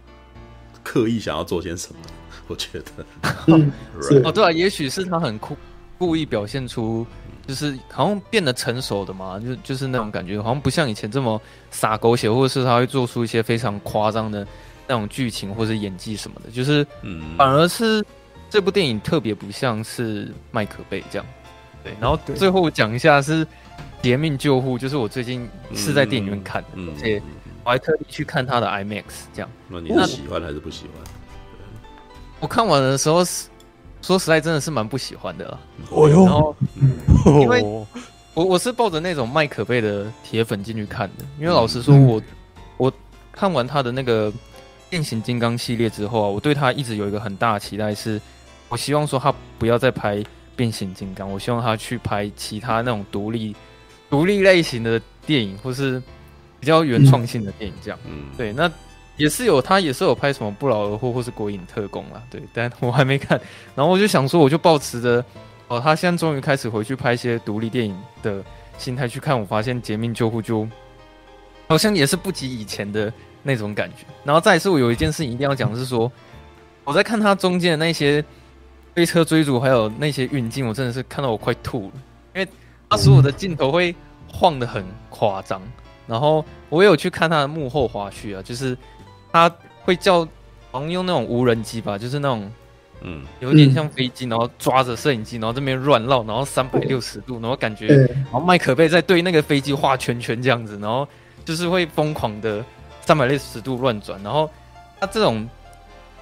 [0.82, 2.00] 刻意想要做些什么，
[2.46, 3.06] 我觉得。
[3.48, 3.70] 嗯、
[4.24, 5.56] 哦，对啊，也许是他很酷
[5.98, 7.04] 故意表现出，
[7.46, 11.40] 就是好像变得成熟的嘛，就就是那种感觉，好像不像以前这么
[11.70, 14.46] 洒狗血，或者是他会做出一些非常夸张的
[14.86, 16.86] 那种剧情或者演技什么的，就是，
[17.36, 18.02] 反而是
[18.48, 21.26] 这部电影特别不像是麦克贝这样。
[21.82, 23.46] 对，然后最后讲一下是。
[24.00, 27.22] 夺命救护就是我最近是在电影院看的，而且
[27.64, 29.02] 我还特意去看他的 IMAX，
[29.34, 29.50] 这样。
[29.68, 31.04] 那你是喜欢还是不喜欢？
[32.40, 33.48] 我看完的时候是，
[34.00, 35.60] 说实在真的是蛮不喜欢的了。
[35.90, 36.56] 哦哟，然后
[37.40, 37.60] 因为
[38.34, 42.22] 我我是抱着那种麦可贝的铁粉进去看的，因为老实说我，我
[42.86, 42.92] 我
[43.32, 44.32] 看完他的那个
[44.88, 48.20] 变形金刚系列之后啊，我对他一直有一个很大的期待，是
[48.68, 50.22] 我希望说他不要再拍
[50.54, 53.56] 变形金刚，我希望他去拍其他那种独立。
[54.10, 56.02] 独立类型的电影，或是
[56.58, 58.70] 比较原创性的电影，这样，嗯，对，那
[59.16, 63.38] 也是有，他也是有拍什么《不劳而获》或是《鬼影特工》啦，对，但我还没看，
[63.74, 65.24] 然后我就想说，我就抱持着，
[65.68, 68.42] 哦，他现在终于开始回去拍一些独立电影的
[68.78, 70.66] 心态去看，我发现《劫命救护》就
[71.66, 73.12] 好像也是不及以前的
[73.42, 76.10] 那种感觉，然后再一次，我有一件事情一定要讲，是说
[76.84, 78.24] 我在看他中间的那些
[78.94, 81.92] 飞车追逐，还有那些运镜，我真的是看到我快吐了，
[82.34, 82.48] 因为。
[82.90, 83.94] 他所有的镜头会
[84.32, 85.60] 晃得很夸张，
[86.06, 88.76] 然后我有去看他的幕后花絮啊，就是
[89.30, 89.50] 他
[89.82, 90.26] 会叫，
[90.70, 92.50] 好像用那种无人机吧，就是那种，
[93.02, 101.06] 嗯，有点像飞机，然后抓着摄影机，然后这边乱绕，然后三百六十度，然后感觉，然后麦可贝在对那个飞机画圈圈这样子，然后
[101.44, 102.64] 就是会疯狂的
[103.02, 104.50] 三百六十度乱转，然后
[104.98, 105.46] 他这种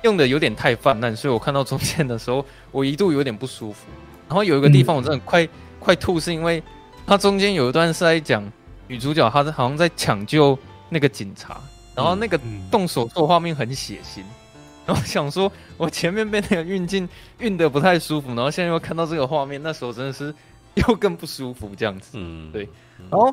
[0.03, 3.87] 用的有点太泛滥，所以我看到中间的时候，我一度有点不舒服，
[4.29, 5.49] 然后有一个地方我真的快。
[5.87, 6.61] 快吐是因为
[7.07, 8.43] 他中间有一段是在讲
[8.89, 10.59] 女主角，她是好像在抢救
[10.89, 11.61] 那个警察，
[11.95, 12.37] 然后那个
[12.73, 14.23] 动手做画面很血腥，
[14.85, 17.09] 然后想说我前面被那个运镜
[17.39, 20.35] 运的不太舒服，然后现在又看到这个画面，那时候真的是
[20.75, 22.15] 又更不舒服这样子。
[22.15, 22.69] 嗯，对。
[23.09, 23.33] 然后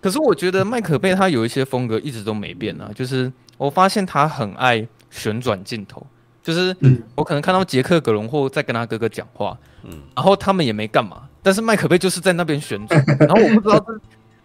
[0.00, 6.06] 可是我觉得麦可贝他有一些风格一直都没变啊，就是我发现他很爱旋转镜头，
[6.42, 6.74] 就是
[7.14, 11.28] 我可能看到杰克·葛伦霍在跟他哥哥讲话，嗯，然后他们也没干嘛。
[11.42, 14.00] 但是麦可贝就是在那边旋转， 然后我不知道这，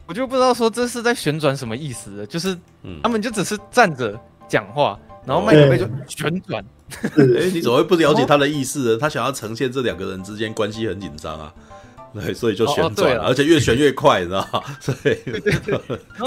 [0.07, 2.57] 我就不知道说这是在旋转什么意思，就是
[3.03, 4.17] 他们就只是站着
[4.47, 6.63] 讲话，然后麦可贝就旋转。
[7.01, 8.97] 哎， 你怎么会不了解他的意思呢？
[8.99, 11.51] 他想要呈现这两个人之间关系很紧张啊，
[12.13, 14.61] 对，所以就旋转，而且越旋越快，你知道吗？
[15.03, 15.19] 对，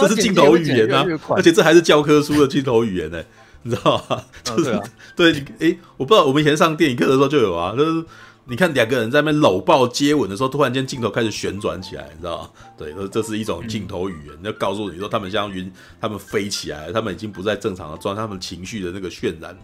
[0.01, 3.23] 这是镜头语言啊，而且这还是教科书的镜头语言呢，
[3.63, 4.21] 你知道吗？
[4.43, 4.81] 就是
[5.15, 8.05] 对，哎，我不知道我们以前上电影课的时候就有啊，就是。
[8.51, 12.51] 你看两个人在那边搂抱接吻的时候，突然间镜头开始旋转起来，你知道吗？
[12.79, 15.71] 对，这是一种镜头语言，要告诉你说他们像云，
[16.01, 19.55] 他们飞起来，他们已经不在正常的状态，他们情绪的那个渲染。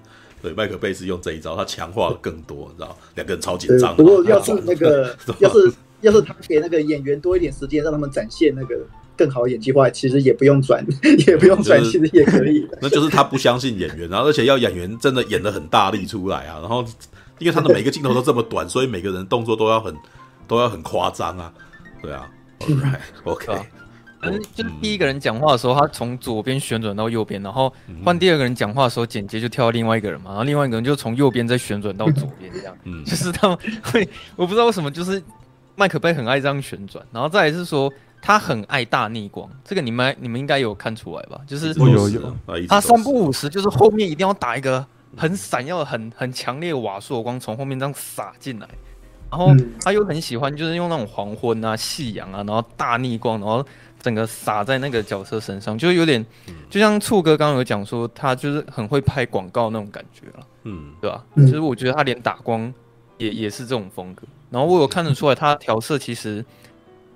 [0.42, 3.96] 对，麦克贝斯用这一招，他强化了更多，你知道两个人超紧张。
[3.96, 8.76] 不过要是那个， 要是要是他给那个演员多一点时间，让他们展现那个
[9.16, 10.86] 更好的演技的话，其实也不用转，
[11.26, 12.68] 也不用转，其实也可以。
[12.82, 16.84] 那就是他不相信演员，然后而且要演员真的演的很大力出来啊，然后。
[17.38, 19.94] 因为他的每个镜头都这么短，所以每个人动作都要很
[20.46, 21.52] 都要很夸张啊，
[22.00, 22.30] 对啊
[22.60, 23.46] ，Right，OK，
[24.20, 27.72] 反正就第一个人讲话的时候，他从左边旋转到右边，然后
[28.04, 35.22] 换第二个人讲话的时候，剪接就跳到另外一个人嘛，然后另外一个人就从右边再旋转到左边，这样，嗯， 就是他们会，我不知道为什么，就是
[35.74, 37.92] 麦克贝很爱这样旋转，然后再来是说
[38.22, 41.40] 他很爱大逆光，这个你们你们应该有看出来吧？
[41.46, 42.36] 就是有有，
[42.68, 44.86] 他三不五时就是后面一定要打一个。
[45.16, 48.68] 很闪耀、很很强烈瓦数的光从后面这样洒进来，
[49.30, 53.66] 然然后他又很喜欢，就是用那种黄昏啊、夕阳啊，然后大逆光，然后
[54.00, 56.24] 整个洒在那个角色身上，就有点，
[56.70, 61.24] 就像醋哥刚刚有讲说，他就是很会拍广告那种感觉了，嗯，对吧？
[61.36, 62.72] 其实我觉得他连打光
[63.18, 64.22] 也也是这种风格。
[64.50, 66.44] 然后我有看得出来，他调色其实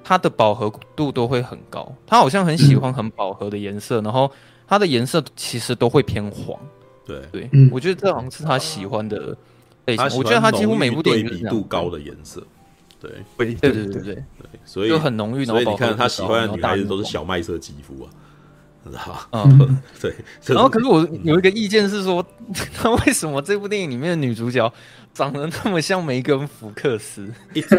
[0.03, 4.29] 他的饱和度都会很高，他好像很喜欢很饱和的颜色，然后
[4.67, 6.59] 它的颜色其实都会偏黄。
[7.09, 9.35] 对对，我觉得这好像是他喜欢的
[9.87, 10.19] 类型。
[10.19, 12.47] 我觉得他几乎每部电影对比度高的颜色，
[13.01, 14.25] 对，对对对对对，
[14.67, 15.45] 所以就很浓郁。
[15.47, 18.11] 所以你看他喜欢的女孩子都是小麦色肌肤啊，
[18.85, 19.29] 知道吧？
[19.33, 20.15] 嗯， 对。
[20.47, 22.25] 然后可是我有一个意见是说，
[22.75, 24.71] 他为什么这部电影里面的女主角
[25.15, 27.27] 长得那么像梅根·福克斯？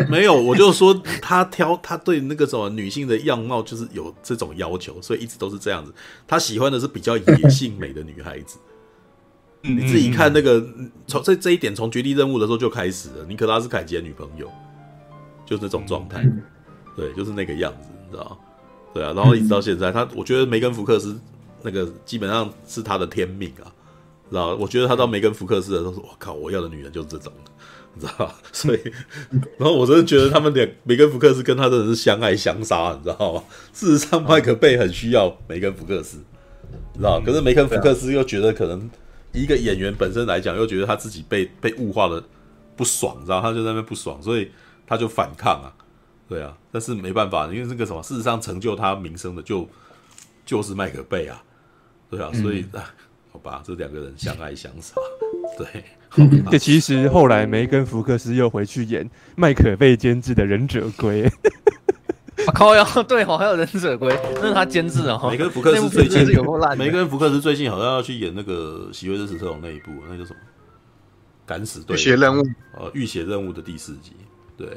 [0.09, 5.93] 没有，我就说他挑他对那个什么女性的样貌就是有这种要求，所以一直都是这样子。
[6.27, 8.57] 他喜欢的是比较野性美的女孩子。
[9.61, 10.65] 你自己看那个，
[11.05, 13.25] 从这这一点，从绝地任务的时候就开始了。
[13.27, 14.49] 尼可拉斯凯奇的女朋友，
[15.45, 16.25] 就是这种状态，
[16.95, 18.37] 对，就是那个样子，你知道吗？
[18.93, 21.19] 对啊，然后一直到现在，他我觉得梅根福克斯
[21.61, 23.67] 那个基本上是他的天命啊，
[24.29, 24.55] 知道？
[24.55, 27.51] 我觉得他到梅根福克斯的时候说，我靠，我要的女人就是这种的，
[27.95, 28.35] 你知道吧？
[28.53, 28.79] 所以，
[29.59, 33.43] 然后我真的觉得他们俩梅根福克斯跟他真的是相爱相杀，你知道吗？
[33.73, 36.17] 事实上，麦克贝很需要梅根福克斯，
[36.95, 37.21] 知道？
[37.25, 38.89] 可是梅根福克斯又觉得可能。
[39.31, 42.23] 一个演员本身来讲，又觉得他自己被被物化的
[42.75, 43.41] 不爽，知道？
[43.41, 44.51] 他就在那边不爽，所以
[44.87, 45.73] 他就反抗啊，
[46.27, 46.57] 对啊。
[46.71, 49.67] 但是没办法，因为这个什么，事实上成就他名声的就
[50.45, 51.43] 就是麦克贝啊，
[52.09, 52.31] 对啊。
[52.33, 52.81] 所以，嗯、
[53.31, 54.95] 好吧，这两个人相爱相杀，
[55.57, 55.83] 对。
[56.49, 61.23] 这其实后来梅根福克斯又回去演麦可贝监制的《忍者龟》。
[62.53, 65.19] 靠呀，对，哦，还有忍者龟，那是他监制啊。
[65.29, 66.77] 梅根福克斯最近有烂。
[66.77, 70.39] 梅根福克斯最近好像要去演那个喜威斯史特种那一部，那叫什么？
[71.45, 71.95] 敢死队。
[71.95, 72.43] 浴血任务。
[72.77, 74.13] 呃，浴血任务的第四集。
[74.57, 74.67] 对。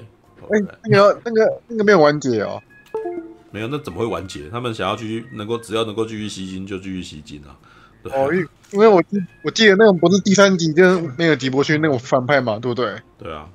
[0.50, 2.60] 哎、欸，那个那个那个没有完结哦。
[3.50, 4.48] 没有，那怎么会完结？
[4.50, 7.56] 他们想要继续，能够只要能够继续吸金就继续吸金啊。
[8.02, 8.12] 对。
[8.12, 12.96] 哦，因因为我记我记得那个不是第三集就那个吉伯逊那个反派嘛，对不对？
[13.18, 13.48] 对啊。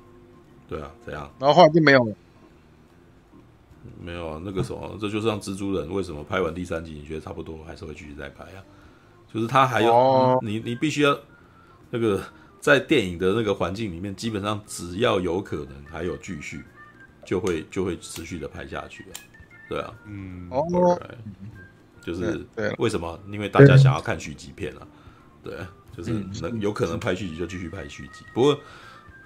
[0.68, 1.30] 对啊，怎样。
[1.38, 2.12] 然后后来就没有了。
[4.00, 8.62] 没有啊，那个什么，这就是让蜘蛛人为什么拍完第三集，你觉得差不多还是会继续再拍啊？
[9.32, 10.42] 就是他还有、oh.
[10.42, 11.18] 你，你必须要
[11.90, 12.22] 那个
[12.60, 16.64] 在电影的那个环境里面，基本上只要有可能还有继续，
[17.26, 19.14] 就会就会持续的拍下去啊。
[19.68, 21.00] 对啊，嗯，哦，
[22.00, 22.46] 就是
[22.78, 23.20] 为什么？
[23.30, 24.86] 因为大家想要看续集片啊。
[25.42, 25.58] 对，
[25.96, 28.58] 就是能有可能拍续集就继续拍续集，不过。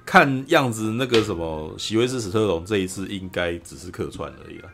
[0.04, 4.68] 看样子，那个什么席维斯史特龙这一次应该只是客串而已了。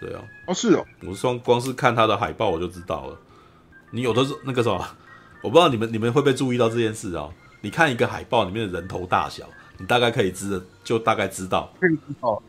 [0.00, 3.18] 对啊，哦是哦，我光光是看他的海报我就知道了。
[3.90, 4.86] 你有的是那个什么，
[5.42, 7.28] 我不知道你们你们会不会注意到这件事啊？
[7.62, 9.44] 你看一个海报里面的人头大小，
[9.78, 11.72] 你大概可以知，就大概知道，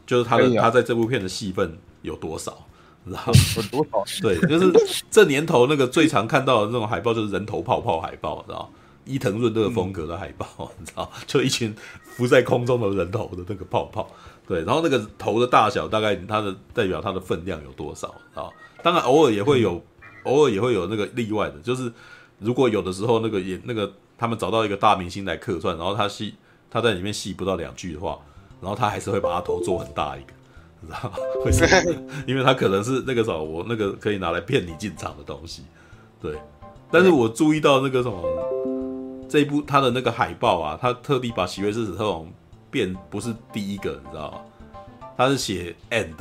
[0.06, 2.66] 就是他的他在这部片的戏份有多少，
[3.06, 3.22] 知道
[3.56, 4.04] 有多少？
[4.22, 8.70] 对，就是这年头那个最常看到的那种海报就是人头泡泡海报，知道
[9.08, 11.74] 伊藤润这个风格的海报，嗯、 你知道，就一群
[12.04, 14.10] 浮在空中的人头的那个泡泡，
[14.48, 18.50] 对，然后那个头的大小大概它的代表它的分量有多少啊？
[18.84, 19.82] 当然偶尔也会有，嗯、
[20.24, 21.92] 偶尔也会有那个例外的，就是
[22.40, 26.36] 如果有的时候那个演那个他们找到一个大明星来客串，然后他戏
[26.70, 28.20] 他在里面戏不到两句的话，
[28.62, 30.34] 然后他还是会把他头做很大一个，
[30.82, 31.18] 你知道吗？
[31.46, 32.02] 为什么？
[32.28, 35.64] 因为他可能是那个什么，我那个可以拿来骗你进场的东西，
[36.22, 36.36] 对。
[36.90, 38.47] 但是我注意到那个什么。
[39.30, 42.32] 这一部他的那个海报啊，他特地把席维斯史特龙
[42.72, 44.40] 变不是第一个，你知道吗？
[45.18, 46.14] 他是写 and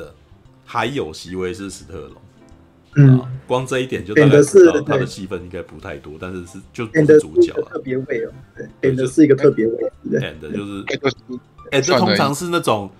[0.64, 2.16] 还有席维斯史特龙，
[2.96, 8.32] 嗯，光这一点就大概知道他的戏份应该不太多，但是是就不是主角啊，特别位哦，
[8.80, 10.84] 对，and 是一个特别位，and 就是
[11.70, 12.90] and 通常是那种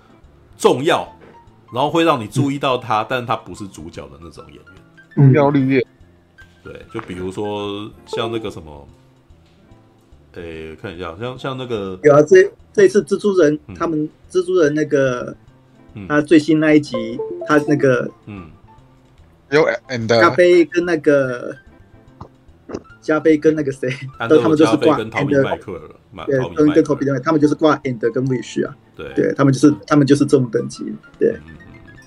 [0.57, 1.05] 重要，
[1.73, 5.85] 然后会让你注意到他，但他不是主角的那种演员，要绿叶，
[6.63, 8.87] 对，就比如说像那个什么。
[10.41, 15.35] 诶、欸，看一下，像像那个有啊，这这一次蜘蛛人、嗯、他们蜘蛛人那个，
[15.95, 16.95] 嗯、他最新那一集，
[17.47, 18.49] 他那个嗯，
[19.49, 21.55] 有 and 加菲跟那个
[23.01, 23.89] 加菲跟那个谁，
[24.29, 25.09] 都他们就是挂 and
[26.25, 30.83] 对，跟跟托比他们就是挂 and 跟 wish 啊，对，对他们就是他们就是这种等级，
[31.17, 31.53] 对，嗯、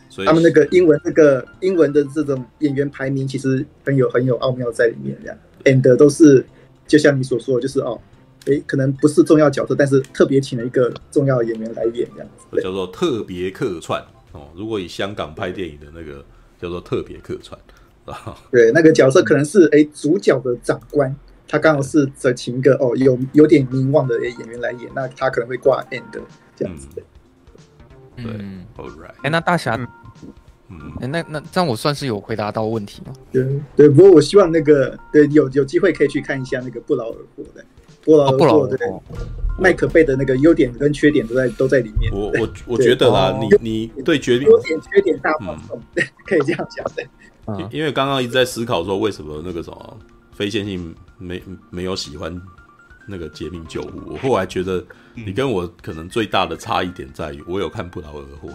[0.09, 0.27] 所以。
[0.27, 5.37] 他们那个英文那个英文的这种演员排名其实很有很有奥妙在里面，这样。
[5.65, 6.47] And 都是
[6.87, 8.01] 就像你所说，就是哦。
[8.47, 14.03] 诶，可能不是重要角色，但是特别请了一个重要演员来演这样子，叫做特别客串
[14.33, 14.49] 哦。
[14.55, 16.25] 如果以香港拍电影的那个
[16.61, 17.59] 叫做特别客串
[18.07, 21.15] 啊， 对，那个角色可能是诶主角的长官，
[21.47, 26.03] 他刚好是这请一个哦有有点名望的演员来演，那他可能会挂 end
[26.57, 27.03] 这样子的。
[28.17, 28.25] 对
[28.77, 29.15] ，All right。
[29.23, 29.77] 哎，那大侠，
[30.69, 33.13] 嗯，哎，那那这样我算是有回答到问题吗？
[33.33, 33.47] 对
[33.77, 37.65] 对，不过我希望那个对有有机会可以去看一下那个不劳而获的
[38.03, 38.79] 不劳而获对
[39.59, 42.11] 麦克贝的那个优点跟缺点都在都在里面。
[42.13, 45.81] 我我我觉得啦，你你对绝命优点缺点大放送，
[46.27, 47.69] 可以这样讲的。
[47.71, 49.97] 因为刚刚一直在思考说，为什么那个什么
[50.33, 52.41] 非线性没没有喜欢
[53.07, 53.91] 那个劫命救护？
[54.13, 54.83] 我后来觉得，
[55.15, 58.49] 你跟我可能最大的差异点在于，我有看不劳而获。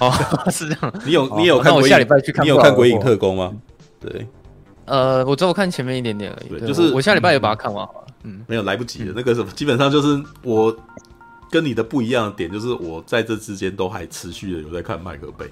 [0.00, 0.10] 哦，
[0.50, 0.92] 是这样。
[1.04, 1.74] 你有你有看？
[1.74, 2.44] 我下礼拜去看。
[2.44, 3.52] 你有看《鬼影特工》吗？
[4.00, 4.26] 对。
[4.86, 6.48] 呃，我只有看前面一点点而已。
[6.48, 8.06] 对，就是我下礼拜也把它看完了。
[8.22, 9.12] 嗯，没有来不及了。
[9.14, 10.76] 那个什么，基本上就是我
[11.50, 15.50] 跟你的不一样的点，就是我在这之间都还持续的有在看麦克贝。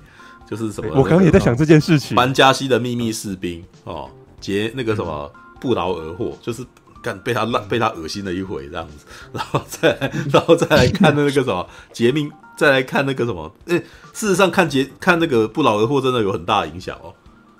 [0.49, 0.91] 就是什么？
[0.95, 2.15] 我刚刚也在想这件事情。
[2.15, 4.09] 班加西的秘密士兵哦，
[4.41, 5.29] 劫那个什么
[5.61, 6.65] 不劳而获，就是
[7.03, 13.53] 干被他烂被他恶心了一回这样子， 然后再然后再来看那个什么杰命，再来看那个什么。
[13.65, 13.79] 诶，
[14.13, 17.13] 事实上看杰看那个不劳而获真的有很大的影响哦。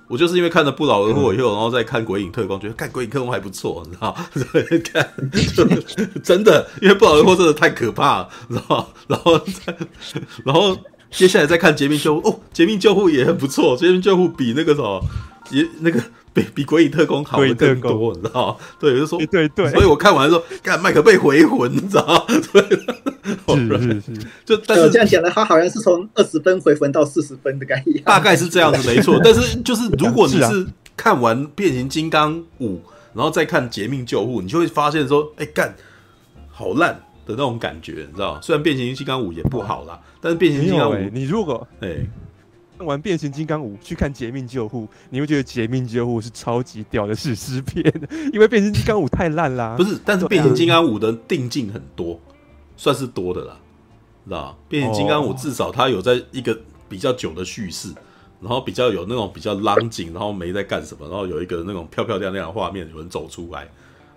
[0.09, 4.15] 我就是因为看了不劳而获以后，然后再看鬼影特工，觉得看鬼影特工还不错，你知道？
[4.93, 5.09] 看
[6.23, 8.93] 真的，因为不劳而获真的太可怕了，知道？
[9.09, 9.77] 然后再
[10.45, 10.77] 然后。
[11.09, 15.01] 接下来再看《绝命救护》哦，《绝命救护》也很不错，《绝命救护》比那个什么
[15.53, 16.03] 也那个
[16.37, 18.57] 比比《鬼影特工》好的更多，你知道吗？
[18.79, 22.63] 对，就是说对对，所以我看完之后，看麦克被回魂， 你知道 对？
[23.57, 29.19] 是是是，就但是这样讲的，他好像是从二十分回魂到四十分的概念，大概是这样子，没错。
[29.25, 32.77] 但是就是如果你是看完《变形金刚五》，
[33.15, 35.75] 然后再看《劫命救护》，你就会发现说，哎干，
[36.51, 37.01] 好烂。
[37.27, 38.41] 的那种感觉，你知道？
[38.41, 42.11] 虽然变形金刚五也不好啦，但是变形金刚五，欸，你如果哎、欸、
[42.77, 47.85] 看完变形金刚五去看绝命救护，你会觉得绝命救护是超级屌的史诗片，
[48.33, 49.75] 因为变形金刚五太烂啦。
[49.77, 52.21] 不是，但是变形金刚五的定镜很多，
[52.77, 53.57] 算是多的啦，
[54.27, 54.59] 知道？
[54.69, 56.59] 变形金刚五至少它有在一个
[56.89, 57.95] 比较久的叙事，
[58.41, 63.69] 然后比较有那种比较浪景，然后没在干什么，然后有一个那种漂漂亮亮的画面，有人走出来，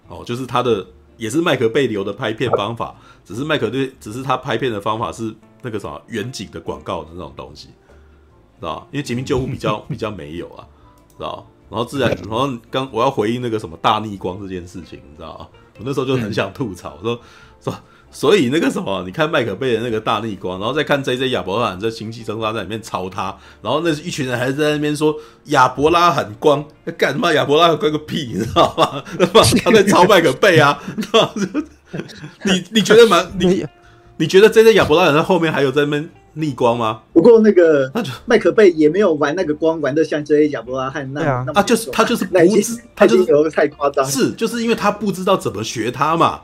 [0.07, 0.85] 哦，就是它的。
[1.19, 2.95] 也是麦克贝流的拍片方法，
[3.25, 7.67] 只是麦克对，只是他拍片的方法是那个什么远景的广告的那种东西，
[8.59, 8.87] 知道？
[8.91, 10.65] 因为劫命救护比较 比较没有啊，
[11.17, 11.45] 知道？
[11.69, 15.49] 然后自然，然后刚我要回应那个什么大逆光这件事情，你知道？
[15.77, 17.19] 我那时候就很想吐槽，说
[17.61, 17.73] 说。
[18.11, 25.15] 所以那个什么，你看麦克贝的那个大逆光，然后再看 J J 亚伯拉罕在星际争霸在里面抄他，然后那一群人还在那边说
[25.45, 26.65] 亚伯拉罕光，
[26.97, 29.03] 干什么亚伯拉罕光个屁，你知道吗？
[29.63, 30.81] 他在抄麦克贝啊，
[32.45, 33.63] 你你觉得蛮你
[34.17, 37.01] 你觉得 J J 亚伯拉罕在后面还有在那边逆光吗？
[37.13, 37.91] 不过那个
[38.25, 46.41] 麦克贝也没有玩那个光玩的像 J J 亚伯拉罕那样啊，就是他就是不知他就是太夸张，是就是因为他不知道怎么学他嘛。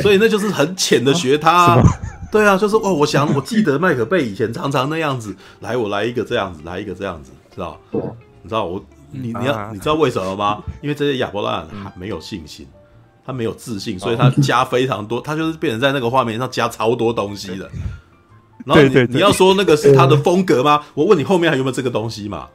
[0.00, 1.82] 所以那就是很浅的学他， 啊，
[2.30, 7.76] 对啊，就是哦，我想我记得麦克贝以前常常那样子，来我来一个这样子，来一个这样子，知道？
[7.90, 10.62] 你知道我你你要你知道为什么吗？
[10.82, 12.64] 因为这些亚伯拉罕还没有信心，
[13.26, 17.68] 他没有自信，所以他加非常多，他就是变成在那个画面上加超多东西的。
[18.64, 20.82] 然后你你要说那个是他的风格吗？
[20.94, 22.48] 我问你后面还有没有这个东西嘛？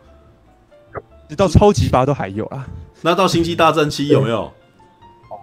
[1.30, 2.66] 直到超级八都还有啊，
[3.02, 4.52] 那到星际大战七有没有？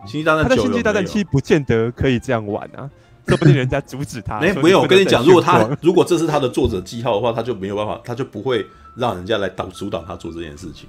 [0.06, 2.88] 星际大战他的星际大战七不见得可以这样玩啊，
[3.26, 4.38] 说不定人家阻止他。
[4.44, 8.64] 哎，没有，我跟你讲，如果他如果这是他的作者记号的话，他就没有办法，他就不会
[8.96, 10.88] 让人家来导阻挡他做这件事情，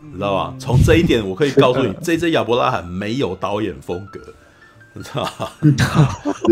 [0.00, 0.54] 你知道吧？
[0.58, 4.20] 从这一点，我可以告诉你， J J 亚伯拉罕没有导演风格，
[4.98, 5.52] 你知道吧？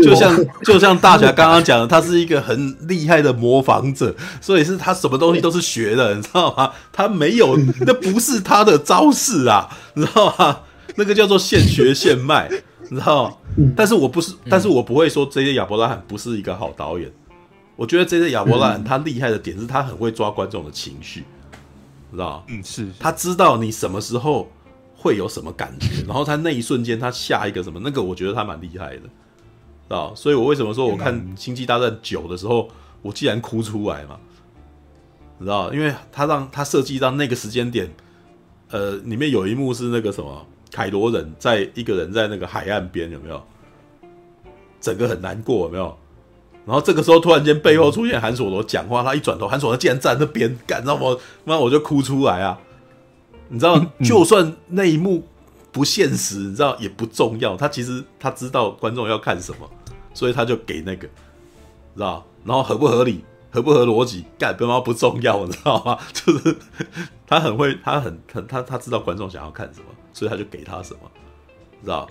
[0.01, 6.71] 就像就像大侠刚刚讲的，他是一个很厉害的模仿者，所以是他什么东西都是学的，你知道吗？
[6.93, 10.59] 他没有，那不是他的招式啊，你知道吗？
[10.95, 12.49] 那个叫做现学现卖，
[12.89, 13.35] 你知道吗？
[13.75, 15.53] 但是我不是，但是我不会说 J.J.
[15.55, 17.11] 亚伯拉罕不是一个好导演。
[17.75, 18.31] 我觉得 J.J.
[18.31, 21.23] 亚伯拉罕他厉害的点是他很会抓观众的情绪，
[22.11, 22.43] 知道吗？
[22.47, 24.49] 嗯，是他知道你什么时候
[25.07, 29.09] 会有什么感觉，然后他那一瞬间他下一个什么，那个我觉得他蛮厉害的，知
[29.87, 30.13] 道？
[30.13, 32.69] 所以我为什么说我看《星际大战九》的时候，
[33.01, 34.19] 我竟然哭出来嘛？
[35.39, 35.73] 你知道？
[35.73, 37.89] 因为他让他设计到那个时间点，
[38.69, 40.45] 呃，里面有一幕是那个什么。
[40.69, 43.41] 凯罗人在一个人在那个海岸边有没有？
[44.81, 45.97] 整个很难过有没有？
[46.65, 52.59] 然后这个时候突然间背后出现韩索罗讲话，他一转头，韩索罗竟然站在那边，干，那么那我就哭出来啊！
[53.49, 55.27] 你知道，就算那一幕
[55.71, 57.55] 不现实，你知道也不重要。
[57.55, 59.69] 他其实他知道观众要看什么，
[60.13, 61.07] 所以他就给那个，
[61.95, 62.25] 知道？
[62.43, 65.97] 然后合不合理，合不合逻辑，干，他妈不重要，你知道吗？
[66.13, 66.55] 就是
[67.25, 69.85] 他很会，他很很他他知道观众想要看什么。
[70.13, 71.01] 所以他就给他什么，
[71.83, 72.09] 知道？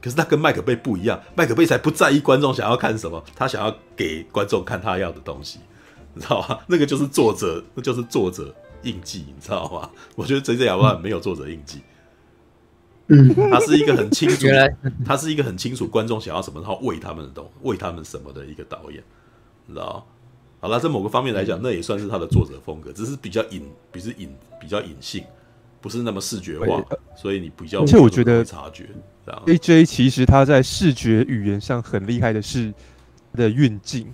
[0.00, 5.58] 可是他跟麦克贝不一样，麦克贝才不在意观众想要看什么，他想要给观众看他要的东西，
[6.14, 6.60] 你知道吗？
[6.68, 9.90] 那个就是作者，那就是作者印记，你知道吗？
[10.16, 10.66] 我觉得 J.J.
[10.66, 11.80] 亚伯兰没有作者印记，
[13.08, 14.46] 嗯，他是一个很清楚，
[15.04, 19.02] 他是一个很清楚观众想要什么，然后为他们的东，为他们什么的一个导演，
[19.66, 20.02] 你知道吗？
[20.60, 25.24] 好了，在某个方面来讲，那也算是他的作者风格，只是比较隐，比是隐，比较隐性，
[25.80, 26.80] 不是那么视觉化，
[27.16, 28.88] 所以你比较，而且我觉得察觉。
[29.46, 32.72] AJ 其实他在视觉语言上很厉害的是
[33.34, 34.12] 的运镜，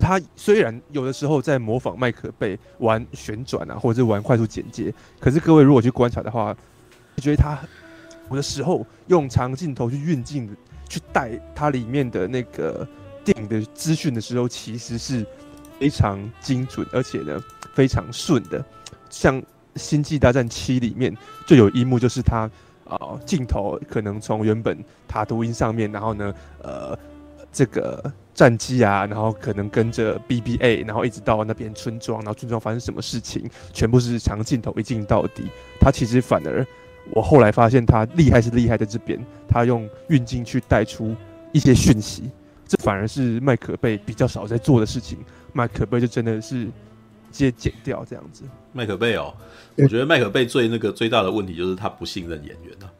[0.00, 6.56] 他虽然有的时候在模仿麦可贝玩旋转啊，或者是玩快速剪接，可是各位如果去观察的话，
[7.14, 7.58] 你觉得他
[8.30, 10.48] 有的时候用长镜头去运镜，
[10.88, 12.88] 去带它里面的那个
[13.24, 15.24] 电影的资讯的时候，其实是
[15.78, 17.40] 非常精准，而且呢
[17.74, 18.64] 非常顺的。
[19.10, 19.40] 像
[19.76, 21.14] 《星际大战七》里面
[21.46, 22.50] 就有一幕，就是他。
[22.90, 26.98] 啊，镜头可能从原本塔图因上面，然后呢，呃，
[27.52, 35.44] 这个战机啊，然后可能跟着 BBA，然后一直到那边村庄，然后村庄发生什么事情，全部是长镜头一镜到底。
[35.80, 36.66] 他其实反而，
[37.12, 39.18] 我后来发现他厉害是厉害在这边，
[39.48, 41.14] 他用运镜去带出
[41.52, 42.30] 一些讯息，
[42.66, 45.18] 这反而是麦可贝比较少在做的事情。
[45.52, 46.68] 麦可贝就真的是。
[47.32, 48.42] 直接剪掉这样子。
[48.72, 49.32] 麦可贝哦，
[49.76, 52.90] 我觉得麦可贝最那个最大的问题就是他不信任演员啊，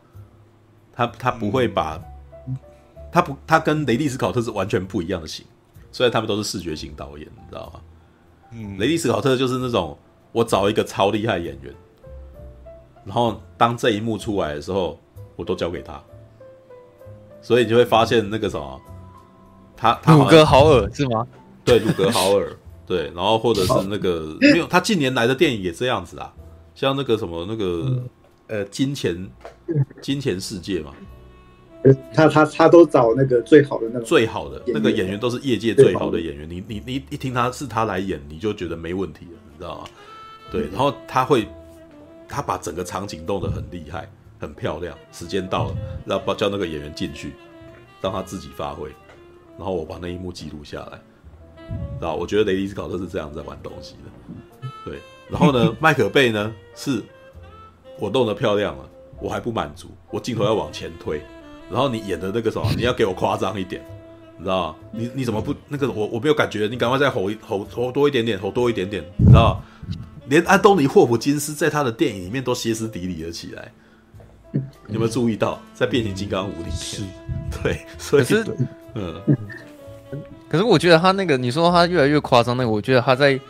[0.95, 2.01] 他他不会把，
[3.13, 5.45] 他不他跟雷利斯考特是完全不一样的型，
[5.93, 7.81] 虽然他们都是视觉型导演，你知道吗？
[8.53, 9.97] 嗯，雷利斯考特就是那种
[10.33, 11.75] 我找一个超厉害演员，
[13.05, 14.99] 然后当这一幕出来的时候，
[15.37, 16.01] 我都交给他，
[17.41, 18.81] 所以你就会发现那个什么，
[19.77, 21.27] 他他鲁格豪尔是吗？
[21.65, 22.53] 对，鲁格豪尔。
[22.91, 26.35] 对，然后或者是那个没有，他近年来的电影也这样子啊，
[26.75, 28.03] 像那个什么那个
[28.49, 29.31] 呃金钱
[30.03, 30.93] 金钱世界嘛，
[32.13, 39.89] 他他他都找那个最好的那个最好的那个演员都是业界最好的演员，你你你一听他是他来演，你就觉得没问题了，你知道吗？
[40.53, 41.49] 对，然后他会
[42.29, 47.33] 他把整个场景弄得很厉害，很漂亮，时间到了，然后叫那个演员进去，
[48.01, 48.91] 让他自己发挥，
[49.57, 51.01] 然后我把那一幕记录下来。
[51.99, 54.99] 知道，我觉得雷迪斯考特是这样在玩东西的，对。
[55.31, 57.01] 然后呢，麦可贝呢，是
[57.99, 58.85] 我弄得漂亮了，
[59.21, 61.23] 我还不满足，我镜头要往前推，
[61.71, 63.81] 然后你演的那个什么，你要给我夸张一点，
[64.37, 64.75] 你知道吗？
[64.93, 65.91] 你你怎么不那个？
[65.91, 69.97] 我我没有感觉，你赶快再吼一吼吼多一点点，吼多一点点，你知道吗？
[70.29, 73.73] 连安东尼霍普金斯在他的电影里面都歇斯底里了起来，
[74.89, 75.61] 有没有注意到？
[75.75, 77.03] 在变形金刚五里面，是，
[77.63, 78.45] 对，所以是
[78.95, 79.21] 嗯。
[80.49, 83.35] 可是我觉得他那个，你说他越来越夸张，那个我觉得他在《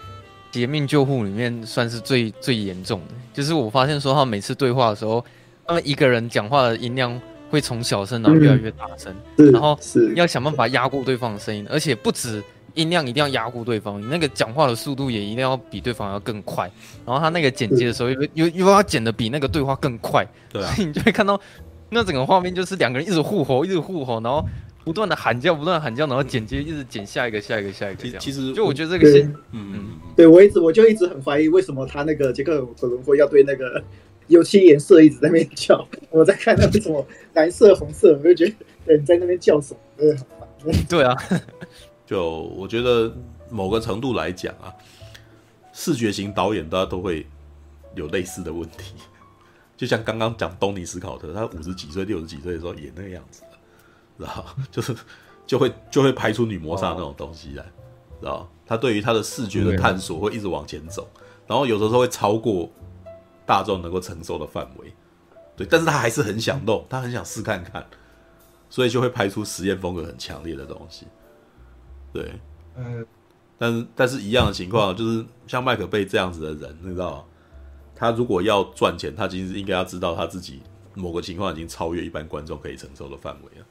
[0.50, 3.14] 劫命救护》里面算是最最严重的。
[3.32, 5.24] 就是我发现说他每次对话的时候，
[5.66, 7.18] 他们一个人讲话的音量
[7.50, 9.78] 会从小声然后越来越大声，嗯、然后
[10.14, 12.42] 要想办法压过对方的声音，而且不止
[12.74, 16.70] 音量一定要压过对方，你那个讲话的速度也一定要比对方要更快。
[17.04, 21.38] 然后他那个剪接的时候又又又要剪得比那个对话更快，对啊，所以你就会看到
[21.90, 24.44] 那整个画面就是两个人一直互吼，一直互吼，然后。
[24.82, 28.00] 不断的喊叫，不断的喊叫，然后剪接一直剪下一个，下一个，下一个。
[28.00, 29.22] 其实，其实就我觉得这个是，
[29.52, 33.84] 嗯嗯，对我一直我就一直很怀疑，为什么他那个杰克·可伦霍要对那个
[34.30, 35.86] 油漆颜色一直在那边叫。
[36.10, 38.46] 我在看那个什么蓝色、红色，我就觉
[38.86, 39.80] 得你在那边叫什么？
[39.98, 40.86] 真的很烦。
[40.88, 41.14] 对啊，
[42.06, 42.24] 就
[42.56, 43.14] 我觉得
[43.50, 44.72] 某个程度来讲啊，
[45.72, 47.26] 视觉型导演大家都会
[47.94, 48.94] 有类似的问题。
[49.76, 53.42] 就像刚刚讲东尼·斯考特，他五十几岁、六十几岁的时候也那个样子。
[54.18, 54.94] 知道，就是
[55.46, 57.64] 就会就会拍出女魔杀那种东西来，
[58.20, 58.46] 知道？
[58.66, 61.08] 他对于他的视觉的探索会一直往前走，
[61.46, 62.70] 然后有的时候会超过
[63.46, 64.92] 大众能够承受的范围，
[65.56, 65.66] 对。
[65.68, 67.84] 但是他还是很想弄，他很想试看看，
[68.68, 71.06] 所以就会拍出实验风格很强烈的东西，
[72.12, 72.32] 对。
[72.76, 73.04] 嗯，
[73.58, 77.26] 但是但是一样的情况就是像麦克贝这样子的人，你知道，
[77.94, 80.62] 他如果要赚钱，他其实应该要知道他自己
[80.94, 83.66] 某个情况已经超越一般观众可以承受的范围了。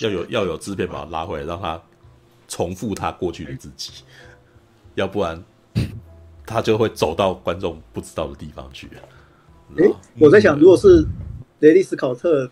[0.00, 1.80] 要有要有制片把他拉回来，让他
[2.48, 4.02] 重复他过去的自己，
[4.94, 5.44] 要不然
[6.46, 8.88] 他就会走到观众不知道的地方去。
[9.76, 11.04] 哎、欸，我在想，如果是
[11.60, 12.50] 雷利斯考特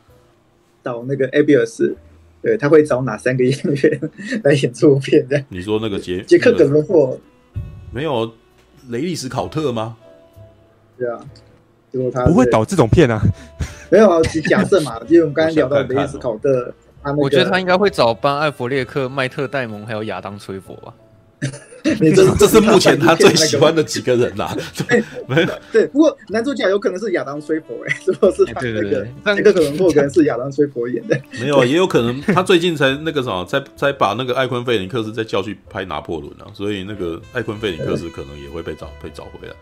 [0.82, 1.94] 导那个 Abyss，
[2.42, 4.10] 对，他会找哪三个演员
[4.44, 5.26] 来演这部片？
[5.28, 5.44] 的？
[5.48, 7.18] 你说那个杰杰克·葛伦霍
[7.92, 8.32] 没有
[8.88, 9.96] 雷利斯考特吗？
[10.98, 11.20] 对啊，
[11.90, 13.20] 如果他不会导这种片啊？
[13.90, 16.74] 没有啊，假设嘛，因为我们刚才聊到雷利斯考特。
[17.16, 20.94] 我觉得他应该会找班艾弗列克、麦特戴蒙还有亚当崔佛吧。
[22.00, 24.56] 你这这是目前他最 喜欢的几个人啦。
[24.88, 25.86] 对，没有对。
[25.88, 31.20] 不过男主角有可能是亚当·崔佛，哎，如果是他那个那个可能或可能是亚当·崔佛演的。
[31.40, 39.54] 没有，也有可能他最近才那个什么，才才把那个艾昆·费林克斯再叫去拍拿破仑啊，所以那个艾昆·费林克斯可能也会被找被找回来。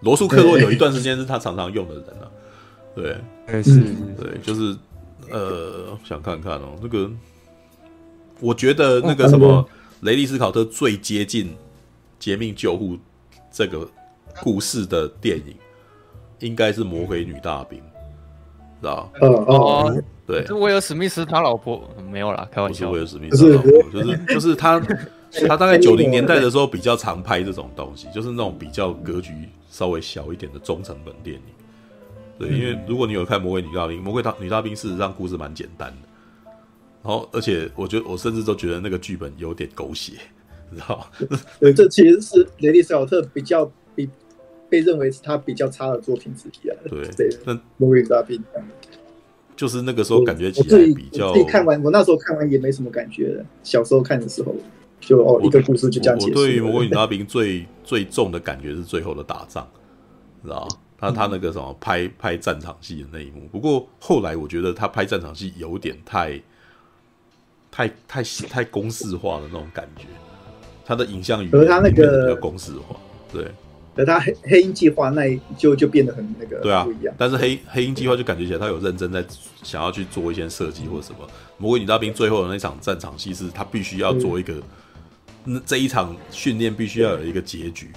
[0.00, 2.28] 罗素·克洛有一段时间是他常常用的人啊。
[2.94, 3.80] 对，哎是，
[4.20, 4.76] 对，就是
[5.30, 7.10] 呃，想看看哦，那个。
[8.40, 9.64] 我觉得那个什么
[10.02, 11.46] 雷利斯考特最接近
[12.18, 12.96] 《劫命救护》
[13.52, 13.88] 这个
[14.40, 15.54] 故事的电影，
[16.40, 17.78] 应该是《魔鬼女大兵》，
[18.80, 19.10] 知道吧？
[19.20, 19.28] 哦。
[19.46, 21.88] 哦，对，是威尔史密斯他老婆？
[22.10, 24.82] 没有啦，开玩笑，不是威尔史密斯他老婆，就是就是他
[25.46, 29.32] 他大概九零年代的时候比较常拍这种东西，就是那种比较格局
[29.70, 31.42] 稍微小一点的中成本电影。
[32.40, 36.08] 对，因为如果你有看《魔鬼女大兵》，《魔鬼大女大兵》事实上故事蛮简单的。
[37.04, 40.12] 然后，而且我觉得，我甚至都觉得那个剧本有点狗血，
[40.70, 41.10] 你知道
[41.74, 44.08] 这其实是雷利·斯考特比较比
[44.70, 46.76] 被认为是他比较差的作品之一啊。
[46.88, 48.40] 对，对，那魔鬼大兵
[49.56, 51.32] 就是那个时候感觉起来比较。
[51.32, 53.44] 自己看完，我那时候看完也没什么感觉的。
[53.64, 54.54] 小时候看的时候，
[55.00, 56.38] 就哦，一个故事就这样结束。
[56.38, 59.68] 我对于魔鬼女大兵最最重的感觉是最后的打仗，
[60.44, 60.76] 知道吗？
[60.96, 63.48] 他他那个什么拍拍战场戏的那一幕。
[63.50, 66.40] 不过后来我觉得他拍战场戏有点太。
[67.72, 70.04] 太太太公式化的那种感觉，
[70.84, 72.94] 他的影像语言他那个比较公式化，
[73.32, 73.50] 对。
[73.94, 77.14] 而他黑黑鹰计划那就就变得很那个对啊不一样。
[77.18, 79.22] 但是黑黑鹰计划就感觉起来他有认真在
[79.62, 81.18] 想要去做一些设计或者什么。
[81.58, 84.54] 魔鬼女大兵最后的那场战场戏是他必须要做一个，
[85.44, 87.90] 那这一场训练必须要有一个结局。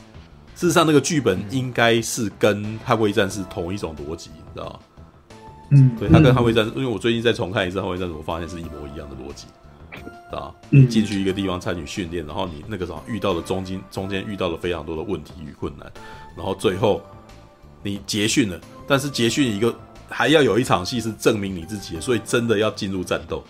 [0.53, 4.79] 事实上，那个剧本应该是跟捍卫战士同一种逻辑，你知道吗？
[5.71, 9.47] 嗯，对，他跟捍卫战士，因为我最近再重看一次捍卫战士，我发现是一模一样的逻辑。
[10.31, 15.91] 啊，你进去一个地方参与训练，然后你那个时候遇到了中间中间遇到了非常多的问题与困难，
[16.35, 17.01] 然后最后
[17.83, 19.73] 你结训了，但是结训一个
[20.09, 23.43] 还要有一场戏是证明你自己的，所以真的要进入战斗，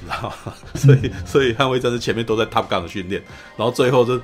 [0.00, 0.54] 知道吗？
[0.74, 3.22] 所以所以捍卫战士前面都在 Top Gun 的训练，
[3.56, 4.20] 然后最后就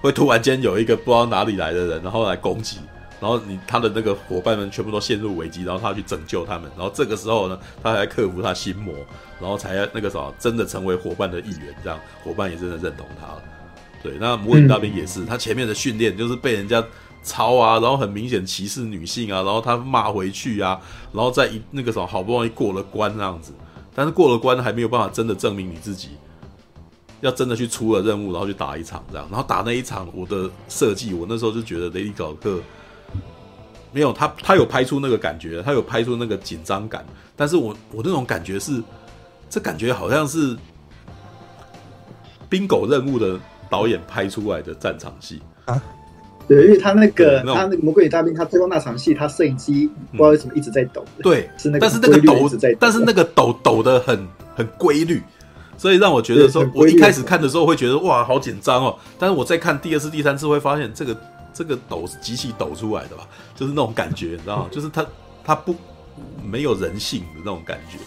[0.00, 2.78] 会突然间有一个不知道哪里来的人，然后来攻击。
[3.22, 8.92] 然后你他的那个伙伴们全部都陷入危机，然后他去拯救他们，然后这个时候呢，他还克服他心魔，
[9.40, 13.42] 然后才那个什么真的成为伙伴的一员，这样伙伴也真的认同他了。
[14.02, 16.84] 对，那魔女大兵也是，他前面的训练就是被人家
[17.22, 20.80] 抄啊，然后很明显歧视女性啊，然后他骂回去啊，
[21.12, 23.52] 然后在一那个什么好不容易过了关那样子，
[23.94, 26.08] 但是过了关还没有办法真的证明你自己，
[27.20, 32.58] 要真的去出了任务，然后去打一场这样，然后打那一场我的设计，我那时候就觉得雷利·考特。
[33.92, 37.04] 没有他，他有拍出那个感觉，他有拍出那个紧张感。
[37.36, 38.82] 但是我我那种感觉是，
[39.50, 40.56] 这感觉好像是
[42.48, 43.38] 《冰狗任务》的
[43.68, 45.80] 导演拍出来的战场戏啊。
[46.48, 51.04] 对，因为他那个他那个魔鬼大兵，他最后那场戏，他摄影机不知道为什么一直在抖。
[51.22, 52.50] 对，是那个，但是那个抖，
[52.80, 55.22] 但是那个抖抖的很很规律，
[55.76, 58.98] 所以让我觉得说，我一开始看的时候会觉得哇，好紧张哦。
[59.18, 61.14] 但是我再看第二次、第三次，会发现这个。
[61.54, 63.28] 这个抖是机器抖出来的吧？
[63.54, 64.68] 就是那种感觉，你知道吗？
[64.72, 65.06] 就是他
[65.44, 65.74] 他不
[66.42, 67.98] 没有人性的那种感觉，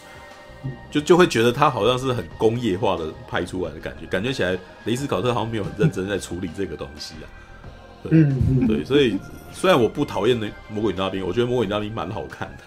[0.91, 7.25] 就就会觉得他好像是很工业化的拍出来的感觉，感觉起来雷斯考特好像没有很认真在处理这个东西啊。
[8.03, 9.17] 对，嗯、对，所以
[9.51, 12.63] 虽然我不讨厌那魔鬼女大兵，我觉得魔鬼女大兵蛮好看的。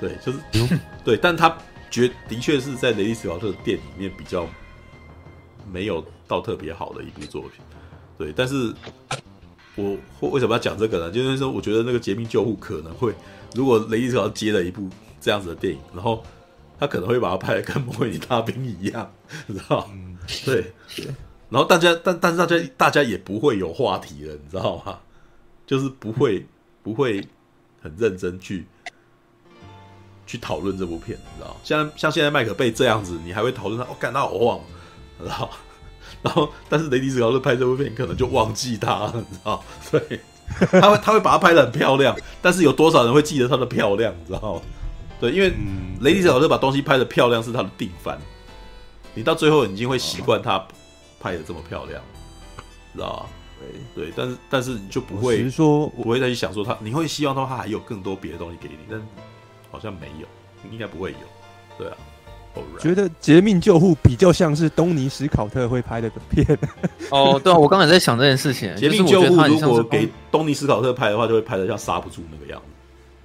[0.00, 0.38] 对，就是
[1.04, 1.56] 对，但他
[1.90, 4.46] 觉的确是在雷斯考特的店里面比较
[5.72, 7.52] 没有到特别好的一部作品。
[8.16, 8.74] 对，但是。
[10.20, 11.10] 我为什么要讲这个呢？
[11.10, 13.14] 就是说，我觉得那个《杰命救护》可能会，
[13.54, 14.88] 如果雷利斯考特接了一部
[15.20, 16.22] 这样子的电影，然后
[16.78, 19.12] 他可能会把它拍的跟《魔鬼女大兵》一样，
[19.46, 19.88] 你知道？
[19.92, 20.72] 嗯，对。
[21.50, 24.98] 然后大家，但但是大家大家也不会有话题了，你知道吗？
[25.66, 26.46] 就是不会
[26.82, 27.26] 不会
[27.82, 28.66] 很认真去
[30.26, 31.56] 去讨论这部片，你知道？
[31.62, 33.86] 像像现在麦克贝这样子，你还会讨论他？
[33.88, 34.60] 我感到好忘，
[35.18, 35.50] 你知道？
[36.22, 39.62] 然后，但是雷迪斯考特拍这部片，可能就忘记他了，你知道？
[39.90, 40.20] 对，
[40.80, 44.60] 他会他会把它拍的很漂亮，但是有多少人会记得他的漂亮，你知道？
[45.20, 45.52] 对，因为
[46.00, 48.18] 雷迪斯考特把东西拍的漂亮是他的定番，
[49.14, 50.64] 你到最后已经会习惯他
[51.20, 52.02] 拍的这么漂亮，
[52.94, 53.28] 知道？
[53.94, 59.00] 对对，但是但是你就不会，说不会再去想说他，你会希望说他还有更多别的东西给你，但
[59.72, 60.26] 好像没有，
[60.70, 61.18] 应该不会有，
[61.76, 61.96] 对啊。
[62.78, 66.46] 觉得《劫命救护》比较像是东尼史考特会拍的片。
[67.10, 72.66] 哦，对啊，我刚才在想这件事情，《劫命救护》如果给东尼史考特拍的话，就会拍的像刹不住那个样子。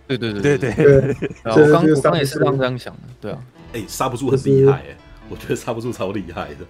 [0.08, 1.32] 对对对对对，对。
[1.46, 3.40] 我刚我刚也是刚这样想的，对啊。
[3.74, 4.98] 哎，刹不住很厉害哎，
[5.30, 6.66] 我觉得刹不住超厉害的。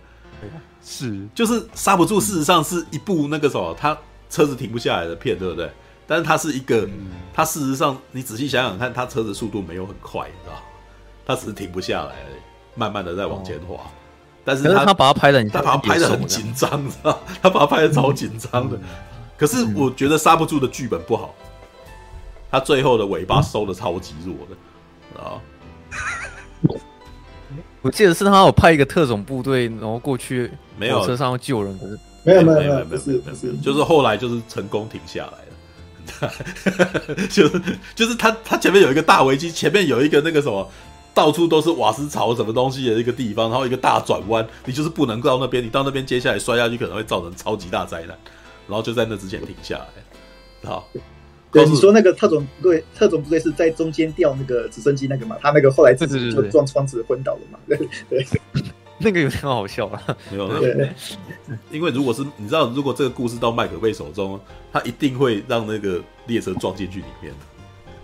[0.83, 2.19] 是，就是刹不住。
[2.19, 3.97] 事实上是一部那个什么，他
[4.29, 5.69] 车子停不下来的片，对不对？
[6.05, 6.85] 但是它是一个，
[7.33, 10.61] 它事实上你仔细想想看，它车子速度没有很快，你知道？
[11.25, 12.15] 它只是停不下来，
[12.75, 13.75] 慢慢的在往前滑。
[14.45, 17.19] 但是他他把它拍的，他把它拍的很紧张，知道？
[17.41, 18.77] 他把它拍的超紧张的。
[19.37, 21.33] 可是我觉得刹不住的剧本不好，
[22.51, 25.39] 他最后的尾巴收的超级弱的啊。
[27.81, 36.31] 我记得是他有派一个特种部队，然后过去没有车上要救人，可是没有没有没有没有没有没有，就是后来就是成功停下来了，
[37.29, 37.61] 就是
[37.93, 40.69] 就是他他前面有一个大危机，前面有一个那个什么，
[41.13, 48.17] 到处都是瓦斯槽什么东西的一个地方，然后一个大转弯，你就是不能到那边，你到那边接下来摔下去可能会造成超级大灾难，
[48.67, 50.87] 然后就在那之前停下来，好。
[51.51, 55.37] 对，你说那个特种部队，特种部队是在中间调那个直升机那个嘛？
[55.39, 57.59] 他那个后来自己就撞窗子昏倒了嘛？
[57.67, 57.77] 对
[58.09, 58.25] 对，
[58.97, 60.01] 那个有点好笑啊。
[60.31, 60.49] 没有，
[61.69, 64.39] 因为如果是你知道，如果这个故事到麦可贝手中，
[64.71, 67.31] 他一定会让那个列车撞进去里面，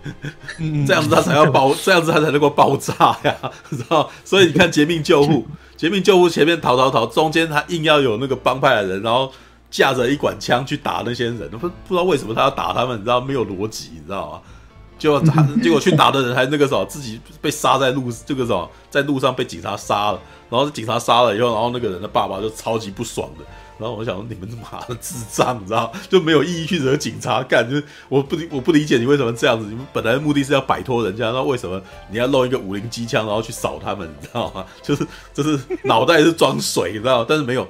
[0.86, 3.36] 这样子他才要爆，这样子他才能够爆炸呀，
[3.70, 4.08] 知道？
[4.24, 5.32] 所以你看《绝命救护》，
[5.76, 9.32] 《绝命救护》前面逃逃逃，中间他硬要有那个帮派的人，然后。
[9.70, 14.40] 架着一管枪去打那些人，不不知道为什么他要打他们，你知道没有逻辑，你知道吗？
[14.98, 20.18] 结果他结果去打的人还那个时候自己被杀在路这个时候在路上被警察杀了，
[20.50, 23.44] 然后警察杀了以后，然后那个人的爸爸就超级不爽的，
[23.80, 31.80] 然后我想说你们他妈的智障，你知道就没有意义去惹警察干，就是我不理我不理解你为什么这样子，你们本来的目的是要摆脱人家，那为什么
[32.10, 34.64] 你要弄一个五零机枪然后去扫他们，你知道吗？
[34.82, 37.66] 就是就是脑袋是装水，你知道，但是没有。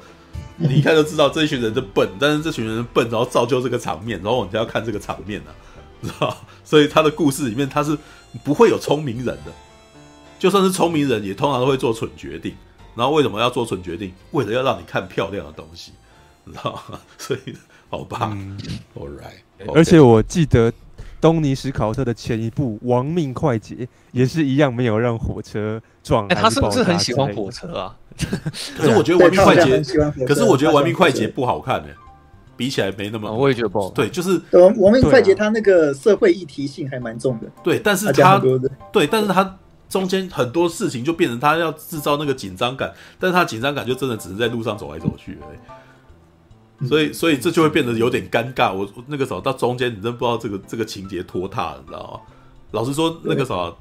[0.63, 5.57] 你一看就知道这一群人的笨，但是这群人笨，然后造就这个场面，然后我们就要看这个场面呢、啊，
[6.03, 6.37] 知道？
[6.63, 7.97] 所以他的故事里面他是
[8.45, 9.53] 不会有聪明人的，
[10.39, 12.55] 就算是聪明人，也通常都会做蠢决定。
[12.95, 14.13] 然后为什么要做蠢决定？
[14.33, 15.93] 为了要让你看漂亮的东西，
[16.47, 17.01] 知道吗？
[17.19, 17.55] 所以
[17.89, 18.59] 好吧、嗯、
[18.97, 19.75] ，All right，、okay.
[19.75, 20.73] 而且我记得
[21.21, 23.75] 东尼史考特的前一部《亡命快捷》
[24.13, 26.27] 也是一样，没有让火车撞。
[26.29, 27.97] 哎、欸，他是不是很喜欢火车啊？
[28.77, 29.81] 可是我觉得《亡命快捷》，
[30.27, 31.95] 可是我觉得《亡命快捷》不好看呢、欸，
[32.57, 33.35] 比起来没那么、哦。
[33.35, 33.91] 我也觉得不好。
[33.91, 34.39] 对，就是
[34.81, 37.47] 《亡命快捷》，它那个社会议题性还蛮重的。
[37.63, 38.41] 对，但是它
[38.93, 39.59] 对，但是它
[39.91, 46.89] 中间很多事情就变成他要制造那个紧张感，但是他紧张感就真的只是在路上走来走去而已。
[46.89, 48.73] 所以，所以这就会变得有点尴尬。
[48.73, 52.35] 我那个时候到中间，你真不知道这个这个情节拖沓，你知道吗？
[52.71, 53.77] 老实说，那个时候，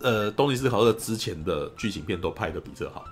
[0.00, 3.04] 呃，东尼斯考特之前的剧情片都拍的比这好。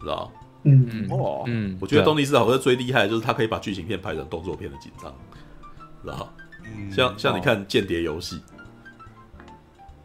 [0.00, 0.32] 知道？
[0.64, 5.14] 嗯嗯哦，嗯，我觉得东尼斯考特最厉害的就是他可以把剧情片拍成动作片的紧张，
[6.02, 6.34] 知道？
[6.64, 8.36] 嗯，像像你看《间谍游戏》，《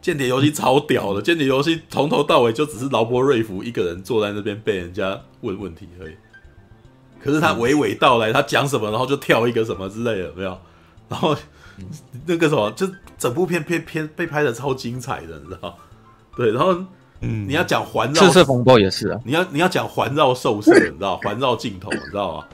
[0.00, 6.14] 间谍游戏》超屌的，《间谍游戏》从头到尾就只是劳勃瑞福一个人坐在那边被人家问问题而已。
[7.22, 10.58] 可是他娓娓道来，他讲什么，然后就跳一个什么之类的，有没有？
[11.08, 11.36] 然后
[12.26, 15.76] 那个什么，就整部片片片被拍的超精彩的，你知道？
[16.36, 16.76] 对，然后。
[17.22, 19.20] 嗯，你要讲环绕，赤色风暴也是啊。
[19.26, 22.44] 你要你要讲环绕兽射，你知道环绕镜头，你知道吗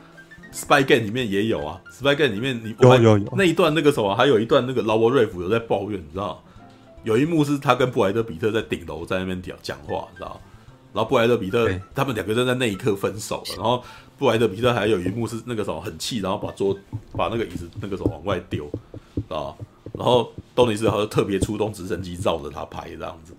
[0.53, 6.43] ？Spy Game 里面也有啊，Spy Game 里面你有有有那一段那个什么，还有一段那个劳勃瑞福有在抱怨，你知道？
[7.07, 10.41] 有一幕是他跟布莱德比特在顶楼在那边讲讲话，你知道？
[10.93, 13.81] 然后布莱德比特他们两个人在那一刻分手了，然后
[14.19, 16.77] 布莱德比特还有一幕是那个什么很气，然后把桌
[17.13, 18.67] 把那个椅子那个什么往外丢，
[19.29, 19.55] 啊，
[19.93, 23.33] 然后东尼斯他就特别出动直升机绕着他拍这样子。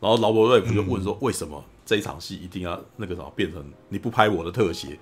[0.00, 4.96] 然后劳勃瑞福就问说：“为什么这一场戏一定要那个什么变成你不拍我的特写，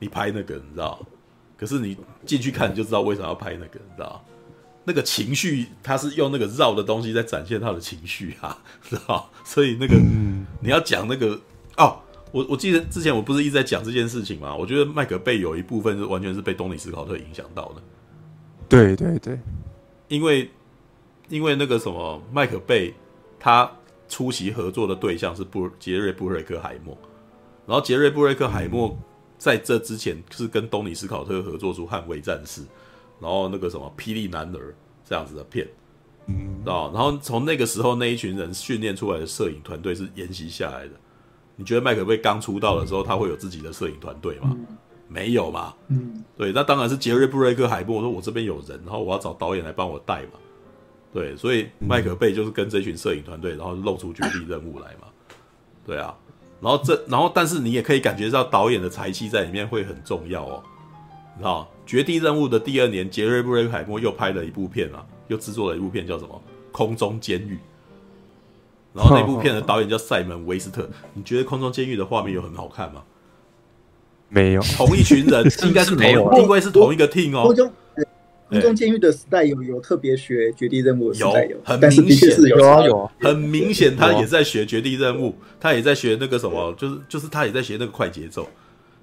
[0.00, 1.00] 你拍那个你知道？
[1.56, 4.22] 可是你进去看你就知道为什么要拍那个你知道？
[4.86, 8.56] 那个情绪他是用那个绕的东西在展现他的情绪啊，
[8.88, 9.28] 知道？
[9.44, 9.96] 所以那个
[10.60, 11.38] 你要讲那个
[11.76, 11.98] 哦，
[12.32, 14.56] 我我记得之前我不是一直在讲这件事情嘛？
[14.56, 17.82] 我觉得麦克贝有一部分是完全是被东尼斯考特影响到的。
[18.68, 19.38] 对对对，
[20.08, 20.50] 因为
[21.28, 22.94] 因为那个什么麦克贝
[23.38, 23.70] 他。
[24.08, 26.96] 出席合作的对象是布杰瑞布瑞克海默，
[27.66, 28.96] 然后杰瑞布瑞克海默
[29.36, 32.60] 在这之前是跟东尼斯考特合作出《捍卫战士》，
[33.20, 34.58] 然后那个什么《霹雳男儿》
[35.04, 35.66] 这样子的片，
[36.26, 40.92] 嗯，啊，然后从那个时候那一群人训练出来的摄影团队是沿袭下来的。
[41.56, 44.56] 你觉得麦可贝刚出道的时候他会有自己的摄影团队吗？
[45.08, 50.32] 没有嘛，嗯，对，那当然是杰瑞布瑞克海默说：“我这边有人，然后我要找导演来帮我带嘛。”
[51.14, 55.06] 对，所以麦可贝就是跟这群摄影团队，然后露出绝地任务来嘛。
[55.86, 56.12] 对啊，
[56.60, 60.62] 然后这，然后但是你也可以感觉到导演的才气在里面会很重要哦。
[61.36, 66.42] 你知道，绝地任务的第二年，杰瑞布瑞克海默又拍了一部片啊，又制作了一部片叫什么
[66.72, 67.54] 《空中监狱》。
[68.94, 70.88] 然后那部片的导演叫塞门威斯特。
[71.12, 73.02] 你觉得《空中监狱》的画面有很好看吗？
[74.30, 74.62] 没有。
[74.62, 77.54] 同一群人，应该是没有，应该是同一个 team 哦。
[78.48, 82.40] 空中监狱的时代有有特别学绝地任务的时代有，很明显。
[82.48, 82.66] 有。
[82.66, 88.48] 啊有，很明显他也在学绝地任务，他也在学那个什么，就是就是他也在学那个快节奏，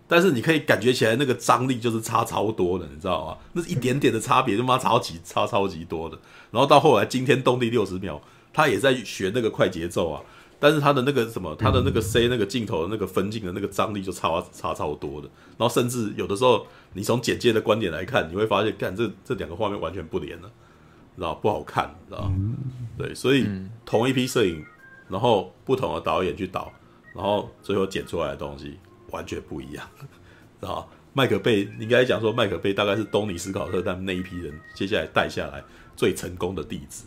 [0.07, 3.38] 但是你可以感觉起来那个张力就是差超多的，你知道吗？
[3.53, 6.17] 那一点点的差别，就妈超级差超级多的。
[6.51, 8.21] 然后到后来惊天动地六十秒，
[8.51, 10.21] 他也在学那个快节奏啊。
[10.59, 15.27] 但是他的那个什么，他的那个 C 那个镜头的那个分镜的那个张力就差差超多的，
[15.57, 20.49] 然后甚至有的时候你从简介的观点来看，你会发现，干这这两个画面完全不连了，
[21.17, 22.31] 知道不好看，知道？
[22.97, 23.45] 对，所以
[23.85, 24.63] 同一批摄影，
[25.09, 26.71] 然后不同的导演去导，
[27.13, 28.77] 然后最后剪出来的东西
[29.14, 29.88] 完全不一样，
[30.60, 30.90] 知 道？
[31.15, 35.64] 麦克贝应该讲说，麦克贝大概是东尼斯考特他们那一批人接下来带下来
[35.95, 37.06] 最成功的弟子，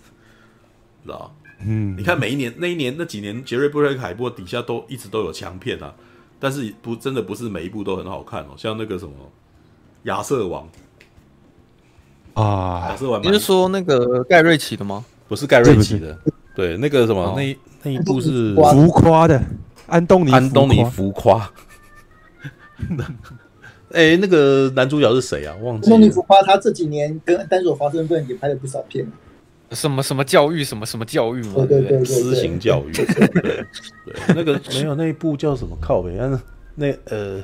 [1.05, 1.35] 知道？
[1.67, 5.93] 嗯，你看每一年那一年那几年，杰瑞布瑞克海默底下都一直都有强片啊，
[6.39, 9.13] 但是不真的不是每一部都很好看哦，像那个什么
[10.05, 10.69] 亚瑟王
[12.35, 15.05] 啊，亚瑟王，你是说那个盖瑞奇的吗？
[15.27, 16.17] 不是盖瑞奇的，
[16.55, 19.43] 对，那个什么、哦、那那一部是浮夸的
[19.89, 21.51] 安东尼安东尼浮夸。
[23.93, 25.55] 哎、欸，那个男主角是谁啊？
[25.63, 25.95] 忘记了。
[25.95, 29.07] 安东尼浮夸，他这几年跟丹佐华盛顿也拍了不少片。
[29.71, 31.65] 什么什么教育，什么什么教育嘛？
[31.69, 32.93] 对对对，私刑教育。
[32.93, 33.05] 对
[33.43, 33.65] 对，
[34.35, 36.13] 那个 没有那一部叫什么靠北？
[36.17, 36.41] 那
[36.75, 37.43] 那呃，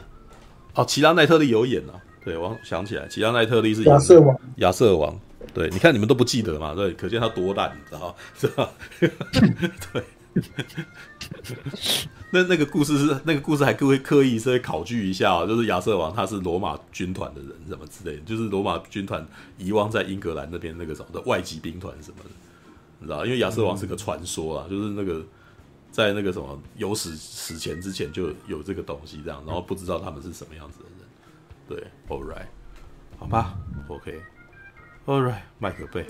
[0.74, 1.94] 哦，齐拉奈特利有演啊。
[2.24, 4.36] 对，我想起来，齐拉奈特利是亚瑟王。
[4.56, 5.18] 亚瑟王，
[5.54, 6.74] 对，你看你们都不记得嘛？
[6.74, 8.70] 对，可见他多烂，你知道是吧？
[9.92, 10.02] 对。
[12.32, 19.26] 那那个故事是那个故事还会刻意稍微考据一下，就是亚瑟王他是罗马军团的人，什么之类的，就是罗马军团
[19.58, 22.30] 遗忘在英格兰那边那个什么的外籍兵团什么的，
[22.98, 23.26] 你知道？
[23.26, 25.22] 因为亚瑟王是个传说啊，就是那个
[25.90, 30.98] 在那个什么有史史前之前就有这个东西这样，然后不知道他们是什么样子的人。
[31.68, 32.46] 对，All right，
[33.18, 33.54] 好吧
[33.88, 36.06] ，OK，All right，麦克贝。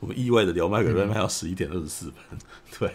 [0.00, 2.38] 我们意外的聊麦克贝，卖到十一点二十四分。
[2.78, 2.90] 对，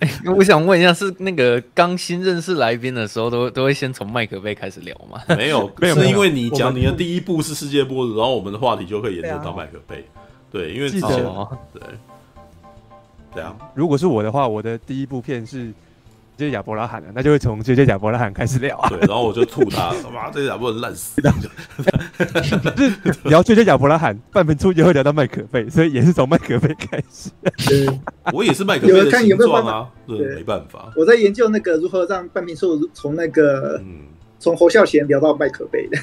[0.00, 5.20] 欸， 我想问一下，是那个刚新认识来宾的时候，都都会先从麦克杯开始聊吗？
[5.36, 10.04] 没有，没有，是因为你讲你的第一部是世界末日，然后我们的话题就会延伸到麦克杯。
[10.50, 11.10] 对，因为之前
[11.72, 11.82] 对
[13.34, 15.72] 对啊，如果是我的话，我的第一部片是。
[16.40, 18.88] 杰杰亚伯拉罕了，那就会从杰杰亚伯拉罕开始聊啊。
[18.88, 21.20] 对，然后我就吐他， 妈，这亚伯拉罕烂死。
[21.20, 27.30] 就是聊杰杰亚伯拉罕，半分钟就会聊到麦可贝，所以也是从麦可贝开始。
[28.32, 30.92] 我也是麦可贝的形状啊，对，没办法。
[30.96, 33.80] 我在研究那个如何让半瓶醋从那个
[34.38, 35.98] 从侯孝贤聊到麦可贝的，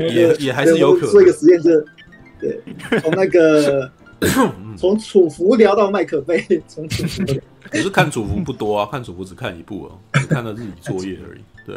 [0.12, 1.70] 也也还是有可能做一个实验，就
[2.40, 2.60] 对，
[3.00, 3.90] 从那个
[4.76, 7.24] 从楚服聊到麦克贝，从楚服。
[7.70, 11.40] 可是看楚服不多啊，看楚服只看一部哦，只看了日语作业而已。
[11.64, 11.76] 对，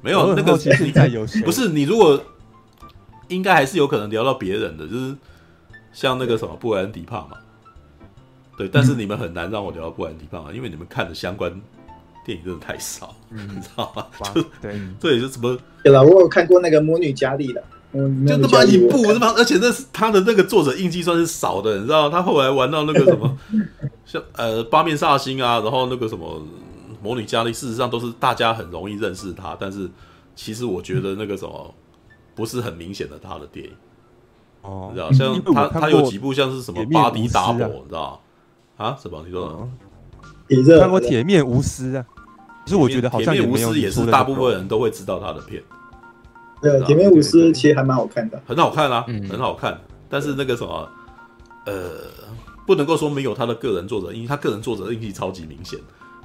[0.00, 2.22] 没有那个其实在游戏， 不是你如果
[3.28, 5.16] 应该还是有可能聊到别人的，就是
[5.92, 7.32] 像那个什么布莱恩迪帕嘛。
[8.56, 11.50] 对，但是你们很难让我聊到布莱恩迪帕嘛，因为你们看的相关
[12.24, 14.06] 电影真的太少，嗯你知道吗？
[14.32, 15.58] 就对，对，就什么？
[15.82, 22.10] 对了，我有看过那个魔女佳丽的，就那么一部，那么而且那是他的那个作者印记算是少的，你知道？
[22.10, 23.38] 他后来玩到那个什么？
[24.04, 26.42] 像呃八面煞星啊，然后那个什么
[27.02, 29.88] 魔女佳丽，事实上都是大家很容易认识他，但是
[30.34, 31.74] 其实我觉得那个什么
[32.34, 33.72] 不是很明显的他的电影
[34.62, 38.20] 哦，你知道像他他有几部像是什么巴迪达摩，你知道
[38.76, 38.96] 啊？
[39.00, 39.68] 什么你说？
[40.48, 42.04] 你看过铁面无私啊？
[42.64, 45.62] 其实我觉得好像铁面无私也是大部分人都会知道他的片。
[46.60, 49.80] 对，铁面无私其实还蛮好看的，很好看啊，很好看。
[50.08, 50.88] 但是那个什么
[51.66, 51.92] 呃。
[52.66, 55.78] 不能够说没有他的个人作者，因为他个人作者印记超级明显。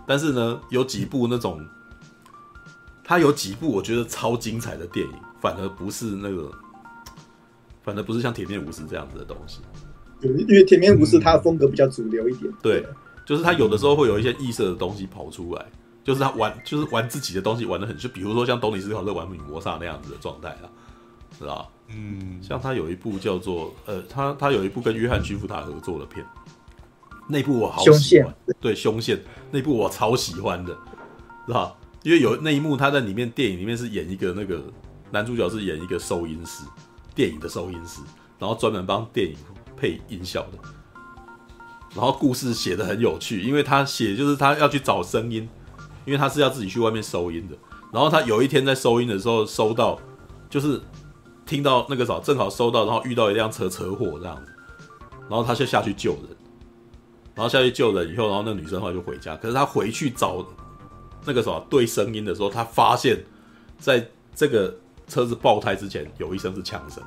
[0.08, 1.64] 但是呢，有几部那种，
[3.04, 6.52] 他有几部我觉得超精彩的电影，反而不是那个，
[7.84, 9.60] 反而不是像《铁面无私》这样子的东西。
[10.24, 12.52] 因为《铁面无私》他的风格比较主流一点。
[12.52, 12.84] 嗯、对，
[13.24, 15.64] 就是他有的时候会有一些异色的东西跑出来，
[16.04, 20.66] 就是他玩，就是玩自己的东西玩的很，就比如说像东尼斯考特玩女魔煞那样子的状态啊，
[21.38, 21.68] 是吧？
[21.88, 26.26] 嗯，像他有一部叫做呃，他他有一部跟约翰屈福塔合作的片，
[27.28, 29.22] 那部我好喜欢，对，凶线
[29.52, 30.76] 那部我超喜欢的，
[31.46, 31.76] 是吧？
[32.04, 34.64] 因为有那一幕他在里面电影里面是演一个那个
[35.12, 36.64] 男主角是演一个收音师，
[37.14, 38.02] 电影的收音师，
[38.40, 39.36] 然后专门帮电影
[39.78, 40.58] 配音效的，
[41.94, 45.48] 然后故事写的很有趣，因为他写就是他要去找声音，
[46.06, 47.56] 因为他是要自己去外面收音的，
[47.92, 50.00] 然后他有一天在收音的时候收到
[50.50, 50.82] 就是。
[51.44, 54.54] 听到那个啥，正好收到，然后遇到一辆车车祸这样子，
[55.28, 56.38] 然后他就下去救人，
[57.36, 59.36] 然后下去救人以后，然后那女生后来就回家。
[59.36, 60.46] 可是他回去找
[61.26, 63.22] 那个啥对声音的时候，他发现
[63.78, 64.74] 在这个
[65.08, 67.04] 车子爆胎之前有一声是枪声，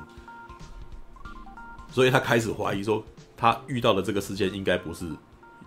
[1.89, 3.03] 所以他开始怀疑说，
[3.35, 5.09] 他遇到的这个事件应该不是，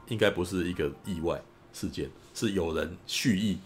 [0.07, 1.43] 应该不是一个意外
[1.73, 3.59] 事件，是有人蓄意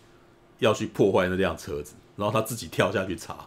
[0.60, 3.46] 要去破坏那辆车子，然后他自己跳下去查，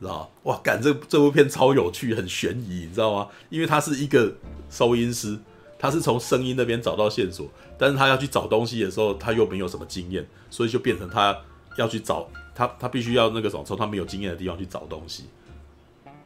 [0.00, 0.30] 知道？
[0.44, 3.28] 哇，感，这这部片超有趣，很悬疑，你知道吗？
[3.50, 4.32] 因为他是一个
[4.70, 5.38] 收音师，
[5.78, 7.46] 他是从声音那边找到线索，
[7.76, 11.36] 但是他要去找东西的时候，他又没有什么经验，所以就变成他
[11.76, 15.24] 要去找他，他必须要那个什么，从他没有经验的地方去找东西，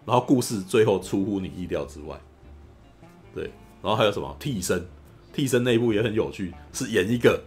[0.04, 2.16] 然后故事最后出乎你意料之外，
[3.34, 3.50] 对，
[3.82, 4.86] 然后还有什么替身，
[5.32, 7.42] 替身内部也很有趣，是演一个。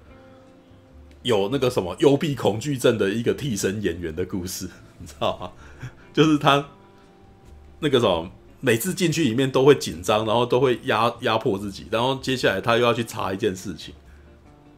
[1.23, 4.67] 有那个什么幽闭恐惧症的一个替身演员的故事，
[4.99, 5.51] 你知道吗？
[6.13, 6.65] 就是他
[7.79, 8.29] 那个什么，
[8.59, 13.93] 每次进去里面都会紧张，然后都会压压迫自己，然后接下来他又要去查一件事情，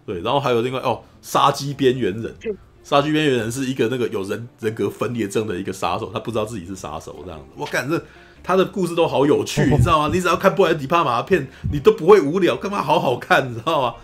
[0.06, 2.36] 对，然后还有另外哦，杀机边缘人，
[2.84, 7.45] 杀机边缘人是一个那个有人人格分裂症的一个杀手，他不知道自己是杀手这样子。
[7.57, 7.99] 我感觉
[8.44, 10.11] 他的故事都好有趣，你知道吗？
[10.14, 13.95] 你只要看布莱迪帕玛的片，你都不会无聊，干嘛好好看，你知道吗？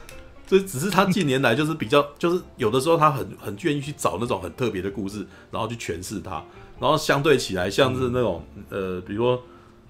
[0.49, 6.43] 所以只是他近年来就是比较， 就是有的时候他很很愿意去找那种很特别的故事，然后去诠释它，
[6.79, 9.39] 然后相对起来像是那种呃，比如说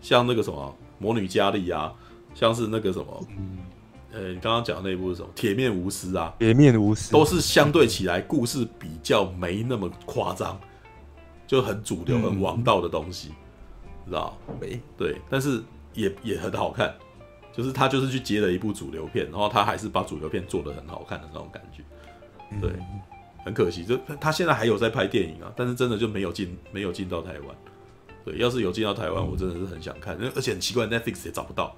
[0.02, 1.94] 像那个什么魔女佳丽啊，
[2.36, 3.26] 像是那个什么，
[4.12, 7.14] 呃，你刚刚讲的那部是什么铁面无私啊，铁面无私。
[7.14, 10.60] 都是相对起来故事比较没那么夸张，
[11.48, 13.30] 就很主流、很王道的东西，
[14.06, 14.38] 知道？
[14.60, 14.78] 没？
[14.98, 15.64] 对，但是
[15.94, 16.94] 也也很好看。
[17.60, 21.84] 就是他就是去接了一部主流片，然后他还是把主流片做的很好看的那种感觉，
[22.62, 22.72] 对，
[23.44, 27.58] 很可惜，就他现在还有在拍电影啊，但是真的就没有进没有进到台湾，
[28.24, 31.76] 对，要是有进到台湾，我真的是很想看，而且很奇怪，Netflix 也找不到，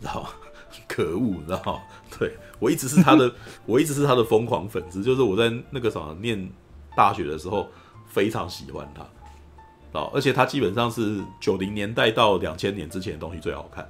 [0.00, 0.30] 知道吗？
[0.88, 1.82] 可恶，你知道吗？
[2.18, 3.30] 对，我一直是他的，
[3.66, 6.50] 我一直是他的疯狂粉丝，就是我在那个什么念
[6.96, 7.68] 大学的时候
[8.06, 13.86] 非常喜欢他，哦，而且他基本上是九零年代到两千年之前的东西最好看。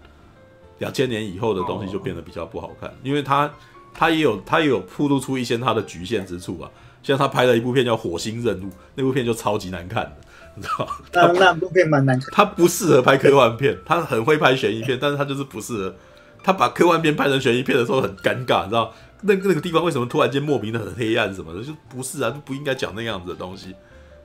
[0.80, 3.50] 两千年以后的东西就变得比较不好看，因为他
[3.94, 6.68] 他也有他也有铺露出一些他的局限之处啊，
[7.02, 10.16] 像他拍了一部片叫《火星任务》，那部片就超级难看的，
[10.56, 10.92] 你知道吗？
[11.12, 12.28] 那那部片蛮难看。
[12.32, 15.94] 他不适合拍科幻片，他很会拍悬疑片，但是他就是不适合。
[16.42, 18.92] 他把科幻片拍成悬疑片的时候很尴尬，你知道？
[19.22, 21.62] 那那个地方为什么突然间莫名的很黑暗什么的？
[21.62, 23.74] 就不是啊，就不应该讲那样子的东西。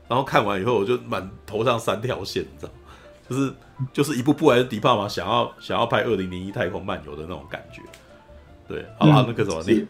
[0.07, 2.71] 然后看完以后，我就满头上三条线，你知道？
[3.29, 3.53] 就是
[3.91, 7.81] 就是一部布莱德迪帕玛想要想要拍二零零一太空漫游的那种感觉，
[8.67, 9.85] 对，好吧，嗯、那个什么你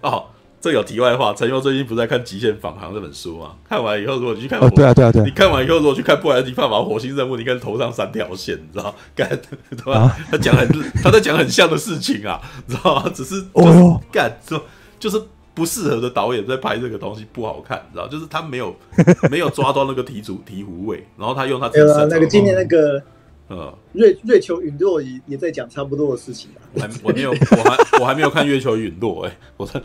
[0.00, 0.26] 哦，
[0.60, 3.56] 这有题外话，陈佑最近不是在看《极限返航》这本书吗？
[3.68, 8.94] 看完以后如果你去看，哦，对啊对啊对啊，你看完以后如果去看布莱德迪帕玛火星任务，你看头上三条线，你知道？
[9.14, 10.00] 干对吧？
[10.00, 10.68] 啊、他讲很
[11.02, 13.10] 他在讲很像的事情啊，你知道吗？
[13.14, 14.62] 只是就是干说
[14.98, 15.22] 就是。
[15.56, 18.06] 不适合的导演在拍这个东西不好看，你知道？
[18.06, 18.76] 就是他没有
[19.32, 23.02] 没有抓到那个题主题弧味，然后他用他自己的那个今年那个
[23.48, 26.60] 呃月月球陨落也也在讲差不多的事情啊。
[26.78, 29.80] 还我没有我还我还没有看月球陨落哎，我在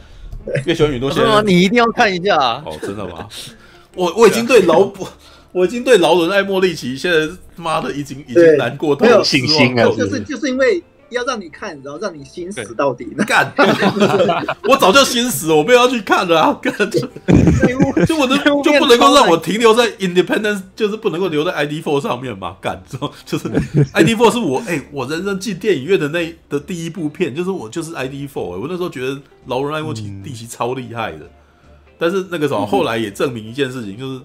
[0.66, 2.36] 月球陨落现在你一定要看一下
[2.66, 3.26] 哦，真的吗？
[3.96, 4.92] 我我已经对劳
[5.54, 10.84] 我已经对劳伦艾莫利奇现在妈的已经已经难过透了信心啊，就是就是因为。
[11.12, 13.06] 要让你看，然后让你心死到底。
[13.28, 13.54] 干！
[14.64, 16.54] 我早就心死，我没有要去看了啊！
[16.62, 16.74] 干！
[18.08, 22.58] 就我的就不能够让我停留在 Independence，就是不能够留在 ID Four 上面嘛？
[22.62, 22.82] 干！
[23.26, 23.48] 就是
[23.94, 28.58] ID Four 是我哎、欸，我人生进电影院的那的第一部片，就是我就是 ID Four、欸。
[28.58, 31.30] 我那时候觉得劳伦爱莫利奇超厉害的，
[32.00, 34.22] 但是那个什么后来也证明一件事情，就是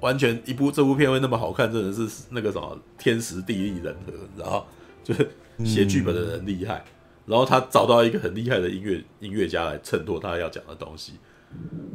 [0.00, 4.66] 完全一部这部片会那么好看，真的是那个什么天时地利人和，然后
[5.02, 5.30] 就是。
[5.64, 6.84] 写剧本的人厉害，
[7.26, 11.14] 然后他找到一个很厉害的音乐音乐家来衬托他要讲的东西，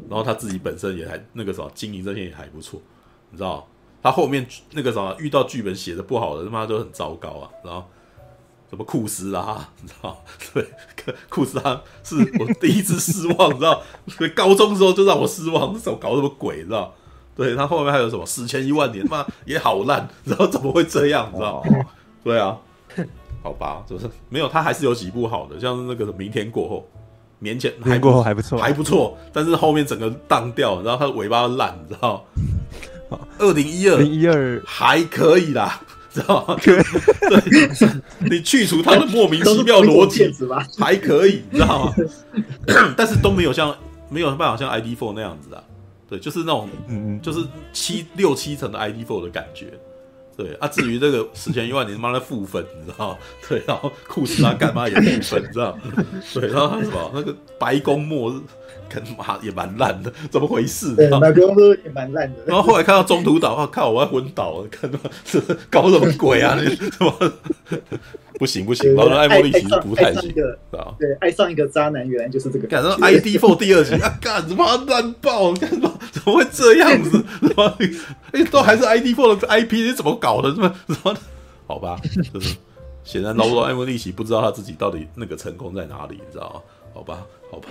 [0.09, 2.81] 然后他自己本身也还那个什么经营这些也还不错，
[3.31, 3.67] 你知道？
[4.01, 7.83] 他后面那个什么遇到剧本写的不好的他妈都很糟糕啊，然后
[8.69, 10.23] 什么库斯啊，你知道？
[10.53, 10.65] 对，
[11.27, 13.83] 库斯他是我第一次失望，你知道？
[14.35, 16.93] 高中时候就让我失望，这首搞什么鬼，你知道？
[17.35, 21.63] 对，他后面还有什么史前一万年，妈也好烂，然后怎么会这样，你知道？
[22.23, 22.57] 对啊。
[23.47, 26.85] 好吧，就是没有，他还是有几部好的，像是那个明天过后，
[27.39, 32.25] 年前还过后还不错，还不错，但是后面整个荡掉，然后他的尾巴烂，你知道？
[33.39, 35.79] 二零一二，零一二还可以啦，
[36.11, 36.57] 知道吗？
[36.61, 36.83] 对，
[38.29, 40.29] 你去除他的莫名其妙逻辑，
[40.77, 41.95] 还可以，知道吗？
[42.97, 43.73] 但是都没有像
[44.09, 45.63] 没有办法像 ID Four 那样子啊，
[46.09, 47.39] 对，就是那种，嗯，就是
[47.71, 49.67] 七六七层的 ID Four 的感觉。
[50.37, 53.17] 对啊，至于这个四千一万，你他妈的负分，你知道吗？
[53.49, 55.81] 对，然后库斯拉干嘛也负分，你知道吗？
[56.33, 58.39] 对，然后还什么那个白宫末日。
[58.89, 60.95] 跟妈也蛮烂的，怎么回事？
[60.95, 62.39] 对，白宫都也蛮烂的。
[62.45, 64.67] 然后后来看到中途岛，我靠，我要昏倒了！
[64.71, 66.57] 看到这 搞什么鬼啊？
[66.57, 67.13] 你什么？
[68.37, 70.31] 不行不行，然后爱莫莉其实不太行。
[70.33, 72.67] 对，爱上一个渣男，原来就是这个。
[72.67, 75.53] 感觉 ID Four 第二集啊，干什么烂爆？
[75.53, 75.91] 干什么？
[76.11, 77.11] 怎么会这样子？
[77.41, 77.77] 什么？
[78.33, 80.49] 哎，都还是 ID Four 的 IP，你怎么搞的？
[80.53, 80.73] 什么？
[80.87, 81.15] 什么？
[81.65, 81.99] 好吧，
[82.33, 82.55] 就是
[83.03, 86.61] 显然劳勃爱莫莉奇不知道他自己到底那个成功在哪里，你知道吗？
[86.93, 87.67] 好吧，好吧。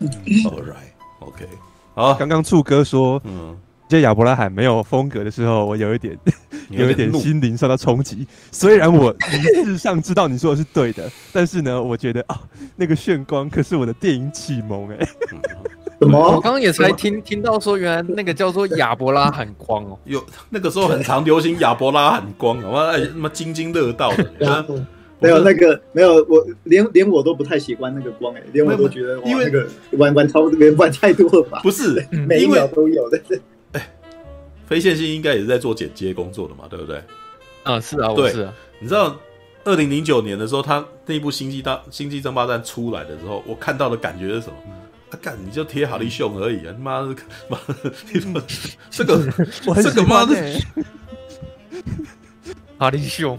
[0.00, 1.46] All right, OK。
[1.94, 3.56] 好，刚刚柱哥说，嗯，
[3.90, 6.16] 这亚伯拉罕没有风格的时候，我有一点，
[6.70, 8.24] 有一点心灵受到冲击。
[8.52, 12.40] 虽然我理智上知道你说的是对的， 但是呢，我觉得啊，
[12.76, 14.96] 那个炫光可是我的电影启蒙哎。
[16.00, 16.18] 什么？
[16.36, 24.86] 我刚刚也才听听到说，原来那个叫做亚伯拉罕光哦， 有那个时候很常流行亚伯拉罕光，什么哎，什么津津乐道的。
[25.18, 29.66] 没有那个没有，我连连我都不太喜欢那个光哎，连我都觉得因为那个
[29.98, 31.58] 玩玩超这边玩太多了吧？
[31.64, 33.20] 不是， 每一秒都有的。
[34.70, 37.02] 哎，非线性应该也是在做剪接工作的嘛，对不对？
[37.64, 38.54] 啊，是啊，我，是啊。
[38.78, 39.18] 你知道，
[39.64, 44.54] 二零零九年的时候，他那部《星际大星际争霸战》出来的时候，我看到的感觉是什么？
[45.10, 46.72] 啊，干，你就贴哈利熊而已啊！
[46.78, 47.08] 妈的，
[47.48, 48.40] 妈的，你说
[48.90, 49.20] 这个
[49.82, 50.34] 这个妈的。
[52.78, 53.36] 哈利兄，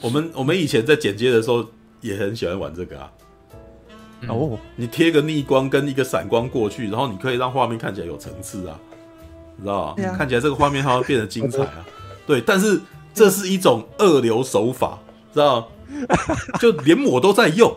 [0.00, 1.66] 我们我们以前在剪接的时候
[2.00, 3.12] 也很喜欢玩这个啊。
[4.28, 8.89] 哦，你贴个逆光跟一个闪光过去，然后你可以让画面看起来有层次啊，你
[9.60, 10.14] 知道吗？
[10.16, 11.84] 看起来这个画面好像变得精彩啊。
[12.26, 12.80] 对，但是
[13.12, 14.98] 这是一种二流手法，
[15.32, 15.66] 知道吗？
[16.60, 17.76] 就连我都在用。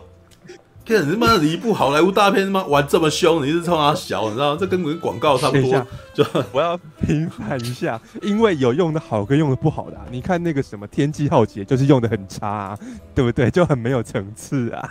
[0.86, 4.58] 看你他妈的一部好莱坞大片，他妈玩这么凶，你是冲他小，你知道吗？
[4.60, 5.86] 这跟跟广告差不多。
[6.12, 10.04] 就我要平反一下，因为有用的好跟用的不好的、啊。
[10.10, 12.78] 你看那个什么《天际浩劫》，就是用的很差、啊，
[13.14, 13.50] 对不对？
[13.50, 14.90] 就很没有层次啊。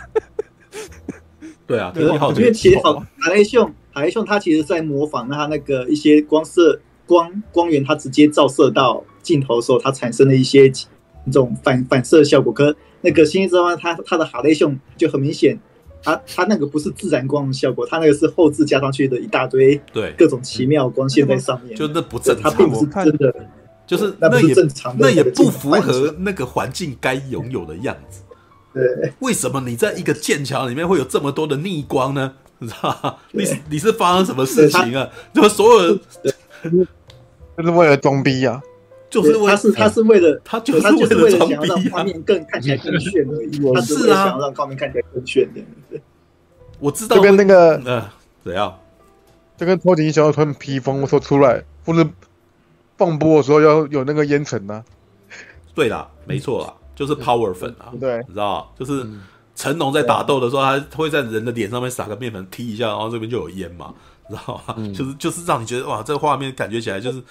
[1.64, 2.40] 对啊，天际浩劫。
[2.40, 10.70] 因为其实好哈雷秀，哈雷秀他其实在模仿它那个一些光色光光源，它直接照射到镜头的时候，它产生的一些
[11.24, 12.52] 那种反反射效果。
[12.52, 15.56] 可那个星际之王，它它的哈雷熊就很明显。
[16.02, 23.34] 它它那个不是自然光的效果，它那个是后置加上去的一大堆对各种奇妙光线在上面，就那不正常，它并不是真的，
[23.86, 28.20] 就是那不是正常的，那也不符合那个环境该拥有的样子。
[28.74, 32.34] 对，为什么你在一个剑桥里面会有这么多的逆光呢？
[32.64, 33.18] 你知道？
[33.32, 35.08] 你你是发生什么事情啊？
[35.32, 36.00] 怎么所有人
[37.56, 38.62] 就是为了装逼啊？
[39.10, 43.72] 就是为他是他是为了他就是为了想要让画面更看起来更炫而已。
[43.72, 46.00] 他是啊，想要让画面看起来更炫的。
[46.80, 48.10] 我知道，就跟那个呃，
[48.44, 48.76] 怎样？
[49.56, 52.04] 就跟超级英雄穿披风说出来，或者
[52.98, 54.84] 放播的时候要有那个烟尘呢？
[55.76, 57.92] 对啦，没错啦，就是 power 粉啊。
[58.00, 59.06] 对，你知道就是
[59.54, 63.94] 成龙在打斗的时候，他会在人的脸上面撒个面粉，踢一下，然后这边就有烟嘛，
[64.28, 64.74] 知道吗？
[64.94, 67.22] 就是就是让你觉得哇，这个画面感觉起来就是。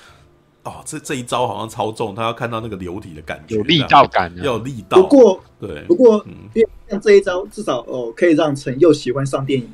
[0.66, 4.98] 哦，这这一招好像超重，他要看到那个流体的感觉，有力道感，要有力道。
[5.02, 9.70] 不过，对，不过，因为像这一招，至少哦，可以让陈又喜欢上电影，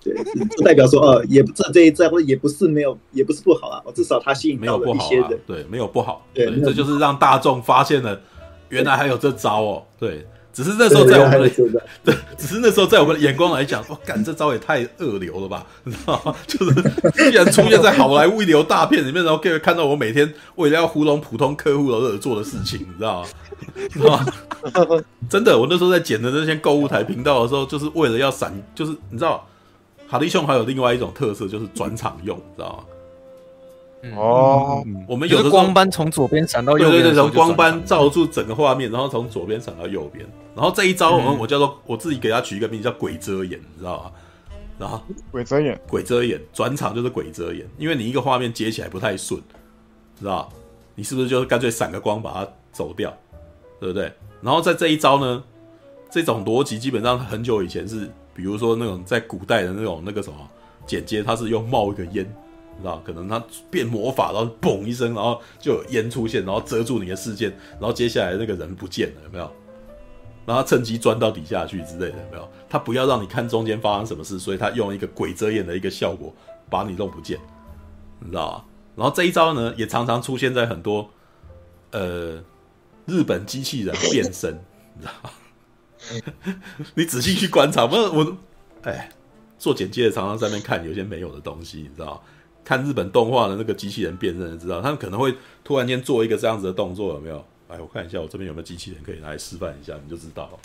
[0.00, 0.14] 对，
[0.56, 3.82] 就代表说，呃，也不这这一招也不是没有，也不是不好啊。
[3.96, 8.20] 至少他吸引到了一些人，对，没有不好，对，这就是让大众发现了，
[8.68, 10.24] 原来还有这招哦，对。
[10.52, 11.48] 只是那时候在我们的
[12.04, 16.34] 对，只是那时候在我们的眼光来讲，哇干这招也太二流了吧， 你知道吗？
[16.46, 16.82] 就是
[17.30, 23.28] 既然出现在好莱坞一流大片里面，然后可以看到我每天为了要糊弄普通客户而做的事情，你知道吗？
[23.90, 24.18] 知道
[24.86, 25.02] 吗？
[25.30, 29.46] 真的，我那时候在剪的那些购物台频道的时候，就是为了要闪，就是你知道，
[30.08, 32.84] 哈利兄还有另外一种特色，就是转场用，你知道吗？
[34.16, 40.26] 哦，我们有的光斑从左边闪到右边，对对对，从光斑照住整个画面，然后从左边闪到右边，
[40.56, 44.12] 然后这一招我们我叫做我自己给他取一个名字叫鬼遮眼，你知道吗？
[44.78, 45.00] 然后
[45.30, 49.40] 鬼遮眼，鬼遮眼，转场就是鬼遮眼，因为你一个画面接起来不太顺，
[50.18, 50.48] 知道？
[50.96, 53.16] 你是不是就干脆闪个光把它走掉，
[53.78, 54.12] 对不对？
[54.40, 55.44] 然后在这一招呢，
[56.10, 60.36] 这种逻辑基本上很久以前是，比如说那种在古代的那种那个什么
[60.84, 62.28] 剪接，它是用冒一个烟。
[62.82, 69.50] 知道，可能他变魔法，然后嘣一声，然后就有烟出现，然后遮住你的视线，然后接下来那个人不见了，有没有？
[70.44, 72.48] 然后趁机钻到底下去之类的，有没有？
[72.68, 76.34] 他不要让你看中间发生什么事，所以他用一个鬼遮眼的一个效果
[76.68, 77.38] 把你弄不见，
[78.18, 78.66] 你知道？
[78.96, 81.08] 然后这一招呢，也常常出现在很多
[81.92, 82.42] 呃
[83.06, 84.58] 日本机器人变身，
[84.96, 85.30] 你知道？
[86.96, 88.36] 你仔细去观察，不是我，
[88.82, 89.08] 哎，
[89.58, 92.20] 做简介的常常在那边看有些没有的东西，你知道？
[92.64, 95.34] 看日本动画的那个机器人辨认，知道他们可能会
[95.64, 97.44] 突然间做一个这样子的动作，有没有？
[97.68, 100.58] 哎，我看一下我这边有没有机器人可以拿来示范一下，你就知道了。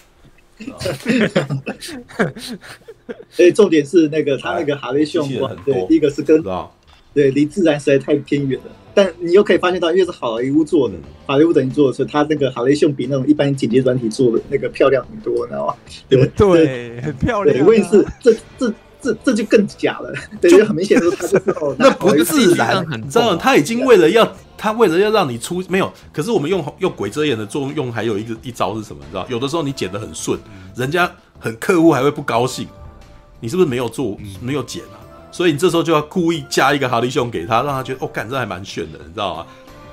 [3.29, 6.43] 所以重点是那个他那个哈雷熊光，对，第一个是跟
[7.13, 8.71] 对离自然实在太偏远了。
[8.93, 10.95] 但你又可以发现到，因为是好莱坞做的，
[11.25, 15.75] 好莱坞等于做的，所以他那个哈雷熊比那种一般剪接软体做的那个漂亮很多，你知道吗？
[16.09, 17.65] 对对，很漂亮。
[17.65, 18.73] 问题是这这
[19.07, 24.27] 这这就更假了， 对，就很明显说他就是哦，那不自然，很这样，他已经为了要
[24.57, 29.01] 他为了要让你出没有，可是我们用用鬼遮眼的作用，还有一个一招是什么？
[29.05, 30.37] 你知道，有的时候你剪的很顺，
[30.75, 31.09] 人家
[31.39, 32.67] 很客户还会不高兴，
[33.39, 34.99] 你是不是没有做没有剪啊？
[35.31, 39.45] 所以你这时候就要故意加一个哈利兄给他，让他觉得哦，干这还蛮炫的，你知道吗？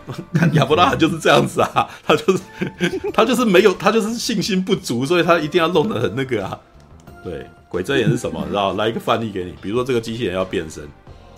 [0.35, 2.43] 看亚伯拉罕就是这样子啊， 他就是
[3.15, 6.59] 他就是没有他就是信心不足，所以他一定要弄得很那个啊。
[7.25, 8.41] 对，鬼遮眼是什么？
[8.43, 8.73] 你知道？
[8.75, 10.89] 来一个范例给你，比如说这个机器人要变身，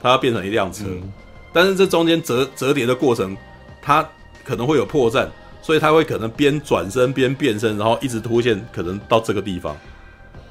[0.02, 1.10] 它要变成一辆车，嗯、
[1.50, 3.34] 但是这中间折折叠的过程，
[3.80, 4.06] 它
[4.44, 5.26] 可能会有破绽，
[5.62, 9.74] 所以它会可能边转身边变身，然后一直凸现，可能到这个地方，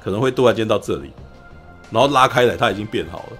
[0.02, 1.12] 可能会突然间到这里。
[1.92, 3.36] 然后拉开来，它已经变好了。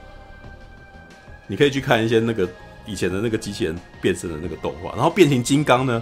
[1.48, 2.48] 你可以去看一些那个
[2.86, 4.93] 以前的那个机器人变身的那个动画。
[4.94, 6.01] 然后变形金刚呢，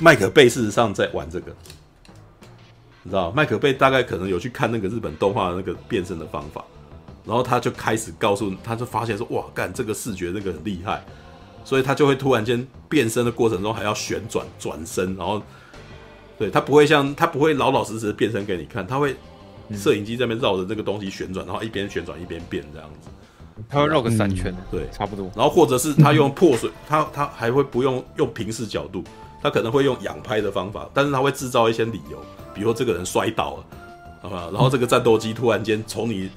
[0.00, 1.54] 麦克贝事实上在玩这个，
[3.08, 6.62] 你知道麦可贝大概可能有去看那个日本动画的那个变身的方法，
[7.24, 11.02] 然后他就开始告诉，他就发现说，哇，干这个视觉那个很厉害，
[11.64, 15.42] 所以他就会突然间变身的过程中还要旋转转身，然后
[16.38, 19.16] 对他不会像他不会老老实实变身给你看，他会。
[19.76, 23.10] 摄影机在那边绕着这个东西旋转，然后一边旋转一边变这样子，
[23.68, 25.30] 他会绕个三圈，对，差不多。
[25.36, 29.04] 然后或者是他用破水，他他还会不用用平视角度，
[29.42, 32.18] 他可能会用仰拍的方法，但是他会制造一些理由，
[32.58, 33.64] 比如说这个人摔倒了，
[34.22, 36.28] 好吧，然后这个战斗机突然间从你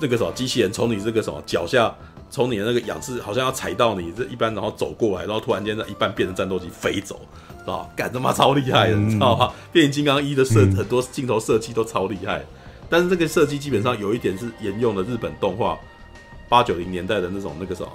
[0.00, 1.94] 那个什么机器人从你这个什么脚下，
[2.28, 7.20] 从你的那个仰视好像要踩到你这一般，然后走过来，然后突然间在一半变成战斗机飞走，
[7.60, 7.88] 是吧？
[7.94, 9.52] 干他妈超厉害的，你知道吗？
[9.70, 12.44] 变形金刚一的设很多镜头设计都超厉害。
[12.88, 15.78] 但是这个设计基本上有一点是沿用了日本动画
[16.48, 17.92] 八九零年代的那种那个什么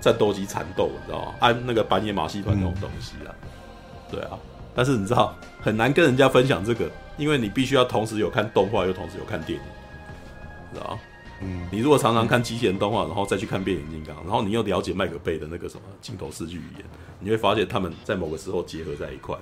[0.00, 1.34] 战斗机缠斗，你知道吗？
[1.38, 3.30] 按那个板野马戏团那种东西啊，
[4.10, 4.36] 对啊。
[4.78, 9.64] 但是你知道很难跟人家分享这个，因为你必须要同时有看动画又同时有看电影，
[10.72, 11.00] 知道吗？
[11.42, 11.66] 嗯。
[11.72, 16.84] 你如果常常看机器人动画，然后再去看变形金刚，然后你又了解麦克贝的那个什么镜头视距语言，
[17.18, 19.36] 你会发现他们在某个时候结合在一块，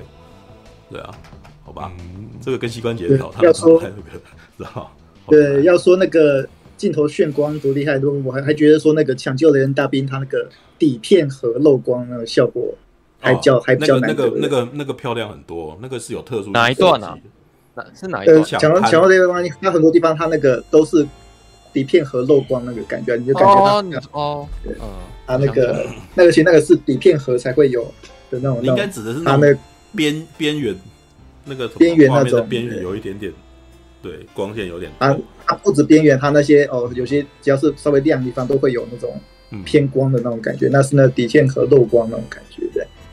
[0.91, 1.15] 对啊。
[1.63, 4.19] 好吧，嗯、这个跟膝关节好，他们说那个，
[4.57, 4.91] 知道？
[5.29, 6.49] 对，要说那个
[6.79, 10.49] 镜头炫光多厉害，多我还还觉得说那个抢救雷恩大兵他那个
[10.79, 12.75] 底片和漏光那个效果
[13.21, 14.25] 还较、哦、还比较难、那个。
[14.25, 17.19] 那个那个那个漂亮很多，那个是有特殊哪一段啊？
[17.75, 18.43] 哪是哪一段？
[18.45, 21.07] 抢抢救雷恩，他很多地方它那个都是
[21.73, 24.89] 底片和漏光那个感觉，你就感觉到哦，哦对，嗯，
[25.27, 27.83] 他那个那个其实那个是底片盒才会有
[28.31, 29.55] 的那种，应该指的是它那
[29.95, 30.75] 边边缘。
[31.49, 33.33] 那个边缘那种边缘有一点点，
[34.03, 34.91] 对，光线有点。
[34.99, 35.17] 啊，
[35.47, 39.17] 它不止边缘，它那些哦，有些只要是稍微亮的地方都会有那种
[39.65, 42.65] 偏光的那种感觉，嗯、那是那底片和漏光那种感觉，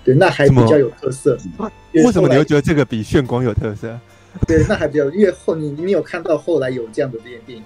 [0.03, 1.37] 对，那还比较有特色。
[1.93, 3.97] 为什么你会觉得这个比炫光有特色？
[4.47, 7.63] 对，那还比较，因为后你你有看到后来有这样的电电影，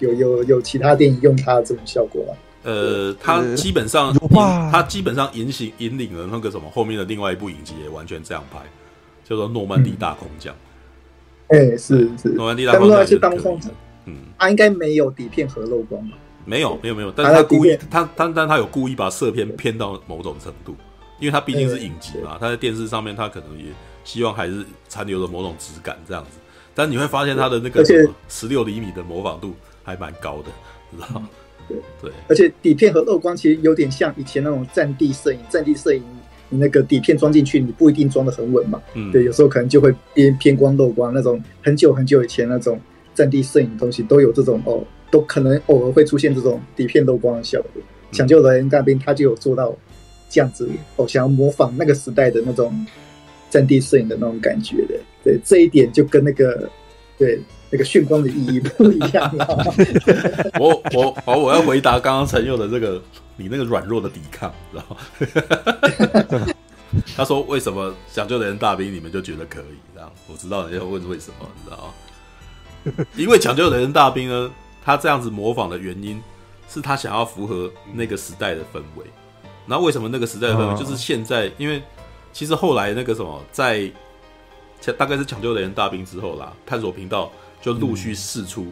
[0.00, 2.34] 有有有其他电影用它这种效果吗？
[2.64, 4.14] 呃，它基本上，
[4.70, 8.58] 它基本上引领引领了那个什么后面的另外一部影集也完全这样拍。
[9.22, 10.52] 叫做诺曼底大空降，
[11.50, 13.70] 哎、嗯，是是，诺曼底大空降是当空降，
[14.06, 16.16] 嗯，他应该没有底片和漏光吧？
[16.44, 20.74] 没有，没有，没有，但是他故意，他他但他有故意把色片偏到某种程度，
[21.20, 23.66] 因为它毕竟是影集嘛，它在电视上面，它可能也
[24.02, 26.30] 希望还是残留了某种质感这样子。
[26.74, 27.84] 但你会发现它的那个
[28.28, 30.48] 十六厘米的模仿度还蛮高的，
[30.90, 31.28] 知道吗？
[31.68, 36.02] 对对，而且底片和漏光其实有点像以前那种战地摄影，战地摄影。
[36.52, 38.82] 你那个底片装进去，你不一定装的很稳嘛。
[38.94, 41.40] 嗯，对，有时候可能就会偏偏光漏光那种。
[41.62, 42.80] 很久很久以前那种
[43.14, 44.82] 战地摄影东西都有这种哦，
[45.12, 47.80] 都可能偶尔会出现这种底片漏光的效果。
[48.10, 49.72] 抢救雷恩大兵他就有做到
[50.30, 52.86] 这样子我，想要模仿那个时代的那种
[53.50, 54.94] 战地摄影的那种感觉的。
[55.22, 56.70] 对，这一点就跟那个
[57.18, 59.74] 对那个炫光的意义不一样了。
[60.58, 63.02] 我我好，我要回答刚刚陈佑的这个。
[63.36, 64.84] 你那个软弱的抵抗，知道
[66.36, 66.46] 吗？
[67.16, 69.78] 他说：“为什么抢救的人大兵你们就觉得可以？
[69.94, 71.94] 这样我知道你要问为什么，你知道
[72.98, 73.06] 吗？
[73.16, 74.50] 因为抢救雷恩大兵呢，
[74.84, 76.22] 他这样子模仿的原因
[76.68, 79.06] 是他想要符合那个时代的氛围。
[79.70, 81.48] 那为什么那个时代的氛围就是现在？
[81.56, 81.80] 因为
[82.32, 83.88] 其实后来那个什么，在
[84.98, 87.30] 大概是抢救雷恩大兵之后啦，探索频道
[87.62, 88.66] 就陆续试出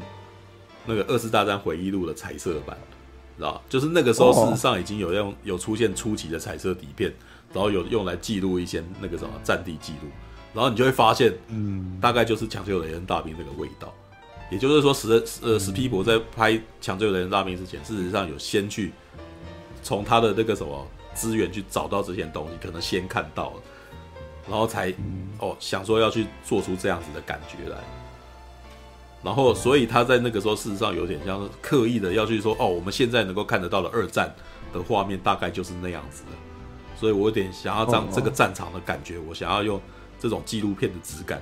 [0.85, 2.77] 那个二次大战回忆录的彩色版。”
[3.39, 7.15] 知道，就是那个时候，事实上已经有用有出现初期的彩色底片，
[7.53, 10.09] 然后有用来记录一些那个什么战地记录，
[10.53, 13.95] 然后你就会发现，嗯，大概就是抢救雷恩大兵那个味道。
[14.51, 18.91] 也就是说史，史呃史皮博在拍《抢救雷恩大兵》之前，事实上有先去
[19.89, 23.62] 从他的那个什么资源去找到这些东西，可能先看到了，
[24.47, 24.93] 然后才
[25.39, 27.78] 哦想说要去做出这样子的感觉来。
[29.23, 34.31] 然后，所以他在那个时候，事实上有点像刻意的要去说，哦，我们现在能够看得到的二战
[34.74, 36.28] 的画面，大概就是那样子的。
[36.94, 39.81] 所以我有点想要让这个战场的感觉，我想要用
[40.20, 41.40] 这种纪录片的质感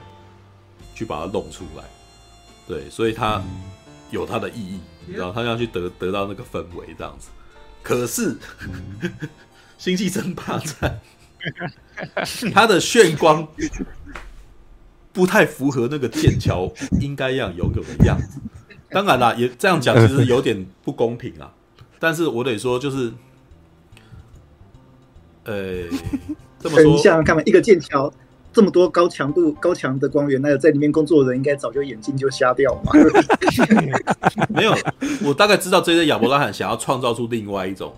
[0.95, 1.83] 去把它弄出来。
[2.69, 3.43] 对，所以它
[4.13, 7.31] 有它的意义，你知道，他要去得得到那个氛围这样子。
[7.87, 8.35] 可是，
[9.79, 11.01] 《星际争霸战》
[12.53, 13.47] 它的炫光
[15.13, 16.69] 不太符合那个剑桥
[17.01, 18.41] 应该要有有的样子。
[18.91, 21.53] 当然啦，也这样讲其实有点不公平啊。
[22.01, 23.13] 但是我得说，就是，
[25.45, 25.85] 呃，
[26.59, 28.13] 这么说，像看嘛，一个剑桥。
[28.57, 32.93] 这么多高强度、高强的光源，那个在里面工作的人应该早就眼睛就瞎掉嘛？
[34.49, 34.75] 没有，
[35.23, 37.93] 我大概知道这些亚伯拉罕想要创造出另外一种、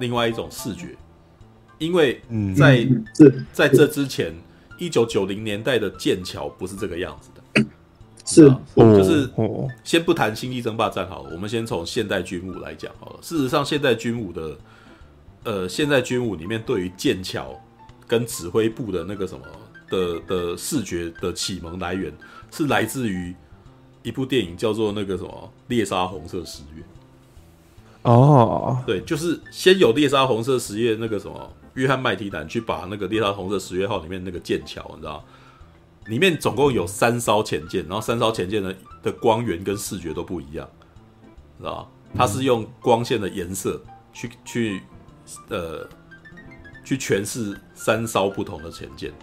[0.00, 0.88] 另外一种视觉，
[1.78, 2.20] 因为
[2.56, 4.34] 在、嗯、在这之前，
[4.76, 7.64] 一九九零年代的剑桥不是这个样子的，
[8.26, 9.30] 是，就是
[9.84, 13.20] 先不谈星际争霸战好了，我们先从现代军武来讲好了。
[13.22, 14.58] 事实上，现代军武的
[15.44, 17.56] 呃，现代军武里面对于剑桥。
[18.14, 19.44] 跟指挥部的那个什么
[19.88, 22.16] 的的视觉的启蒙来源，
[22.48, 23.34] 是来自于
[24.04, 26.82] 一部电影叫做那个什么《猎杀红色十月》。
[28.02, 35.24] 哦，对，就是先有猎杀红色十月那个什么约翰麦提坦去把那个猎杀红色十月号里面那个剑桥，你知道，
[36.06, 38.72] 里面总共有三艘潜舰，然后三艘潜舰的
[39.02, 40.70] 的光源跟视觉都不一样，
[41.58, 43.82] 知道，它是用光线的颜色
[44.12, 44.82] 去去
[45.48, 45.84] 呃。
[46.86, 49.16] 去诠释三艘不同的潜舰，知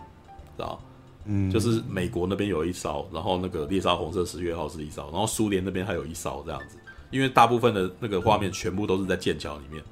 [0.57, 0.79] 道？
[1.25, 6.77] 嗯，就是美国那边有一艘，然后那个猎杀红色十月号是一艘，然后苏联那边还有一艘这样子。
[7.09, 9.83] 因为大部分的那个画面全部都是在剑桥里面，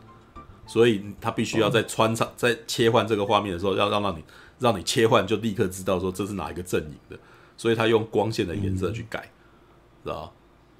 [0.65, 4.23] 所以他必须要在穿插、在切换这个画面的时候，要让让你
[4.59, 7.17] 让你切换就立刻知道说这是哪一个阵营的，
[7.57, 9.29] 所以他用光线的颜色去改，
[10.03, 10.33] 知道？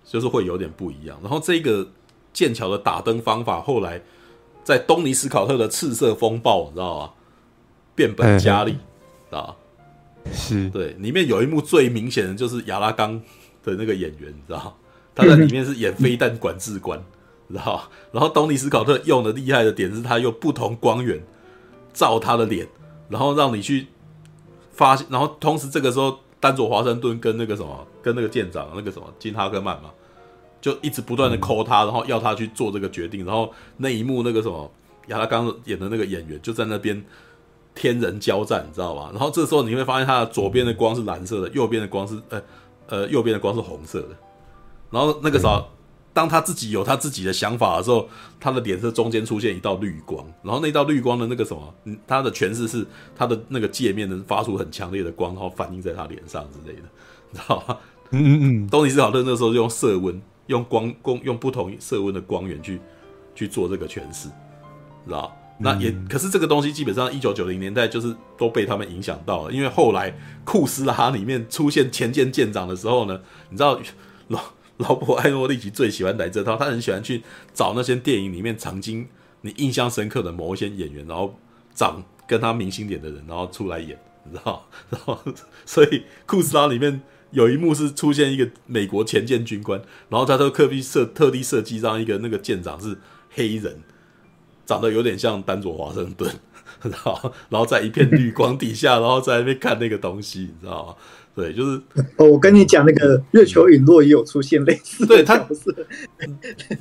[0.04, 1.20] 就是会有点不一样。
[1.22, 1.88] 然后这个
[2.34, 4.02] 剑桥的打灯方法后来。
[4.62, 7.12] 在东尼·史考特的《赤色风暴》，你知道吗？
[8.00, 9.58] 变本加厉，知道
[10.32, 10.70] 是。
[10.70, 13.22] 对，里面有一幕最明显的就是亚拉冈
[13.62, 14.78] 的那个演员，你知道
[15.14, 16.98] 他在里面是演飞弹管制官，
[17.50, 21.22] 知道然后东尼·斯考特用的厉害的点是他用不同光源
[21.92, 22.66] 照他的脸，
[23.10, 23.88] 然后让你去
[24.72, 29.90] 发现，然后同时这个时候丹佐华盛顿跟那个什么，跟那个舰长那个什么金哈克曼嘛。
[30.62, 34.70] 就一直不断的 call 他，然后要他去做这个决定，然后那一幕那个什么
[35.08, 37.02] 亚拉冈演的那个演员就在那边
[37.76, 39.10] 天人交战，你知道吧？
[39.14, 42.42] 然后这时候你会发现他的左边的光是蓝色的，右边的光是呃
[42.88, 44.10] 呃右边的光是红色的。
[44.92, 45.66] 然后那个时候，
[46.14, 48.08] 当他自己有他自己的想法的时候，
[48.40, 52.86] 他的脸色中间出现一道绿光，然后那道绿光的那个什么，嗯，他的诠释是
[53.16, 56.84] 他的那个界面能发出很强烈的光，然后反映在他脸上之类的，
[57.32, 57.78] 你知道吗？
[58.12, 60.22] 嗯嗯嗯，东尼斯考特那时候就用色温。
[60.50, 62.82] 用光光用不同色温的光源去
[63.36, 64.30] 去做这个诠释，
[65.06, 65.32] 知道？
[65.60, 73.80] 那也可是这个东西基本上一九九零年代就是都被他们影响到了，因为后来库斯拉里面出现前舰舰长的时候呢，你知道
[74.28, 74.40] 老
[74.78, 77.24] 老婆艾诺利奇最喜欢来这套，他很喜欢去
[77.54, 79.08] 找那些电影里面曾经
[79.42, 81.38] 你印象深刻的某一些演员，然后
[81.74, 84.66] 长跟他明星脸的人，然后出来演，你知道？
[84.90, 85.20] 然后
[85.66, 87.02] 所以库斯拉里面。
[87.32, 89.80] 有一幕是出现一个美国前舰军官，
[90.10, 92.98] 然后他都特地设特地设计让一个那个舰长是
[93.30, 93.84] 黑人，
[94.70, 96.32] 长得有点像丹佐华盛顿，
[96.84, 100.96] 然后然后在一片绿光底下，然后在那边看那个东西，你知道吗？
[101.36, 101.82] 对，就是
[102.18, 105.64] 哦，我跟你讲，那个月球陨落也有出现类似，对他不是，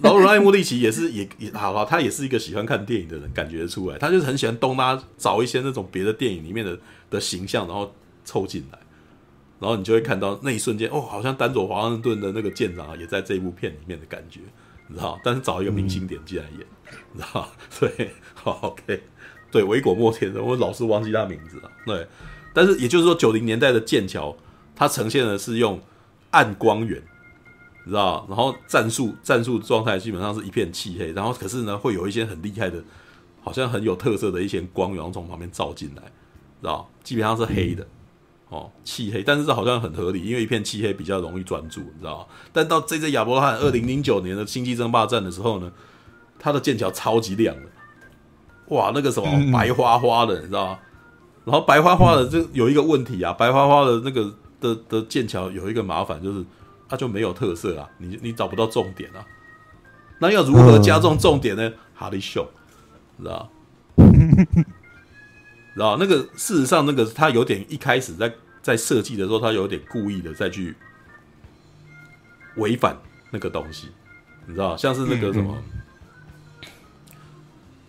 [0.02, 6.78] 劳伦艾莫利奇也是也也好吧，他也是一个喜欢看电影的人，感觉得出来，他就是很喜欢东拉找一些那种别的电影里面的
[7.08, 7.90] 的形象，然后
[8.22, 8.78] 凑进来。
[9.60, 14.40] 然后你就会看到那一瞬间，哦，好像丹佐华盛顿的那个舰长啊，也在这一部片里面的感觉，
[14.88, 15.18] 你知道？
[15.24, 16.77] 但是找一个明星点进来演，嗯、
[17.12, 17.48] 你知道？
[17.80, 19.02] 对，好，OK，
[19.50, 21.70] 对，维果莫天，我老是忘记他名字了。
[21.86, 22.06] 对，
[22.52, 24.36] 但是也就是说，九零年代的剑桥，
[24.74, 25.80] 它呈现的是用
[26.30, 27.02] 暗光源，
[27.84, 28.26] 你知道？
[28.28, 32.82] 然后战术战术状态基本上是一片漆黑，然后可是呢，会有一些很厉害的，
[33.42, 36.02] 好像很有特色的一些光源从旁边照进来，
[36.60, 36.90] 知道？
[37.02, 37.86] 基本上是黑的。
[38.50, 42.26] 哦，漆黑，但是这好像很合理，因为一片漆黑比较容易专注，你知道？
[42.50, 45.70] 但到这只亚伯拉罕二零零九年的星际争霸战的时候呢，
[46.38, 47.62] 它的剑桥超级亮的，
[48.74, 50.78] 哇，那个什么白花花的，你知道吗？
[51.44, 56.44] 然后白花花的这有一个问题啊，白花花的那个的的剑桥有一个麻烦，就是
[56.88, 59.24] 它就没有特色啊，你你找不到重点啊。
[60.20, 61.72] 那要如何加重重点呢？
[61.94, 62.46] 哈利秀，
[63.18, 63.50] 知道？
[65.74, 70.74] 知道那个事实上，那个他有点一开始在在设计的时候，他有点故意的再去
[72.56, 72.96] 违反
[73.30, 73.88] 那个东西，
[74.46, 74.76] 你知道？
[74.76, 75.56] 像是那个什么，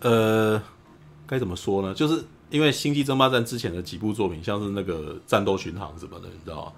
[0.02, 0.62] 呃，
[1.28, 1.94] 该怎么说呢？
[1.94, 6.72] 就是因为《星际争霸战》之前的几部作品，像是那个《战斗巡航》什么的，你知道吗？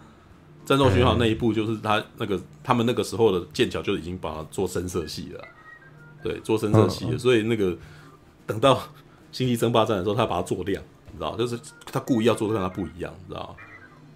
[0.66, 5.44] 战斗巡航那一部，就是他那个他们那个时候的剑桥就已经把它做深色系了，
[6.24, 7.78] 对，做深色系了，所以那个
[8.46, 8.76] 等到
[9.32, 10.82] 《星际争霸战》的时候，他把它做亮。
[11.14, 13.56] 你知道，就是他故意要做的跟他不一样，你知道？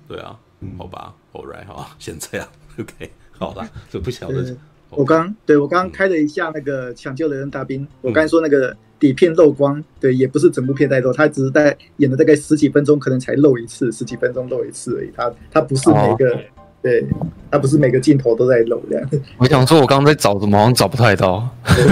[0.08, 0.40] 对啊，
[0.78, 2.48] 好吧，All right，好， 先这样
[2.80, 4.56] ，OK，好了，就不晓得。
[4.92, 15.12] 我刚对我刚刚开了一下那个抢救的人大兵，我刚才说那个底片漏光，对，也不是整部片在漏，他只是在演了大概十几分钟，可能才漏一次，十几分钟漏一次而已。
[15.16, 16.40] 他他不是每个，
[16.82, 17.06] 对，
[17.52, 19.10] 他不是每个镜头都在漏这样。
[19.38, 21.48] 我想说，我刚刚在找，怎么好像找不太到？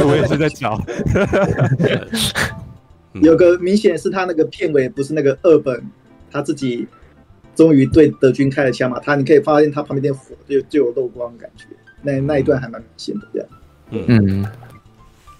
[0.07, 0.80] 我也是在找。
[3.21, 5.84] 有个明显是他那个片尾不是那个二本，
[6.31, 6.88] 他自己
[7.53, 11.65] 终于对德军开了枪嘛，他你可以发现他旁边的火就就有漏光感觉，
[12.01, 13.47] 那那一段还蛮明显的这样。
[13.91, 14.45] 嗯嗯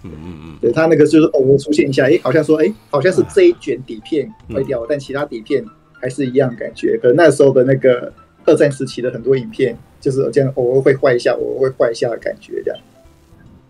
[0.04, 5.64] 嗯嗯嗯，对他那个就是偶尔出现一下，哎，好像说哎，好像是这一卷底片坏掉，但其他底片
[5.94, 7.00] 还是一样感觉。
[7.02, 8.12] 可那时候的那个
[8.46, 12.80] 二战时期的很多影片，就是这样偶尔会坏一下，偶尔会坏一下的感觉这样。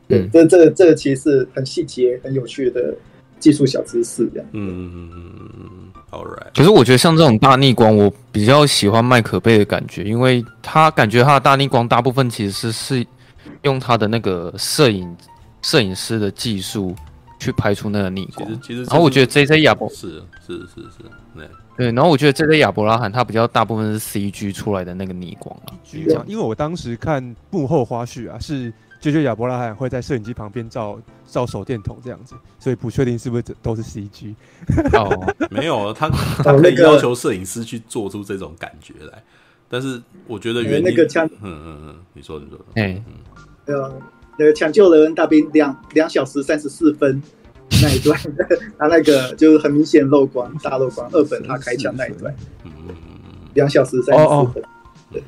[0.07, 2.93] 对，这这这个其实是很细节、很有趣的。
[3.39, 6.47] 技术小知识这样，嗯嗯嗯嗯嗯嗯，All right。
[6.55, 13.05] 可是我觉得像这种大逆光，我比较喜欢麦可贝的感觉，因为他感觉他的大逆光大部分其实是是
[13.63, 15.13] 用他的那个摄影
[15.63, 16.95] 摄影师的技术
[17.39, 18.47] 去拍出那个逆光。
[18.47, 21.03] 其实，其实，然后我觉得 J J 亚伯是是是是，
[21.35, 21.91] 对对。
[21.91, 25.73] 然后我觉得 J J 亚伯拉罕他比较大部分是 C G 出来的那个逆光啊，
[26.27, 28.71] 因为我当时看幕后花絮啊是。
[29.03, 34.33] 就就亚伯拉罕会在摄影机旁边照照手电筒这样子，所以不确定是不是都是 CG。
[34.93, 36.07] 哦， 没有，他
[36.41, 39.21] 他可以要求摄影师去做出这种感觉来，
[39.67, 43.03] 但是我觉得原因，那个枪，嗯嗯嗯，你说你说，哎，
[43.65, 43.91] 呃，
[44.37, 47.21] 那个抢救雷恩大兵两两小时三十四分
[47.81, 48.19] 那一段，
[48.77, 52.33] 他那个就是很明显漏光，大漏光，二本他开枪那一段，
[52.65, 52.71] 嗯
[53.53, 54.63] 两小时三十四分。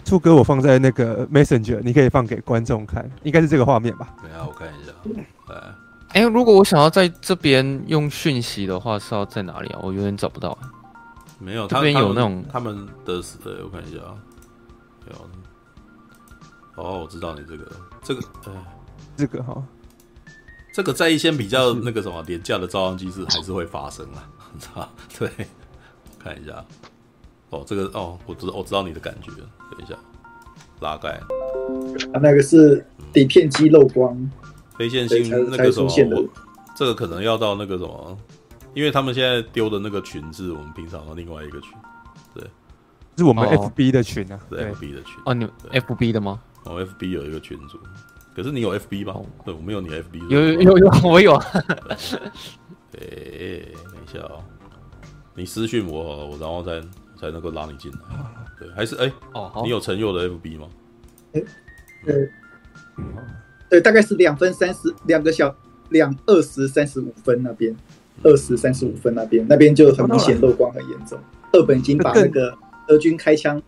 [0.04, 4.16] 兔哥，我放在那个 Messenger，你可以放给观众看，应该是这个画面吧？
[4.20, 4.92] 对啊，我看一下。
[6.08, 9.80] 哎、欸，如果我想要在这边用讯息的话，是要在哪里啊？
[9.84, 10.58] 我有点找不到。
[11.38, 12.76] 没有，这边有那种他们
[13.06, 14.18] 的，呃，我看一下啊。
[15.12, 16.84] 有。
[16.84, 17.72] 哦，我知道你这个，
[18.02, 18.54] 这个，呃，
[19.16, 19.64] 这个哈，
[20.74, 24.06] 这个在一些比较那个什么廉价的照相机是还是会发生
[24.74, 24.90] 啊？
[25.18, 25.30] 对，
[26.20, 26.64] 看一下。
[27.52, 29.32] 哦，这个哦，我知道，我知道你的感觉。
[29.32, 29.96] 等一下，
[30.82, 31.12] 拉盖。
[32.14, 34.30] 啊，那个是底片机漏光，
[34.78, 35.90] 非线性那个什么，
[36.76, 38.18] 这个可能要到那个什么，
[38.74, 41.72] 因为他们现在丢的那个群是我们平常的另外一个群，
[42.34, 42.44] 对，
[43.16, 45.16] 是我们 FB 的群啊，对，FB 的群。
[45.26, 46.42] 哦，你 FB 的吗？
[46.64, 47.80] 哦，FB 有一个群组，
[48.36, 49.22] 可是你有 FB 吗？
[49.46, 50.30] 对，我没有你 FB。
[50.30, 51.36] 有有有，我有。
[51.36, 51.56] 哎，
[53.00, 54.44] 等一下哦，
[55.36, 56.82] 你私讯我，我然后再。
[57.18, 57.98] 才能够拉你进来，
[58.60, 60.68] 对，还是哎，哦，你有陈佑的 FB 吗？
[61.32, 61.42] 哎，
[62.04, 62.30] 对，
[63.70, 65.56] 对，大概是两分三十两个小
[65.92, 67.74] 两二十三十五分那边，
[68.22, 71.18] 二十三十五分那边，那边就很明显漏光很严重。
[71.54, 72.54] 二本已经把那个
[72.86, 73.64] 德军开枪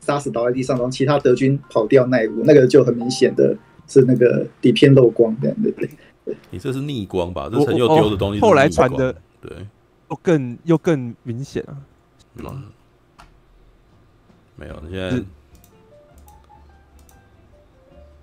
[0.00, 3.56] 杀死倒在地上，然后其他德军跑掉那一幕，那个就很明显的
[3.86, 5.88] 是那个底片漏光这样，对对
[6.24, 6.36] 对。
[6.50, 7.48] 你这是逆光吧？
[7.52, 9.66] 这陈又丢的东西，后来传的对，
[10.10, 11.76] 又更又更明显啊。
[12.36, 12.64] 嗯，
[14.56, 15.22] 没有，你现在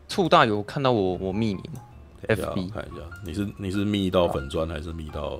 [0.07, 1.81] 醋大有看到我我密你吗
[2.27, 5.39] ？FB 看一下，你是你是密到粉砖还是密到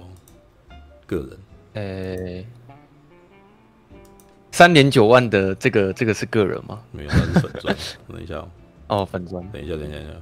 [1.05, 1.29] 个人？
[1.73, 2.47] 呃、欸，
[4.51, 6.81] 三点九万的这个这个是个人吗？
[6.91, 7.75] 没有，那是粉砖。
[8.07, 8.45] 等一下
[8.91, 9.41] 哦，粉砖。
[9.51, 10.13] 等一下，等一下，等一下。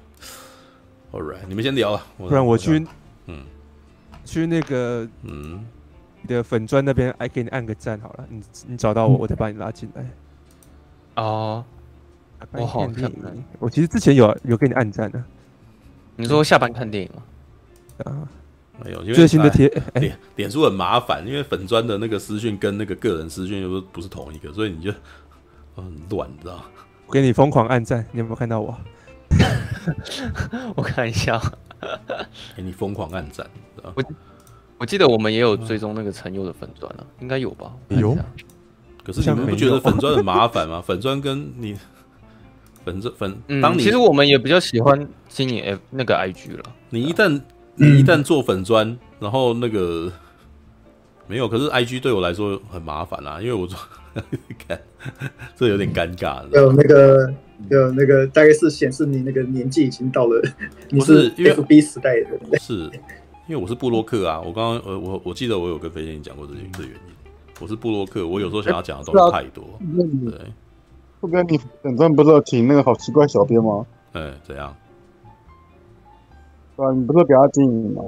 [1.12, 2.86] All right，你们先聊啊，不然我去，
[3.26, 3.44] 嗯，
[4.24, 5.66] 去那个，嗯。
[6.22, 8.28] 你的粉砖那边，哎给你按个赞好了。
[8.30, 10.06] 你你找到我，我再把你拉进来。
[11.16, 11.64] 哦，
[12.52, 13.10] 我好看。
[13.58, 15.24] 我其实之前有有给你按赞的。
[16.18, 17.24] 你说下班看电影吗？
[18.04, 18.28] 啊，
[18.84, 19.02] 没有。
[19.14, 24.92] 最新的贴，脸脸书很麻烦，因为粉砖的那个私讯跟那个个人私讯又不不是同一个，所以你就
[25.74, 26.66] 很乱，你知道？
[27.10, 28.78] 我给你疯狂按赞，你有没有看到我？
[30.78, 31.42] 我看一下。
[32.56, 33.44] 给你疯狂按赞，
[33.96, 34.04] 我。
[34.78, 37.74] 我记得我们也有追踪那个陈佑的粉砖啊，应该有吧？
[37.88, 38.16] 有。
[39.04, 40.80] 可是你们不觉得粉砖很麻烦吗？
[40.86, 41.76] 粉砖跟你
[42.86, 46.64] 粉专粉，嗯，当你其实我们也比较喜欢经营 F 那个 IG 了。
[46.92, 47.42] 你一旦
[47.74, 50.12] 你一旦做粉砖，然后那个
[51.26, 53.80] 没有，可是 IG 对我来说很麻烦啦，因为我做
[54.68, 54.80] 看
[55.56, 56.48] 这有点尴尬。
[56.52, 57.34] 有那个
[57.70, 60.42] 有那个大概是显示你那个年纪已经到了，
[60.90, 62.84] 你是 FB 时代的，不是
[63.48, 64.40] 因为我是布洛克啊。
[64.40, 67.00] 我刚刚呃我我记得我有跟飞仙讲过这些这原因。
[67.62, 69.66] 我是布洛克，我有时候想要讲的东西太多。
[70.32, 70.40] 对，
[71.20, 73.86] 不跟你粉专不是有请那个好奇怪小编吗？
[74.14, 74.74] 哎，怎样？
[76.78, 78.04] 对啊，你不是给他经营吗？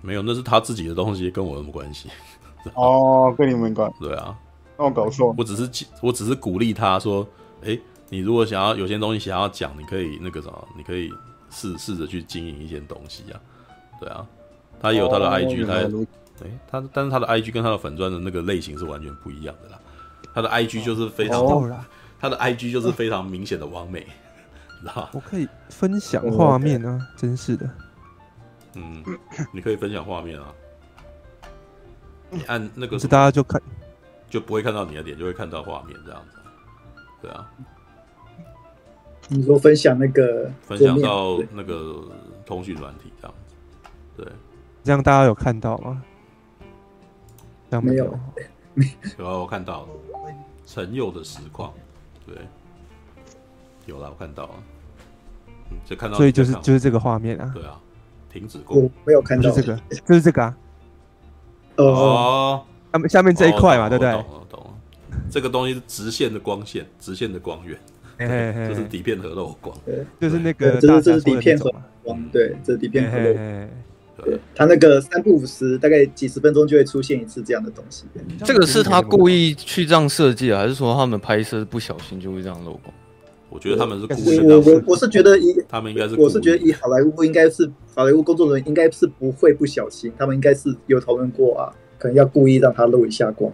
[0.00, 2.08] 没有，那是他自己的东西，跟我有什么关系？
[2.72, 3.92] 哦，跟你们关。
[4.00, 4.34] 对啊，
[4.78, 5.34] 那我搞错。
[5.36, 7.26] 我只是我只是鼓励他说，
[7.64, 7.78] 哎，
[8.08, 11.12] 你如果想要有些东西想要讲，你可以那个什么，你可以
[11.50, 13.40] 试试着去经营一些东西啊。
[14.00, 14.26] 对啊，
[14.80, 16.06] 他有他的 IG，他。
[16.38, 19.80] 对他，但是他的 IG 跟他的粉钻的那个类型是完全不一样的啦。
[20.34, 21.74] 他的 IG 就是非常，哦、
[22.20, 24.00] 他的 IG 就是非常明显的完美，
[24.82, 27.70] 知道我可以分享画面啊，哦、真是的。
[28.74, 29.02] 嗯，
[29.50, 30.52] 你可以分享画面啊。
[32.28, 33.58] 你按那个，是大家就看，
[34.28, 36.38] 就不会看到你的脸，就会看到画面这样子。
[37.22, 37.50] 对啊。
[39.28, 42.04] 你说分享那个，分享到那个
[42.44, 43.54] 通讯软体这样子，
[44.16, 44.26] 对，
[44.84, 46.02] 这样大家有看到吗？
[47.82, 48.04] 没有，
[49.18, 49.26] 有。
[49.26, 49.82] 啊，我看到。
[49.82, 49.88] 了
[50.66, 51.72] 陈佑的实况，
[52.26, 52.36] 对，
[53.86, 54.54] 有了，我看到了，
[55.84, 57.80] 就看到，所以就是就是这个画面啊，对啊，
[58.32, 59.48] 停止过，我没有看到。
[59.52, 60.56] 这个，就是这个啊，
[61.76, 62.64] 哦，
[62.96, 64.10] 下面下面这一块嘛，对不对？
[64.12, 64.70] 懂了，懂了，
[65.30, 67.78] 这个东西是直线的光线，直线的光源，
[68.68, 69.76] 这是底片和漏光，
[70.20, 71.70] 就是那个，这是这是底片盒
[72.02, 73.34] 光，对，这是底片和漏。
[74.24, 78.06] 对，他那个三不五十，大概几十分钟就会出现一次这样的东西。
[78.46, 82.94] 这个是他故意去这样设计啊，还是说他们拍摄不小心就会这样漏光？
[83.50, 84.40] 我觉得他们是故意。
[84.40, 91.68] 我我我是觉得以他们应该是，我是觉得以好莱坞应该是好莱坞工作人员应该是不会不小心，他们应该是有讨论过啊，
[91.98, 93.52] 可能要故意让它漏一下光，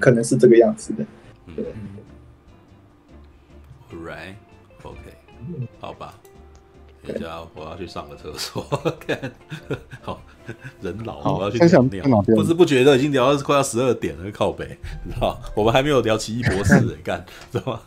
[0.00, 1.04] 可能是这个样子的。
[1.54, 1.64] 对。
[3.90, 4.98] Right，OK，
[5.80, 6.14] 好吧。
[7.06, 8.62] 等一下，我要去上个厕所。
[9.06, 9.18] 看，
[10.02, 10.20] 好，
[10.82, 12.22] 人老了，我要去尿尿。
[12.22, 14.66] 不知不觉都已经聊到快要十二点了，靠北，
[15.04, 17.80] 知道 我们还没有聊奇异博士， 你看，知道吗？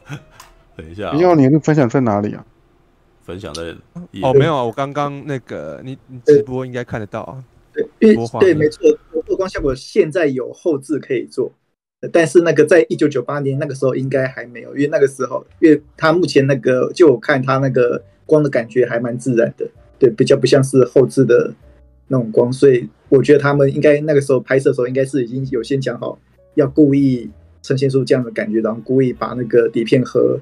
[0.75, 2.43] 等一下，你要你的分享在哪里啊？
[3.23, 3.75] 分享在
[4.23, 7.43] 哦，没有啊，我刚刚那个你你直播应该看得到啊。
[7.73, 9.10] 对，因为对，没错，透
[9.41, 11.51] 光效果现在有后置可以做，
[12.11, 18.01] 但是那个在一九九八年那个时候应该还没有，因为那个时候，因为他目前那个，就我看他那个。
[18.23, 19.67] 光的感觉还蛮自然的，
[19.99, 21.53] 对，比较不像是后置的
[22.07, 26.17] 那种光，所以我觉得他们应该那个时候拍摄的时候，应该是已经有先讲好，
[26.53, 27.29] 要故意
[27.61, 30.39] 呈现出这样的感觉，然后故意把那个底片和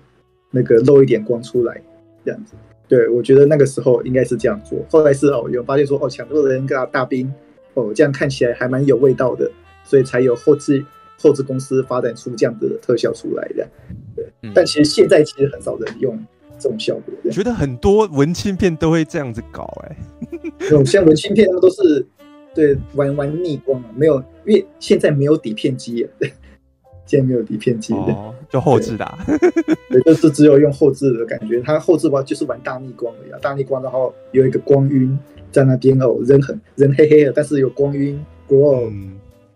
[0.52, 1.82] 那个漏一点光出来，
[2.24, 2.54] 这样子。
[2.88, 4.78] 对，我觉得那个时候应该是这样做。
[4.92, 7.34] 后来是哦，有发现说哦，抢救人跟大兵
[7.74, 9.52] 哦，这样看起来还蛮有味道的，
[9.84, 10.86] 所以才有后置
[11.18, 13.68] 后置公司发展出这样的特效出来的。
[14.16, 16.18] 对，但其实现在其实很少人用。
[16.62, 20.52] 这种效果，我觉得很多文青片都会这样子搞 哎、欸。
[20.60, 22.06] 这种像文青片，他们都是
[22.54, 26.34] 对玩玩逆光啊，没有，因为现在没有底片机啊，对，
[27.08, 29.18] 现在没有底片机，哦，就后置的、啊，
[29.90, 31.62] 对，就是只有用后置的感觉。
[31.62, 35.18] 它后制玩就是玩大逆光的呀，大逆光，然后有一个光晕
[35.52, 38.92] 在那边哦，人很人黑黑的，但是有光晕 glow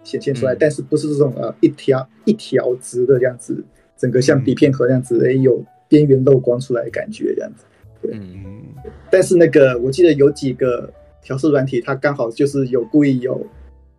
[0.03, 3.64] 显现出来，嗯、但是不是这种呃一条一条直的这样子，
[3.98, 5.64] 整个像底片盒这样子，哎、有。
[5.90, 7.65] 边缘漏光出来的感觉，这样子，
[8.02, 8.11] 对。
[8.15, 8.64] 嗯，
[9.11, 10.91] 但是那个我记得有几个
[11.22, 13.45] 调色软体，它刚好就是有故意有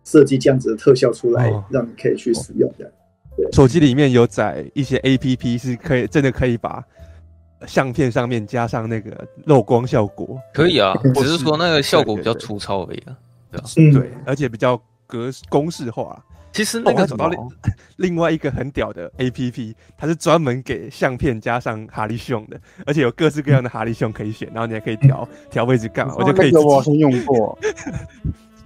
[0.03, 2.91] 设计这样子的特效出来，让你可以去使用的。
[3.37, 6.83] 对，手机里面有载一些 APP，是可以真的可以把
[7.67, 10.39] 相片上面加上那个漏光效果。
[10.53, 13.17] 可以啊，只是说那个效果比较粗糙而已啊。
[13.75, 14.75] 对而且比较
[15.07, 16.21] 格公式化。
[16.51, 17.39] 其实那个找到另
[17.97, 26.55] 另外一个很屌的 A P P，它是专门给相片加上哈利熊的，而且有各式各样的哈利熊可以选，然后你还可以调调位置干嘛，我就可以。
[26.55, 27.57] 我好像用过。